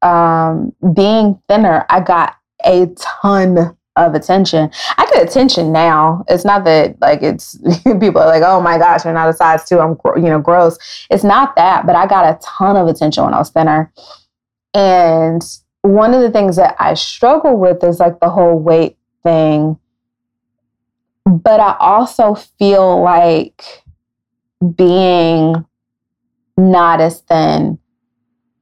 um, 0.03 0.75
being 0.95 1.41
thinner, 1.49 1.87
I 1.89 2.01
got 2.01 2.37
a 2.65 2.87
ton 2.97 3.77
of 4.07 4.15
attention. 4.15 4.71
I 4.97 5.07
get 5.13 5.29
attention 5.29 5.73
now. 5.73 6.25
It's 6.29 6.45
not 6.45 6.65
that 6.65 7.01
like 7.01 7.23
it's 7.23 7.59
people 7.85 8.19
are 8.19 8.27
like, 8.27 8.43
oh 8.45 8.61
my 8.61 8.79
gosh, 8.79 9.05
you're 9.05 9.15
not 9.15 9.29
a 9.29 9.33
size 9.33 9.65
two. 9.65 9.81
I'm 9.81 9.97
you 10.17 10.29
know 10.29 10.41
gross. 10.41 10.79
It's 11.11 11.25
not 11.25 11.57
that, 11.57 11.87
but 11.87 11.97
I 11.97 12.07
got 12.07 12.25
a 12.25 12.39
ton 12.43 12.77
of 12.77 12.87
attention 12.87 13.25
when 13.25 13.35
I 13.35 13.39
was 13.39 13.51
thinner. 13.51 13.93
And 14.75 15.43
one 15.83 16.15
of 16.15 16.23
the 16.23 16.31
things 16.31 16.57
that 16.57 16.77
I 16.79 16.95
struggle 16.95 17.57
with 17.57 17.83
is 17.85 18.01
like 18.01 18.21
the 18.21 18.31
whole 18.31 18.59
weight 18.59 18.97
thing. 19.23 19.79
But 21.25 21.61
I 21.61 21.77
also 21.79 22.35
feel 22.35 23.03
like 23.03 23.65
being 24.77 25.65
not 26.57 27.01
as 27.01 27.21
thin 27.21 27.79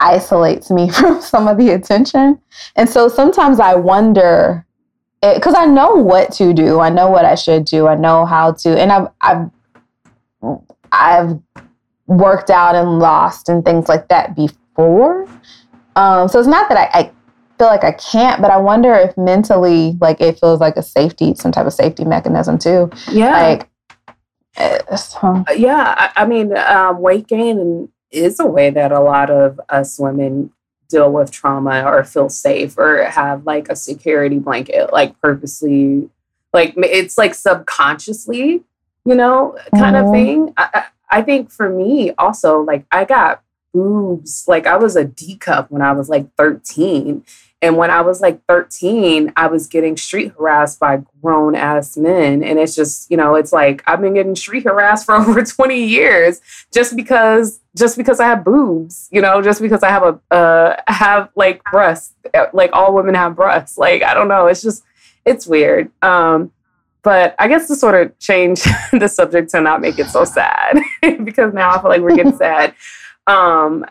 isolates 0.00 0.70
me 0.70 0.90
from 0.90 1.20
some 1.20 1.48
of 1.48 1.56
the 1.56 1.70
attention. 1.70 2.40
And 2.76 2.88
so 2.88 3.08
sometimes 3.08 3.60
I 3.60 3.74
wonder 3.74 4.65
because 5.34 5.54
I 5.54 5.66
know 5.66 5.94
what 5.94 6.32
to 6.34 6.52
do. 6.52 6.80
I 6.80 6.88
know 6.88 7.10
what 7.10 7.24
I 7.24 7.34
should 7.34 7.64
do. 7.64 7.86
I 7.86 7.94
know 7.94 8.24
how 8.24 8.52
to, 8.52 8.80
and 8.80 8.92
I've 8.92 9.08
I've 9.20 9.50
I've 10.92 11.38
worked 12.06 12.50
out 12.50 12.74
and 12.74 12.98
lost 12.98 13.48
and 13.48 13.64
things 13.64 13.88
like 13.88 14.08
that 14.08 14.36
before. 14.36 15.26
Um, 15.96 16.28
so 16.28 16.38
it's 16.38 16.48
not 16.48 16.68
that 16.68 16.76
I, 16.78 16.98
I 16.98 17.10
feel 17.58 17.68
like 17.68 17.84
I 17.84 17.92
can't, 17.92 18.40
but 18.42 18.50
I 18.50 18.58
wonder 18.58 18.94
if 18.94 19.16
mentally, 19.16 19.96
like 20.00 20.20
it 20.20 20.38
feels 20.38 20.60
like 20.60 20.76
a 20.76 20.82
safety, 20.82 21.34
some 21.34 21.52
type 21.52 21.66
of 21.66 21.72
safety 21.72 22.04
mechanism 22.04 22.58
too. 22.58 22.90
Yeah. 23.10 23.32
Like 23.32 23.68
so. 24.96 25.44
Yeah, 25.54 25.94
I, 25.96 26.22
I 26.22 26.26
mean, 26.26 26.56
um, 26.56 27.00
weight 27.00 27.26
gain 27.26 27.88
is 28.10 28.40
a 28.40 28.46
way 28.46 28.70
that 28.70 28.92
a 28.92 29.00
lot 29.00 29.30
of 29.30 29.60
us 29.68 29.98
women 29.98 30.52
deal 30.88 31.12
with 31.12 31.30
trauma 31.30 31.84
or 31.84 32.04
feel 32.04 32.28
safe 32.28 32.76
or 32.78 33.04
have 33.04 33.46
like 33.46 33.68
a 33.68 33.76
security 33.76 34.38
blanket, 34.38 34.92
like 34.92 35.20
purposely, 35.20 36.08
like 36.52 36.74
it's 36.76 37.18
like 37.18 37.34
subconsciously, 37.34 38.64
you 39.04 39.14
know, 39.14 39.56
kind 39.74 39.96
mm-hmm. 39.96 40.06
of 40.06 40.12
thing. 40.12 40.54
I, 40.56 40.86
I 41.10 41.22
think 41.22 41.50
for 41.50 41.68
me 41.68 42.12
also, 42.18 42.60
like 42.60 42.84
I 42.90 43.04
got 43.04 43.42
boobs, 43.72 44.44
like 44.48 44.66
I 44.66 44.76
was 44.76 44.96
a 44.96 45.04
D 45.04 45.36
cup 45.36 45.70
when 45.70 45.82
I 45.82 45.92
was 45.92 46.08
like 46.08 46.34
13. 46.36 47.24
And 47.66 47.76
when 47.76 47.90
I 47.90 48.00
was 48.00 48.20
like 48.20 48.40
13, 48.46 49.32
I 49.36 49.48
was 49.48 49.66
getting 49.66 49.96
street 49.96 50.32
harassed 50.38 50.78
by 50.78 51.02
grown 51.20 51.56
ass 51.56 51.96
men. 51.96 52.44
And 52.44 52.60
it's 52.60 52.76
just, 52.76 53.10
you 53.10 53.16
know, 53.16 53.34
it's 53.34 53.52
like 53.52 53.82
I've 53.88 54.00
been 54.00 54.14
getting 54.14 54.36
street 54.36 54.62
harassed 54.62 55.04
for 55.06 55.16
over 55.16 55.42
20 55.42 55.84
years 55.84 56.40
just 56.72 56.94
because 56.94 57.58
just 57.76 57.96
because 57.96 58.20
I 58.20 58.26
have 58.26 58.44
boobs, 58.44 59.08
you 59.10 59.20
know, 59.20 59.42
just 59.42 59.60
because 59.60 59.82
I 59.82 59.88
have 59.88 60.04
a 60.04 60.34
uh 60.34 60.80
have 60.86 61.28
like 61.34 61.64
breasts. 61.64 62.14
Like 62.52 62.70
all 62.72 62.94
women 62.94 63.16
have 63.16 63.34
breasts. 63.34 63.76
Like 63.76 64.04
I 64.04 64.14
don't 64.14 64.28
know, 64.28 64.46
it's 64.46 64.62
just 64.62 64.84
it's 65.24 65.44
weird. 65.44 65.90
Um 66.02 66.52
but 67.02 67.34
I 67.40 67.48
guess 67.48 67.66
to 67.66 67.74
sort 67.74 68.00
of 68.00 68.16
change 68.20 68.62
the 68.92 69.08
subject 69.08 69.50
to 69.50 69.60
not 69.60 69.80
make 69.80 69.98
it 69.98 70.06
so 70.06 70.24
sad 70.24 70.78
because 71.24 71.52
now 71.52 71.70
I 71.70 71.80
feel 71.80 71.90
like 71.90 72.00
we're 72.00 72.14
getting 72.14 72.36
sad. 72.36 72.76
Um 73.26 73.84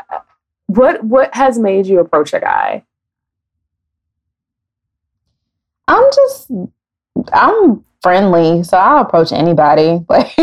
what 0.68 1.04
what 1.04 1.36
has 1.36 1.60
made 1.60 1.88
you 1.88 2.00
approach 2.00 2.34
a 2.34 2.40
guy? 2.40 2.86
I'm 5.88 6.04
just 6.14 6.52
I'm 7.34 7.84
friendly, 8.02 8.64
so 8.64 8.78
I'll 8.78 9.04
approach 9.04 9.32
anybody. 9.32 10.00
Like 10.10 10.36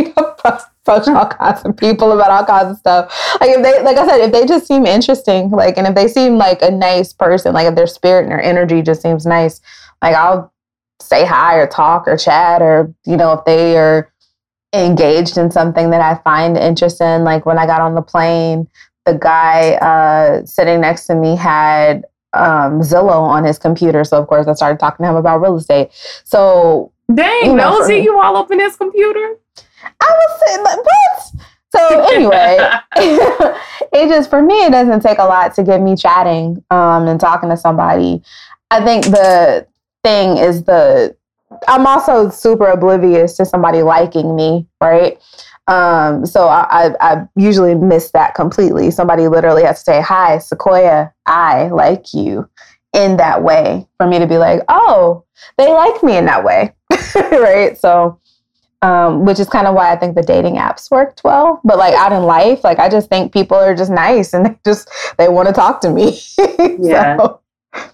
approach 0.85 1.07
all 1.07 1.29
kinds 1.29 1.63
of 1.65 1.77
people 1.77 2.11
about 2.11 2.31
all 2.31 2.45
kinds 2.45 2.73
of 2.73 2.77
stuff. 2.77 3.37
Like 3.41 3.51
if 3.51 3.63
they 3.63 3.83
like 3.85 3.97
I 3.97 4.07
said, 4.07 4.21
if 4.21 4.33
they 4.33 4.45
just 4.45 4.67
seem 4.67 4.85
interesting, 4.85 5.51
like 5.51 5.79
and 5.79 5.87
if 5.87 5.95
they 5.95 6.09
seem 6.09 6.37
like 6.39 6.61
a 6.61 6.71
nice 6.71 7.13
person, 7.13 7.55
like 7.55 7.69
if 7.69 7.77
their 7.77 7.87
spirit 7.87 8.23
and 8.23 8.33
their 8.33 8.43
energy 8.43 8.83
just 8.83 9.01
seems 9.01 9.25
nice, 9.25 9.61
like 10.03 10.17
I'll 10.17 10.53
say 11.01 11.25
hi 11.25 11.57
or 11.57 11.67
talk 11.69 12.09
or 12.09 12.17
chat 12.17 12.63
or 12.63 12.93
you 13.07 13.17
know 13.17 13.33
if 13.33 13.45
they 13.45 13.77
are 13.77 14.13
engaged 14.73 15.37
in 15.37 15.51
something 15.51 15.91
that 15.91 16.01
I 16.01 16.21
find 16.23 16.57
interesting. 16.57 17.23
Like 17.23 17.47
when 17.47 17.59
I 17.59 17.67
got 17.67 17.81
on 17.81 17.95
the 17.95 18.03
plane, 18.03 18.69
the 19.05 19.15
guy 19.15 19.75
uh, 19.75 20.45
sitting 20.47 20.81
next 20.81 21.07
to 21.07 21.15
me 21.15 21.37
had 21.37 22.05
um, 22.35 22.81
Zillow 22.81 23.21
on 23.21 23.45
his 23.45 23.59
computer. 23.59 24.05
So 24.05 24.19
of 24.19 24.27
course 24.27 24.47
I 24.47 24.55
started 24.55 24.79
talking 24.79 25.05
to 25.05 25.11
him 25.11 25.17
about 25.17 25.41
real 25.41 25.57
estate. 25.57 25.91
So 26.25 26.93
dang, 27.13 27.47
you 27.47 27.55
know, 27.55 27.79
nosy, 27.79 27.97
you 27.99 28.19
all 28.19 28.37
up 28.37 28.51
in 28.51 28.61
his 28.61 28.77
computer. 28.77 29.37
I 30.01 30.11
was 30.11 30.43
saying, 30.47 30.65
like, 30.65 30.79
what? 30.79 31.47
So 31.75 32.01
anyway, 32.13 32.59
it 33.93 34.09
just 34.09 34.29
for 34.29 34.43
me 34.43 34.67
it 34.67 34.73
doesn't 34.73 35.01
take 35.01 35.19
a 35.19 35.25
lot 35.25 35.55
to 35.55 35.63
get 35.63 35.81
me 35.81 35.97
chatting 35.97 36.63
um, 36.71 37.09
and 37.09 37.19
talking 37.19 37.49
to 37.49 37.57
somebody. 37.57 38.23
I 38.71 38.85
think 38.85 39.07
the 39.07 39.67
thing 40.05 40.37
is 40.37 40.65
the 40.65 41.17
I'm 41.69 41.87
also 41.87 42.31
super 42.31 42.67
oblivious 42.67 43.37
to 43.37 43.45
somebody 43.45 43.83
liking 43.83 44.35
me, 44.37 44.67
right? 44.81 45.21
Um, 45.69 46.27
so 46.27 46.49
I, 46.49 46.67
I, 46.69 46.95
I, 47.01 47.29
usually 47.37 47.75
miss 47.77 48.11
that 48.11 48.35
completely. 48.35 48.91
Somebody 48.91 49.29
literally 49.29 49.63
has 49.63 49.79
to 49.79 49.85
say, 49.85 50.01
Hi, 50.01 50.39
Sequoia, 50.39 51.13
I 51.27 51.69
like 51.69 52.13
you 52.13 52.49
in 52.93 53.17
that 53.19 53.43
way 53.43 53.87
for 53.97 54.09
me 54.09 54.19
to 54.19 54.27
be 54.27 54.39
like, 54.39 54.63
Oh, 54.69 55.25
they 55.57 55.73
like 55.73 56.03
me 56.03 56.17
in 56.17 56.27
that 56.27 56.45
way. 56.45 56.75
right. 57.15 57.79
So, 57.79 58.19
um, 58.83 59.25
which 59.25 59.39
is 59.39 59.49
kind 59.49 59.69
of 59.69 59.75
why 59.75 59.93
I 59.93 59.97
think 59.97 60.17
the 60.17 60.23
dating 60.23 60.57
apps 60.57 60.91
worked 60.91 61.23
well. 61.23 61.61
But 61.63 61.79
like 61.79 61.95
out 61.95 62.13
in 62.13 62.25
life, 62.25 62.65
like 62.65 62.81
I 62.81 62.89
just 62.89 63.09
think 63.09 63.33
people 63.33 63.57
are 63.57 63.77
just 63.77 63.93
nice 63.93 64.35
and 64.35 64.45
they 64.45 64.59
just 64.65 64.91
they 65.17 65.29
want 65.29 65.47
to 65.47 65.55
talk 65.55 65.81
to 65.83 65.91
me. 65.91 66.21
yeah. 66.81 67.17
So. 67.17 67.41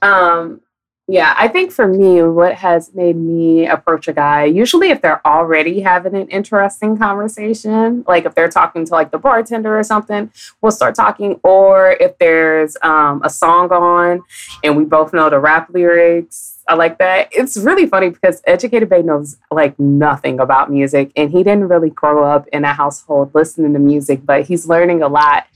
Um, 0.00 0.62
yeah, 1.10 1.34
I 1.38 1.48
think 1.48 1.72
for 1.72 1.88
me, 1.88 2.22
what 2.22 2.54
has 2.56 2.94
made 2.94 3.16
me 3.16 3.66
approach 3.66 4.08
a 4.08 4.12
guy, 4.12 4.44
usually 4.44 4.90
if 4.90 5.00
they're 5.00 5.26
already 5.26 5.80
having 5.80 6.14
an 6.14 6.28
interesting 6.28 6.98
conversation, 6.98 8.04
like 8.06 8.26
if 8.26 8.34
they're 8.34 8.50
talking 8.50 8.84
to 8.84 8.92
like 8.92 9.10
the 9.10 9.16
bartender 9.16 9.78
or 9.78 9.82
something, 9.82 10.30
we'll 10.60 10.70
start 10.70 10.94
talking. 10.94 11.40
Or 11.42 11.92
if 11.92 12.18
there's 12.18 12.76
um, 12.82 13.22
a 13.24 13.30
song 13.30 13.72
on 13.72 14.22
and 14.62 14.76
we 14.76 14.84
both 14.84 15.14
know 15.14 15.30
the 15.30 15.38
rap 15.38 15.70
lyrics, 15.70 16.58
I 16.68 16.74
like 16.74 16.98
that. 16.98 17.30
It's 17.32 17.56
really 17.56 17.86
funny 17.86 18.10
because 18.10 18.42
Educated 18.46 18.90
Bay 18.90 19.00
knows 19.00 19.38
like 19.50 19.78
nothing 19.78 20.40
about 20.40 20.70
music 20.70 21.10
and 21.16 21.30
he 21.30 21.38
didn't 21.38 21.68
really 21.68 21.88
grow 21.88 22.22
up 22.22 22.46
in 22.48 22.66
a 22.66 22.74
household 22.74 23.34
listening 23.34 23.72
to 23.72 23.78
music, 23.78 24.26
but 24.26 24.44
he's 24.44 24.68
learning 24.68 25.00
a 25.00 25.08
lot 25.08 25.46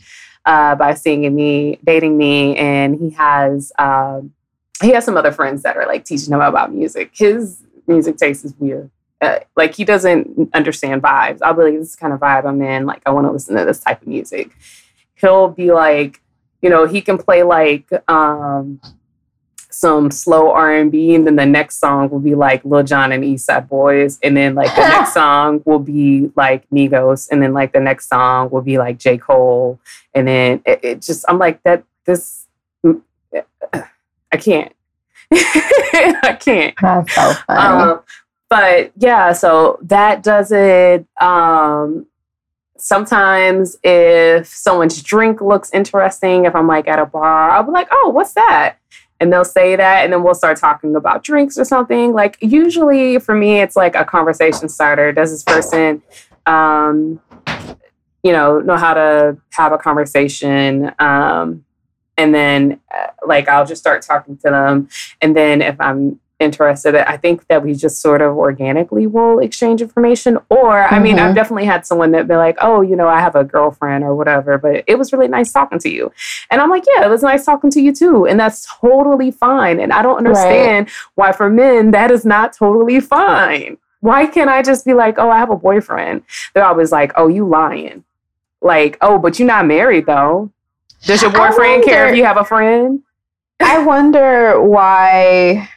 uh, 0.46 0.76
by 0.76 0.94
seeing 0.94 1.34
me, 1.34 1.78
dating 1.84 2.16
me, 2.16 2.56
and 2.56 2.98
he 2.98 3.10
has. 3.10 3.70
Um, 3.78 4.32
he 4.82 4.90
has 4.90 5.04
some 5.04 5.16
other 5.16 5.32
friends 5.32 5.62
that 5.62 5.76
are 5.76 5.86
like 5.86 6.04
teaching 6.04 6.32
him 6.32 6.40
about 6.40 6.72
music. 6.72 7.10
His 7.14 7.62
music 7.86 8.16
taste 8.16 8.44
is 8.44 8.54
weird. 8.58 8.90
Uh, 9.20 9.38
like 9.56 9.74
he 9.74 9.84
doesn't 9.84 10.50
understand 10.52 11.02
vibes. 11.02 11.38
I'll 11.42 11.54
be 11.54 11.62
like, 11.62 11.78
this 11.78 11.90
is 11.90 11.96
kind 11.96 12.12
of 12.12 12.20
vibe 12.20 12.44
I'm 12.44 12.60
in. 12.60 12.86
Like 12.86 13.02
I 13.06 13.10
want 13.10 13.26
to 13.26 13.30
listen 13.30 13.56
to 13.56 13.64
this 13.64 13.80
type 13.80 14.02
of 14.02 14.08
music. 14.08 14.50
He'll 15.14 15.48
be 15.48 15.72
like, 15.72 16.20
you 16.60 16.70
know, 16.70 16.86
he 16.86 17.00
can 17.00 17.18
play 17.18 17.42
like 17.44 17.88
um, 18.08 18.80
some 19.70 20.10
slow 20.10 20.50
R 20.50 20.74
and 20.74 20.90
B, 20.90 21.14
and 21.14 21.26
then 21.26 21.36
the 21.36 21.46
next 21.46 21.78
song 21.78 22.10
will 22.10 22.20
be 22.20 22.34
like 22.34 22.64
Lil 22.64 22.82
Jon 22.82 23.12
and 23.12 23.24
East 23.24 23.46
Side 23.46 23.68
Boyz, 23.68 24.18
and 24.22 24.36
then 24.36 24.54
like 24.54 24.74
the 24.74 24.82
next 24.82 25.14
song 25.14 25.62
will 25.64 25.78
be 25.78 26.30
like 26.36 26.68
Migos, 26.70 27.28
and 27.30 27.42
then 27.42 27.52
like 27.52 27.72
the 27.72 27.80
next 27.80 28.08
song 28.08 28.50
will 28.50 28.62
be 28.62 28.78
like 28.78 28.98
J 28.98 29.18
Cole, 29.18 29.80
and 30.14 30.26
then 30.26 30.62
it, 30.66 30.80
it 30.82 31.02
just 31.02 31.24
I'm 31.28 31.38
like 31.38 31.62
that. 31.62 31.84
This 32.04 32.41
I 34.32 34.36
can't. 34.36 34.72
I 35.32 36.36
can't. 36.40 36.74
That's 36.80 37.14
so 37.14 37.34
funny. 37.46 37.82
Um, 37.82 38.00
but 38.48 38.92
yeah, 38.96 39.32
so 39.32 39.78
that 39.82 40.22
does 40.22 40.52
it. 40.52 41.06
Um, 41.20 42.06
sometimes 42.76 43.76
if 43.82 44.46
someone's 44.46 45.02
drink 45.02 45.40
looks 45.40 45.70
interesting, 45.72 46.44
if 46.44 46.54
I'm 46.54 46.66
like 46.66 46.88
at 46.88 46.98
a 46.98 47.06
bar, 47.06 47.50
I'll 47.50 47.62
be 47.62 47.70
like, 47.70 47.88
oh, 47.90 48.10
what's 48.10 48.34
that? 48.34 48.76
And 49.20 49.32
they'll 49.32 49.44
say 49.44 49.76
that, 49.76 50.02
and 50.02 50.12
then 50.12 50.24
we'll 50.24 50.34
start 50.34 50.58
talking 50.58 50.96
about 50.96 51.22
drinks 51.22 51.56
or 51.56 51.64
something. 51.64 52.12
Like, 52.12 52.36
usually 52.40 53.20
for 53.20 53.36
me, 53.36 53.60
it's 53.60 53.76
like 53.76 53.94
a 53.94 54.04
conversation 54.04 54.68
starter. 54.68 55.12
Does 55.12 55.30
this 55.30 55.44
person, 55.44 56.02
um, 56.44 57.20
you 58.24 58.32
know, 58.32 58.58
know 58.58 58.76
how 58.76 58.94
to 58.94 59.36
have 59.50 59.72
a 59.72 59.78
conversation? 59.78 60.92
Um, 60.98 61.64
and 62.16 62.34
then, 62.34 62.80
uh, 62.94 63.08
like, 63.26 63.48
I'll 63.48 63.66
just 63.66 63.80
start 63.80 64.02
talking 64.02 64.36
to 64.38 64.50
them. 64.50 64.88
And 65.20 65.36
then 65.36 65.62
if 65.62 65.80
I'm 65.80 66.20
interested. 66.42 66.94
I 66.96 67.16
think 67.16 67.46
that 67.46 67.62
we 67.64 67.72
just 67.72 68.00
sort 68.02 68.20
of 68.20 68.36
organically 68.36 69.06
will 69.06 69.38
exchange 69.38 69.80
information. 69.80 70.38
Or, 70.50 70.82
I 70.82 70.98
mean, 70.98 71.18
I've 71.20 71.30
Mhm. 71.30 71.34
definitely 71.36 71.66
had 71.66 71.86
someone 71.86 72.10
that 72.12 72.26
be 72.26 72.34
like, 72.34 72.58
oh, 72.60 72.80
you 72.80 72.96
know, 72.96 73.06
I 73.08 73.20
have 73.20 73.36
a 73.36 73.44
girlfriend 73.44 74.02
or 74.02 74.14
whatever, 74.16 74.58
but 74.58 74.82
it 74.88 74.98
was 74.98 75.12
really 75.12 75.28
nice 75.28 75.52
talking 75.52 75.78
to 75.78 75.88
you. 75.88 76.10
And 76.50 76.60
I'm 76.60 76.68
like, 76.68 76.82
yeah, 76.96 77.04
it 77.04 77.08
was 77.10 77.22
nice 77.22 77.44
talking 77.44 77.70
to 77.70 77.80
you 77.80 77.92
too. 77.92 78.26
And 78.26 78.40
that's 78.40 78.66
totally 78.80 79.30
fine. 79.30 79.78
And 79.78 79.92
I 79.92 80.02
don't 80.02 80.18
understand 80.18 80.88
why 81.14 81.30
for 81.32 81.48
men 81.48 81.92
that 81.92 82.10
is 82.10 82.24
not 82.26 82.52
totally 82.54 82.98
fine. 82.98 83.76
Why 84.00 84.26
can't 84.26 84.50
I 84.50 84.62
just 84.62 84.84
be 84.84 84.94
like, 84.94 85.18
oh, 85.18 85.30
I 85.30 85.38
have 85.38 85.50
a 85.50 85.56
boyfriend? 85.56 86.22
They're 86.54 86.64
always 86.64 86.90
like, 86.90 87.12
oh, 87.14 87.28
you 87.28 87.46
lying. 87.46 88.02
Like, 88.60 88.98
oh, 89.00 89.16
but 89.18 89.38
you're 89.38 89.46
not 89.46 89.66
married 89.66 90.06
though. 90.06 90.50
Does 91.04 91.22
your 91.22 91.30
boyfriend 91.32 91.84
care 91.84 92.08
if 92.08 92.16
you 92.16 92.24
have 92.24 92.36
a 92.36 92.44
friend? 92.44 93.02
I 93.60 93.84
wonder 93.84 94.60
why 94.60 95.68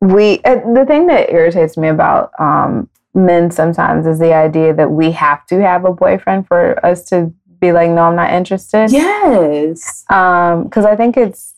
we. 0.00 0.40
Uh, 0.44 0.56
the 0.74 0.84
thing 0.86 1.06
that 1.06 1.30
irritates 1.30 1.76
me 1.76 1.88
about 1.88 2.32
um, 2.38 2.88
men 3.14 3.50
sometimes 3.50 4.06
is 4.06 4.18
the 4.18 4.34
idea 4.34 4.74
that 4.74 4.90
we 4.90 5.10
have 5.12 5.46
to 5.46 5.60
have 5.60 5.84
a 5.84 5.92
boyfriend 5.92 6.46
for 6.46 6.84
us 6.84 7.04
to 7.06 7.32
be 7.60 7.72
like, 7.72 7.90
no, 7.90 8.02
I'm 8.04 8.16
not 8.16 8.32
interested. 8.32 8.90
Yes. 8.90 10.04
because 10.08 10.84
I 10.84 10.96
think 10.96 11.16
it's 11.16 11.54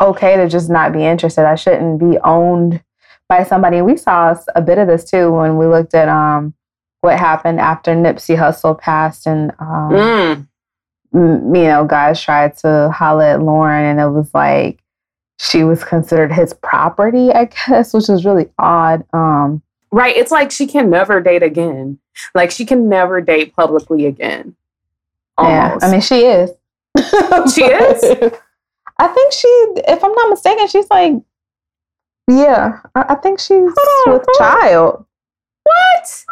okay 0.00 0.36
to 0.36 0.48
just 0.48 0.70
not 0.70 0.92
be 0.92 1.04
interested. 1.04 1.44
I 1.46 1.54
shouldn't 1.54 1.98
be 2.00 2.18
owned 2.18 2.82
by 3.28 3.44
somebody. 3.44 3.82
We 3.82 3.96
saw 3.96 4.34
a 4.54 4.62
bit 4.62 4.78
of 4.78 4.86
this 4.86 5.04
too 5.08 5.32
when 5.32 5.56
we 5.56 5.66
looked 5.66 5.94
at 5.94 6.08
um, 6.08 6.54
what 7.00 7.18
happened 7.18 7.60
after 7.60 7.94
Nipsey 7.94 8.36
Hussle 8.36 8.78
passed, 8.78 9.26
and 9.26 9.50
um, 9.58 9.90
Mm. 9.90 10.48
You 11.16 11.64
know, 11.64 11.86
guys 11.86 12.20
tried 12.20 12.56
to 12.58 12.90
holler 12.94 13.24
at 13.24 13.42
Lauren, 13.42 13.84
and 13.84 14.00
it 14.00 14.08
was 14.08 14.32
like 14.34 14.82
she 15.38 15.64
was 15.64 15.82
considered 15.82 16.32
his 16.32 16.52
property, 16.54 17.32
I 17.32 17.46
guess, 17.46 17.92
which 17.94 18.08
was 18.08 18.24
really 18.24 18.48
odd. 18.58 19.04
Um, 19.12 19.62
Right. 19.92 20.16
It's 20.16 20.30
like 20.30 20.50
she 20.50 20.66
can 20.66 20.90
never 20.90 21.20
date 21.20 21.42
again. 21.42 21.98
Like 22.34 22.50
she 22.50 22.66
can 22.66 22.88
never 22.88 23.20
date 23.20 23.54
publicly 23.54 24.06
again. 24.06 24.56
yeah, 25.40 25.78
I 25.80 25.90
mean, 25.90 26.00
she 26.00 26.26
is. 26.26 26.50
She 27.54 27.64
is? 27.64 28.02
I 28.98 29.08
think 29.08 29.32
she, 29.32 29.48
if 29.88 30.02
I'm 30.02 30.12
not 30.12 30.30
mistaken, 30.30 30.68
she's 30.68 30.88
like, 30.90 31.14
yeah, 32.28 32.80
I, 32.94 33.04
I 33.10 33.14
think 33.16 33.38
she's 33.38 33.50
on, 33.52 34.12
with 34.12 34.26
child. 34.38 35.04
what? 35.62 36.24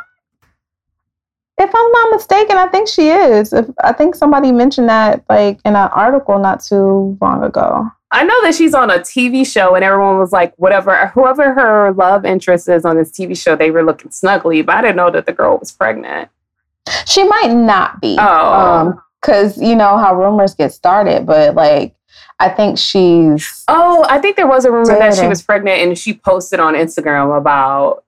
If 1.57 1.71
I'm 1.73 1.93
not 1.93 2.11
mistaken, 2.11 2.57
I 2.57 2.67
think 2.69 2.89
she 2.89 3.11
is. 3.11 3.53
If 3.53 3.67
I 3.83 3.93
think 3.93 4.15
somebody 4.15 4.51
mentioned 4.51 4.89
that 4.89 5.25
like 5.29 5.61
in 5.65 5.77
an 5.77 5.89
article 5.93 6.39
not 6.39 6.63
too 6.63 7.17
long 7.21 7.45
ago. 7.45 7.89
I 8.11 8.23
know 8.23 8.43
that 8.43 8.55
she's 8.55 8.75
on 8.75 8.91
a 8.91 8.99
TV 8.99 9.45
show 9.45 9.75
and 9.75 9.85
everyone 9.85 10.19
was 10.19 10.33
like, 10.33 10.55
whatever, 10.57 11.09
whoever 11.09 11.53
her 11.53 11.93
love 11.93 12.25
interest 12.25 12.69
is 12.69 12.85
on 12.85 12.97
this 12.97 13.11
TV 13.11 13.37
show, 13.37 13.57
they 13.57 13.73
were 13.73 13.83
looking 13.83 14.11
snuggly, 14.11 14.65
but 14.65 14.77
I 14.77 14.83
didn't 14.83 14.97
know 14.97 15.11
that 15.11 15.27
the 15.27 15.33
girl 15.33 15.59
was 15.59 15.73
pregnant. 15.73 16.29
She 17.07 17.25
might 17.25 17.53
not 17.53 18.01
be. 18.01 18.17
Oh. 18.19 18.53
Um, 18.53 19.01
because 19.25 19.61
you 19.61 19.75
know 19.75 19.97
how 19.97 20.15
rumors 20.15 20.55
get 20.55 20.73
started, 20.73 21.27
but 21.27 21.55
like 21.55 21.95
I 22.39 22.49
think 22.49 22.79
she's 22.79 23.65
Oh, 23.69 24.05
I 24.09 24.19
think 24.19 24.37
there 24.37 24.47
was 24.47 24.65
a 24.65 24.71
rumor 24.71 24.99
that 24.99 25.15
she 25.15 25.27
was 25.27 25.43
pregnant 25.43 25.81
and 25.81 25.99
she 25.99 26.15
posted 26.15 26.61
on 26.61 26.75
Instagram 26.75 27.37
about 27.37 28.05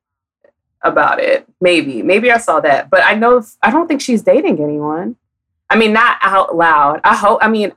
about 0.87 1.21
it. 1.21 1.47
Maybe. 1.61 2.03
Maybe 2.03 2.31
I 2.31 2.39
saw 2.39 2.61
that. 2.61 2.91
But 2.91 3.03
I 3.05 3.15
know 3.15 3.43
I 3.63 3.71
don't 3.71 3.87
think 3.87 4.01
she's 4.01 4.23
dating 4.23 4.63
anyone. 4.63 5.17
I 5.69 5.77
mean, 5.77 5.93
not 5.93 6.19
out 6.21 6.57
loud. 6.57 7.01
I 7.05 7.17
hope 7.17 7.39
I 7.43 7.49
mean, 7.49 7.73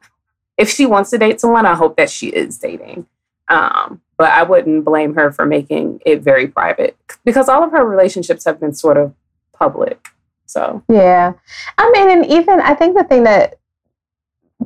if 0.57 0.70
she 0.70 0.86
wants 0.86 1.10
to 1.12 1.18
date 1.18 1.39
someone, 1.39 1.66
I 1.66 1.76
hope 1.76 1.97
that 1.97 2.10
she 2.10 2.28
is 2.28 2.57
dating. 2.57 3.07
Um, 3.47 4.01
but 4.18 4.32
I 4.32 4.43
wouldn't 4.43 4.86
blame 4.86 5.16
her 5.16 5.32
for 5.32 5.45
making 5.45 6.01
it 6.05 6.22
very 6.22 6.47
private 6.47 6.97
because 7.24 7.49
all 7.49 7.64
of 7.64 7.72
her 7.72 7.86
relationships 7.86 8.45
have 8.45 8.60
been 8.60 8.74
sort 8.74 8.97
of 8.97 9.14
public. 9.53 10.10
So 10.45 10.84
yeah. 10.89 11.34
I 11.78 11.91
mean, 11.91 12.10
and 12.10 12.26
even 12.26 12.60
I 12.60 12.74
think 12.76 12.97
the 12.97 13.03
thing 13.03 13.24
that 13.24 13.57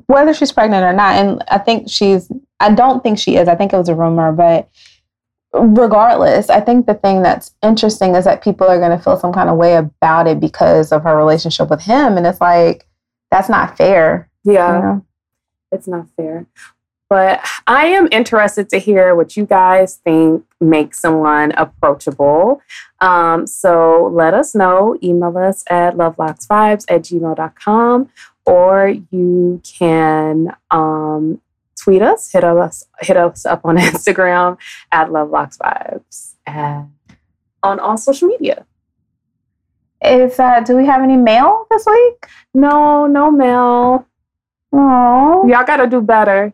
whether 0.07 0.33
she's 0.33 0.51
pregnant 0.51 0.83
or 0.83 0.93
not, 0.93 1.15
and 1.15 1.43
I 1.49 1.59
think 1.59 1.89
she's 1.89 2.31
I 2.59 2.73
don't 2.73 3.03
think 3.03 3.19
she 3.19 3.35
is. 3.35 3.47
I 3.47 3.55
think 3.55 3.73
it 3.73 3.77
was 3.77 3.89
a 3.89 3.95
rumor, 3.95 4.31
but 4.31 4.69
regardless, 5.53 6.49
I 6.49 6.59
think 6.59 6.85
the 6.85 6.95
thing 6.95 7.21
that's 7.21 7.53
interesting 7.61 8.15
is 8.15 8.25
that 8.25 8.43
people 8.43 8.67
are 8.67 8.79
going 8.79 8.97
to 8.97 9.03
feel 9.03 9.17
some 9.17 9.33
kind 9.33 9.49
of 9.49 9.57
way 9.57 9.75
about 9.75 10.27
it 10.27 10.39
because 10.39 10.91
of 10.91 11.03
her 11.03 11.15
relationship 11.15 11.69
with 11.69 11.81
him, 11.81 12.17
and 12.17 12.25
it's 12.25 12.41
like 12.41 12.87
that's 13.31 13.49
not 13.49 13.77
fair. 13.77 14.29
yeah. 14.43 14.75
You 14.75 14.83
know? 14.83 15.05
it's 15.71 15.87
not 15.87 16.07
fair. 16.15 16.45
But 17.09 17.45
I 17.67 17.87
am 17.87 18.07
interested 18.11 18.69
to 18.69 18.79
hear 18.79 19.15
what 19.15 19.37
you 19.37 19.45
guys 19.45 19.97
think 19.97 20.45
makes 20.59 20.99
someone 20.99 21.51
approachable. 21.51 22.61
Um, 23.01 23.45
so 23.45 24.09
let 24.13 24.33
us 24.33 24.55
know. 24.55 24.97
Email 25.03 25.37
us 25.37 25.63
at 25.69 25.95
lovelocksvibes 25.95 26.85
at 26.89 27.03
gmail.com 27.03 28.09
or 28.45 28.95
you 29.11 29.61
can 29.63 30.55
um, 30.71 31.39
tweet 31.83 32.01
us, 32.01 32.31
hit 32.31 32.43
us, 32.43 32.85
hit 33.01 33.17
us 33.17 33.45
up 33.45 33.65
on 33.65 33.77
Instagram 33.91 34.57
at 34.91 35.09
lovelocksvibes 35.09 36.35
and 36.47 36.91
on 37.61 37.79
all 37.79 37.97
social 37.97 38.29
media. 38.29 38.65
Is 40.01 40.39
uh, 40.39 40.61
do 40.61 40.75
we 40.75 40.85
have 40.85 41.01
any 41.01 41.17
mail 41.17 41.65
this 41.69 41.85
week? 41.85 42.25
No, 42.53 43.07
no 43.07 43.31
mail. 43.31 44.05
Oh, 44.71 45.47
Y'all 45.47 45.65
got 45.65 45.77
to 45.77 45.87
do 45.87 46.01
better. 46.01 46.53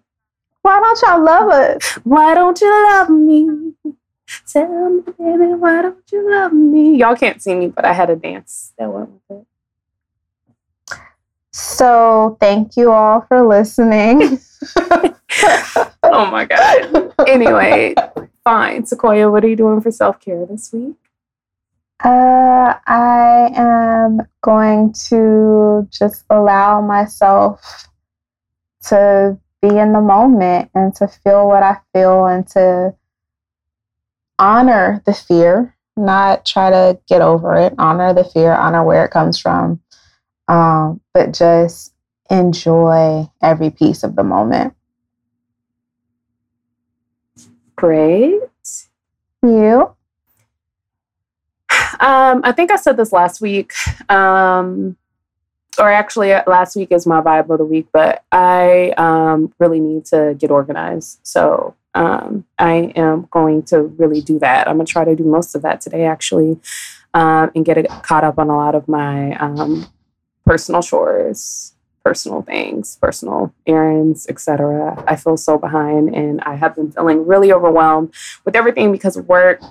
Why 0.61 0.80
don't 0.80 1.01
y'all 1.01 1.23
love 1.23 1.49
us? 1.49 1.93
Why 2.03 2.34
don't 2.34 2.59
you 2.59 2.69
love 2.89 3.09
me? 3.09 3.73
Tell 4.51 4.89
me, 4.89 5.01
baby, 5.01 5.53
why 5.53 5.82
don't 5.82 6.11
you 6.11 6.30
love 6.30 6.53
me? 6.53 6.95
Y'all 6.97 7.15
can't 7.15 7.41
see 7.41 7.55
me, 7.55 7.69
but 7.69 7.86
I 7.86 7.93
had 7.93 8.09
a 8.09 8.15
dance 8.15 8.73
that 8.77 8.91
went 8.91 9.09
with 9.30 9.39
it. 9.39 9.45
So 11.51 12.38
thank 12.39 12.77
you 12.77 12.91
all 12.91 13.21
for 13.21 13.47
listening. 13.47 14.39
Oh 16.12 16.30
my 16.32 16.45
God. 16.45 17.14
Anyway, 17.28 17.93
fine. 18.43 18.86
Sequoia, 18.86 19.30
what 19.30 19.43
are 19.43 19.47
you 19.47 19.55
doing 19.55 19.82
for 19.82 19.91
self 19.91 20.20
care 20.20 20.45
this 20.45 20.72
week? 20.74 20.95
Uh, 22.03 22.74
I 22.88 23.51
am 23.53 24.22
going 24.41 24.93
to 25.10 25.88
just 25.91 26.24
allow 26.30 26.82
myself 26.82 27.88
to 28.86 29.38
be 29.62 29.68
in 29.68 29.91
the 29.91 30.01
moment 30.01 30.72
and 30.74 30.95
to 30.95 31.07
feel 31.07 31.47
what 31.47 31.62
I 31.62 31.78
feel 31.93 32.26
and 32.26 32.47
to 32.49 32.95
honor 34.39 35.03
the 35.05 35.14
fear, 35.14 35.76
not 35.97 36.45
try 36.45 36.70
to 36.70 36.97
get 37.07 37.22
over 37.22 37.55
it, 37.55 37.74
honor 37.78 38.14
the 38.14 38.24
fear, 38.24 38.53
honor 38.53 38.84
where 38.84 39.03
it 39.03 39.12
comes 39.12 39.38
from, 39.38 39.82
um, 40.47 41.01
but 41.14 41.34
just 41.34 41.93
enjoy 42.30 43.30
every 43.41 43.69
piece 43.69 44.03
of 44.03 44.15
the 44.15 44.23
moment. 44.23 44.73
Great. 47.75 48.41
You? 49.41 49.95
Um, 52.01 52.41
I 52.43 52.51
think 52.51 52.71
I 52.71 52.75
said 52.75 52.97
this 52.97 53.11
last 53.11 53.41
week. 53.41 53.73
Um, 54.09 54.97
or 55.77 55.89
actually, 55.89 56.34
uh, 56.34 56.43
last 56.45 56.75
week 56.75 56.91
is 56.91 57.07
my 57.07 57.21
vibe 57.21 57.49
of 57.49 57.57
the 57.57 57.65
week, 57.65 57.88
but 57.93 58.23
I 58.32 58.93
um, 58.97 59.53
really 59.59 59.80
need 59.80 60.05
to 60.05 60.36
get 60.38 60.51
organized. 60.51 61.19
So 61.23 61.75
um, 61.95 62.45
I 62.57 62.91
am 62.95 63.27
going 63.32 63.63
to 63.63 63.84
really 63.84 64.21
do 64.21 64.39
that. 64.39 64.67
I'm 64.67 64.75
going 64.75 64.86
to 64.86 64.91
try 64.91 65.05
to 65.05 65.15
do 65.15 65.23
most 65.23 65.55
of 65.55 65.61
that 65.61 65.82
today, 65.82 66.05
actually, 66.05 66.59
um, 67.13 67.51
and 67.55 67.65
get 67.65 67.77
it 67.77 67.88
caught 68.03 68.23
up 68.23 68.38
on 68.39 68.49
a 68.49 68.55
lot 68.55 68.75
of 68.75 68.88
my 68.88 69.36
um, 69.38 69.88
personal 70.45 70.82
chores, 70.82 71.73
personal 72.10 72.41
things, 72.41 72.97
personal 72.99 73.53
errands, 73.68 74.26
etc. 74.30 75.03
I 75.07 75.16
feel 75.16 75.38
so 75.38 75.60
behind, 75.60 76.16
and 76.16 76.41
I 76.41 76.55
have 76.55 76.76
been 76.76 76.91
feeling 76.91 77.28
really 77.28 77.53
overwhelmed 77.53 78.12
with 78.45 78.55
everything 78.55 78.91
because 78.91 79.16
of 79.16 79.28
work. 79.28 79.62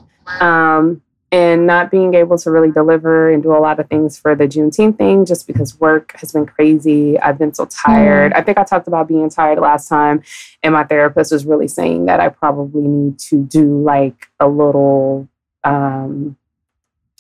Um, 0.41 1.03
and 1.31 1.67
not 1.67 1.91
being 1.91 2.15
able 2.15 2.39
to 2.39 2.51
really 2.51 2.71
deliver 2.71 3.31
and 3.31 3.43
do 3.43 3.55
a 3.55 3.59
lot 3.59 3.79
of 3.81 3.89
things 3.89 4.19
for 4.19 4.35
the 4.35 4.49
Juneteenth 4.49 4.97
thing 4.97 5.27
just 5.27 5.47
because 5.47 5.79
work 5.79 6.13
has 6.21 6.33
been 6.33 6.47
crazy. 6.47 7.19
I've 7.19 7.39
been 7.39 7.53
so 7.53 7.67
tired. 7.67 8.33
Mm. 8.33 8.37
I 8.37 8.43
think 8.43 8.57
I 8.57 8.65
talked 8.65 8.87
about 8.87 9.09
being 9.09 9.29
tired 9.29 9.59
last 9.59 9.89
time, 9.89 10.23
and 10.63 10.73
my 10.73 10.85
therapist 10.85 11.33
was 11.33 11.45
really 11.45 11.69
saying 11.69 12.07
that 12.07 12.21
I 12.21 12.29
probably 12.29 12.87
need 12.87 13.19
to 13.31 13.43
do 13.43 13.83
like 13.83 14.29
a 14.39 14.47
little, 14.49 15.29
um, 15.65 16.37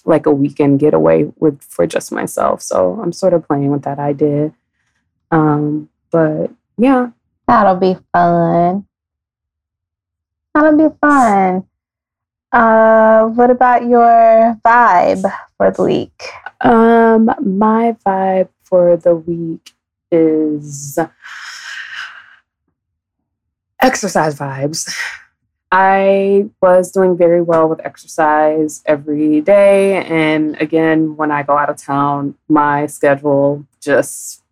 like 0.04 0.26
a 0.26 0.32
weekend 0.32 0.78
getaway 0.78 1.26
with 1.36 1.60
for 1.64 1.86
just 1.86 2.12
myself. 2.12 2.62
So 2.62 3.00
I'm 3.02 3.12
sort 3.12 3.34
of 3.34 3.46
playing 3.46 3.72
with 3.72 3.82
that 3.82 3.98
idea. 3.98 4.54
Um, 5.30 5.88
but 6.10 6.50
yeah, 6.76 7.10
that'll 7.46 7.76
be 7.76 7.96
fun. 8.12 8.86
That'll 10.54 10.88
be 10.88 10.94
fun. 11.00 11.64
Uh, 12.50 13.26
what 13.26 13.50
about 13.50 13.86
your 13.86 14.58
vibe 14.64 15.30
for 15.56 15.70
the 15.70 15.82
week? 15.82 16.22
Um, 16.60 17.26
my 17.40 17.94
vibe 18.06 18.48
for 18.64 18.96
the 18.96 19.14
week 19.14 19.74
is 20.10 20.98
exercise 23.80 24.38
vibes. 24.38 24.92
I 25.70 26.46
was 26.62 26.90
doing 26.90 27.18
very 27.18 27.42
well 27.42 27.68
with 27.68 27.84
exercise 27.84 28.82
every 28.86 29.42
day. 29.42 30.02
And 30.04 30.60
again, 30.60 31.16
when 31.16 31.30
I 31.30 31.42
go 31.42 31.58
out 31.58 31.68
of 31.68 31.76
town, 31.76 32.36
my 32.48 32.86
schedule 32.86 33.66
just 33.80 34.42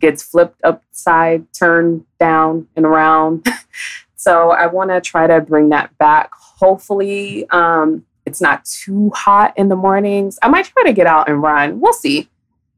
gets 0.00 0.22
flipped 0.22 0.60
upside, 0.64 1.52
turned 1.52 2.04
down, 2.18 2.68
and 2.76 2.84
around. 2.84 3.46
so 4.16 4.50
I 4.50 4.66
want 4.66 4.90
to 4.90 5.00
try 5.00 5.26
to 5.26 5.40
bring 5.40 5.68
that 5.70 5.96
back 5.98 6.32
Hopefully, 6.58 7.48
um, 7.50 8.04
it's 8.26 8.40
not 8.40 8.64
too 8.64 9.12
hot 9.14 9.56
in 9.56 9.68
the 9.68 9.76
mornings. 9.76 10.40
I 10.42 10.48
might 10.48 10.64
try 10.64 10.82
to 10.84 10.92
get 10.92 11.06
out 11.06 11.28
and 11.28 11.40
run. 11.40 11.78
We'll 11.78 11.92
see. 11.92 12.28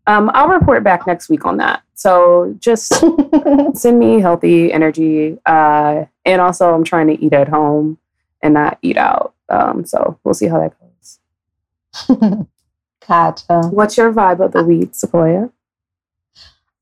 Um, 0.07 0.31
I'll 0.35 0.49
report 0.49 0.85
back 0.85 1.07
next 1.07 1.31
week 1.31 1.47
on 1.47 1.57
that. 1.57 1.83
So 1.95 2.55
just 2.59 2.93
send 3.75 3.99
me 3.99 4.21
healthy 4.21 4.71
energy. 4.71 5.39
Uh, 5.47 6.05
and 6.27 6.43
also, 6.43 6.75
I'm 6.75 6.85
trying 6.85 7.07
to 7.07 7.25
eat 7.25 7.33
at 7.33 7.49
home 7.49 7.97
and 8.43 8.53
not 8.53 8.79
eat 8.83 8.99
out. 8.99 9.35
Um, 9.49 9.87
so 9.87 10.19
we'll 10.25 10.35
see 10.35 10.49
how 10.49 10.61
that 10.61 10.75
goes. 10.79 12.47
gotcha. 13.09 13.69
What's 13.69 13.97
your 13.97 14.13
vibe 14.13 14.45
of 14.45 14.53
the 14.53 14.63
week, 14.63 14.95
Sequoia? 14.95 15.51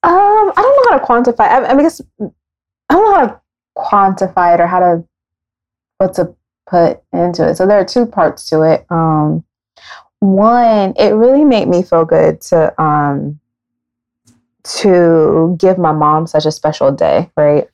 Um, 0.03 0.13
I 0.13 0.53
don't 0.57 0.77
know 0.77 0.91
how 0.91 0.99
to 0.99 1.05
quantify. 1.05 1.41
I, 1.41 1.67
I, 1.67 1.75
mean, 1.75 1.81
I 1.81 1.83
guess 1.83 2.01
I 2.21 2.95
don't 2.95 3.05
know 3.05 3.15
how 3.15 3.27
to 3.27 3.41
quantify 3.77 4.55
it 4.55 4.61
or 4.61 4.67
how 4.67 4.81
to 4.81 5.05
what 5.99 6.15
to 6.15 6.35
put 6.69 7.03
into 7.13 7.49
it. 7.49 7.57
So 7.57 7.67
there 7.67 7.79
are 7.79 7.85
two 7.85 8.07
parts 8.07 8.49
to 8.51 8.63
it. 8.63 8.87
Um, 8.91 9.45
one, 10.21 10.95
it 10.97 11.11
really 11.11 11.45
made 11.45 11.69
me 11.69 11.83
feel 11.83 12.05
good 12.05 12.41
to 12.43 12.81
um, 12.81 13.41
to 14.65 15.57
give 15.59 15.79
my 15.79 15.93
mom 15.93 16.27
such 16.27 16.47
a 16.47 16.53
special 16.53 16.93
day, 16.93 17.31
right? 17.37 17.69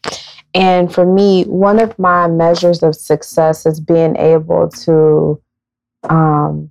And 0.55 0.93
for 0.93 1.05
me, 1.05 1.45
one 1.45 1.81
of 1.81 1.99
my 1.99 2.29
measures 2.29 2.83
of 2.83 2.95
success 2.95 3.67
is 3.67 3.81
being 3.81 4.17
able 4.17 4.69
to 4.69 5.43
um, 6.09 6.71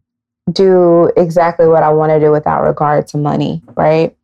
do 0.52 1.12
exactly 1.18 1.68
what 1.68 1.84
I 1.84 1.90
want 1.90 2.12
to 2.12 2.20
do 2.20 2.32
without 2.32 2.64
regard 2.64 3.08
to 3.08 3.18
money, 3.18 3.62
right? 3.76 4.16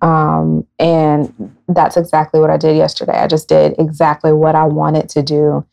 Um, 0.00 0.66
and 0.78 1.56
that's 1.68 1.96
exactly 1.96 2.40
what 2.40 2.50
I 2.50 2.56
did 2.56 2.76
yesterday. 2.76 3.18
I 3.18 3.26
just 3.26 3.48
did 3.48 3.74
exactly 3.78 4.32
what 4.32 4.54
I 4.54 4.64
wanted 4.64 5.08
to 5.10 5.22
do. 5.22 5.66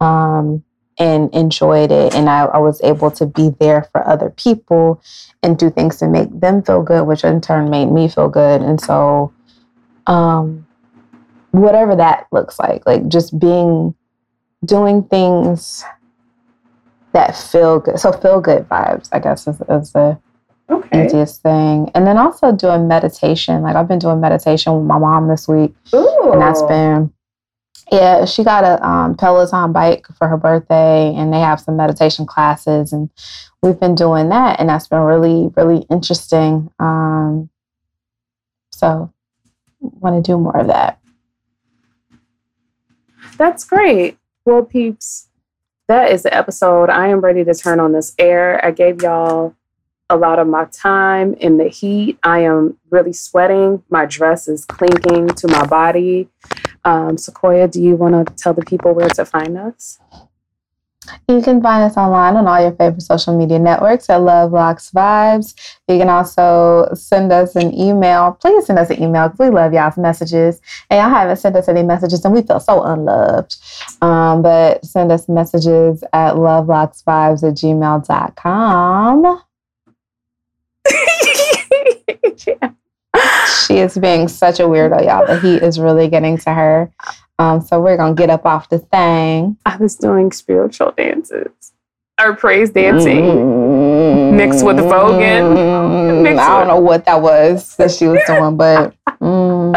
Um, 0.00 0.64
and 0.98 1.32
enjoyed 1.34 1.92
it. 1.92 2.14
And 2.14 2.28
I, 2.28 2.44
I, 2.44 2.58
was 2.58 2.80
able 2.82 3.10
to 3.12 3.26
be 3.26 3.50
there 3.60 3.86
for 3.92 4.06
other 4.06 4.30
people 4.30 5.02
and 5.42 5.58
do 5.58 5.70
things 5.70 5.98
to 5.98 6.08
make 6.08 6.28
them 6.40 6.62
feel 6.62 6.82
good, 6.82 7.06
which 7.06 7.24
in 7.24 7.40
turn 7.40 7.70
made 7.70 7.86
me 7.86 8.08
feel 8.08 8.28
good. 8.28 8.62
And 8.62 8.80
so, 8.80 9.32
um, 10.06 10.66
whatever 11.50 11.96
that 11.96 12.26
looks 12.32 12.58
like, 12.58 12.86
like 12.86 13.08
just 13.08 13.38
being, 13.38 13.94
doing 14.64 15.02
things 15.02 15.84
that 17.12 17.36
feel 17.36 17.80
good. 17.80 17.98
So, 17.98 18.12
feel 18.12 18.40
good 18.40 18.68
vibes, 18.68 19.08
I 19.12 19.18
guess, 19.18 19.46
is, 19.46 19.60
is 19.68 19.92
the 19.92 20.18
okay. 20.70 21.06
easiest 21.06 21.42
thing. 21.42 21.90
And 21.94 22.06
then 22.06 22.18
also 22.18 22.52
doing 22.52 22.88
meditation. 22.88 23.62
Like, 23.62 23.76
I've 23.76 23.88
been 23.88 23.98
doing 23.98 24.20
meditation 24.20 24.76
with 24.76 24.86
my 24.86 24.98
mom 24.98 25.28
this 25.28 25.46
week. 25.48 25.74
Ooh. 25.94 26.32
And 26.32 26.40
that's 26.40 26.62
been 26.62 27.12
yeah, 27.92 28.24
she 28.24 28.42
got 28.42 28.64
a 28.64 28.84
um, 28.86 29.16
Peloton 29.16 29.72
bike 29.72 30.06
for 30.18 30.26
her 30.26 30.36
birthday, 30.36 31.14
and 31.14 31.32
they 31.32 31.38
have 31.38 31.60
some 31.60 31.76
meditation 31.76 32.26
classes, 32.26 32.92
and 32.92 33.10
we've 33.62 33.78
been 33.78 33.94
doing 33.94 34.28
that, 34.30 34.58
and 34.58 34.68
that's 34.68 34.88
been 34.88 35.00
really, 35.00 35.52
really 35.56 35.86
interesting. 35.88 36.68
Um, 36.80 37.48
so, 38.72 39.12
want 39.80 40.22
to 40.22 40.32
do 40.32 40.36
more 40.36 40.56
of 40.56 40.66
that. 40.66 40.98
That's 43.38 43.64
great. 43.64 44.18
Well, 44.44 44.64
peeps, 44.64 45.28
that 45.86 46.10
is 46.10 46.24
the 46.24 46.34
episode. 46.34 46.90
I 46.90 47.08
am 47.08 47.20
ready 47.20 47.44
to 47.44 47.54
turn 47.54 47.78
on 47.78 47.92
this 47.92 48.14
air. 48.18 48.64
I 48.64 48.72
gave 48.72 49.02
y'all 49.02 49.54
a 50.08 50.16
lot 50.16 50.38
of 50.38 50.46
my 50.46 50.66
time 50.66 51.34
in 51.34 51.58
the 51.58 51.68
heat. 51.68 52.18
I 52.22 52.40
am 52.40 52.78
really 52.90 53.12
sweating. 53.12 53.82
My 53.90 54.06
dress 54.06 54.46
is 54.48 54.64
clinking 54.64 55.28
to 55.28 55.48
my 55.48 55.66
body. 55.66 56.28
Um, 56.84 57.18
Sequoia, 57.18 57.66
do 57.66 57.82
you 57.82 57.96
want 57.96 58.26
to 58.26 58.34
tell 58.34 58.54
the 58.54 58.64
people 58.64 58.94
where 58.94 59.08
to 59.10 59.24
find 59.24 59.58
us? 59.58 59.98
You 61.28 61.40
can 61.40 61.62
find 61.62 61.84
us 61.84 61.96
online 61.96 62.36
on 62.36 62.48
all 62.48 62.60
your 62.60 62.72
favorite 62.72 63.02
social 63.02 63.36
media 63.36 63.60
networks 63.60 64.10
at 64.10 64.16
Love 64.16 64.52
Locks 64.52 64.90
Vibes. 64.90 65.54
You 65.88 65.98
can 65.98 66.08
also 66.08 66.88
send 66.94 67.32
us 67.32 67.54
an 67.54 67.72
email. 67.78 68.32
Please 68.40 68.66
send 68.66 68.78
us 68.78 68.90
an 68.90 69.00
email 69.02 69.28
because 69.28 69.38
we 69.38 69.54
love 69.54 69.72
y'all's 69.72 69.96
messages. 69.96 70.60
And 70.90 70.98
y'all 70.98 71.10
haven't 71.10 71.36
sent 71.36 71.54
us 71.54 71.68
any 71.68 71.84
messages 71.84 72.24
and 72.24 72.34
we 72.34 72.42
feel 72.42 72.58
so 72.58 72.82
unloved. 72.82 73.56
Um, 74.02 74.42
but 74.42 74.84
send 74.84 75.12
us 75.12 75.28
messages 75.28 76.02
at 76.12 76.34
lovelocksvibes 76.34 77.42
at 77.42 77.54
gmail.com. 77.54 79.42
yeah. 82.46 82.70
she 83.66 83.78
is 83.78 83.98
being 83.98 84.28
such 84.28 84.60
a 84.60 84.64
weirdo, 84.64 85.04
y'all. 85.04 85.26
The 85.26 85.40
heat 85.40 85.62
is 85.62 85.78
really 85.78 86.08
getting 86.08 86.38
to 86.38 86.52
her. 86.52 86.90
Um, 87.38 87.60
so 87.60 87.80
we're 87.80 87.96
gonna 87.96 88.14
get 88.14 88.30
up 88.30 88.46
off 88.46 88.68
the 88.68 88.78
thing. 88.78 89.58
I 89.66 89.76
was 89.76 89.96
doing 89.96 90.32
spiritual 90.32 90.92
dances 90.92 91.72
or 92.20 92.34
praise 92.34 92.70
dancing 92.70 93.24
mm-hmm. 93.24 94.36
mixed 94.36 94.64
with 94.64 94.76
voguing. 94.76 96.22
Mixed 96.22 96.40
I 96.40 96.58
don't 96.58 96.68
know 96.68 96.80
what 96.80 97.04
that 97.04 97.20
was 97.20 97.76
that 97.76 97.90
she 97.90 98.06
was 98.06 98.20
doing, 98.26 98.56
but. 98.56 98.94
Mm. 99.18 99.72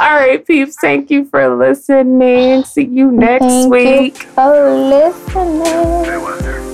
All 0.00 0.14
right, 0.14 0.44
peeps. 0.44 0.76
Thank 0.80 1.10
you 1.10 1.26
for 1.26 1.54
listening. 1.54 2.64
See 2.64 2.86
you 2.86 3.12
next 3.12 3.44
thank 3.44 3.70
week. 3.70 4.22
You 4.22 4.28
for 4.30 4.72
listening. 4.72 6.73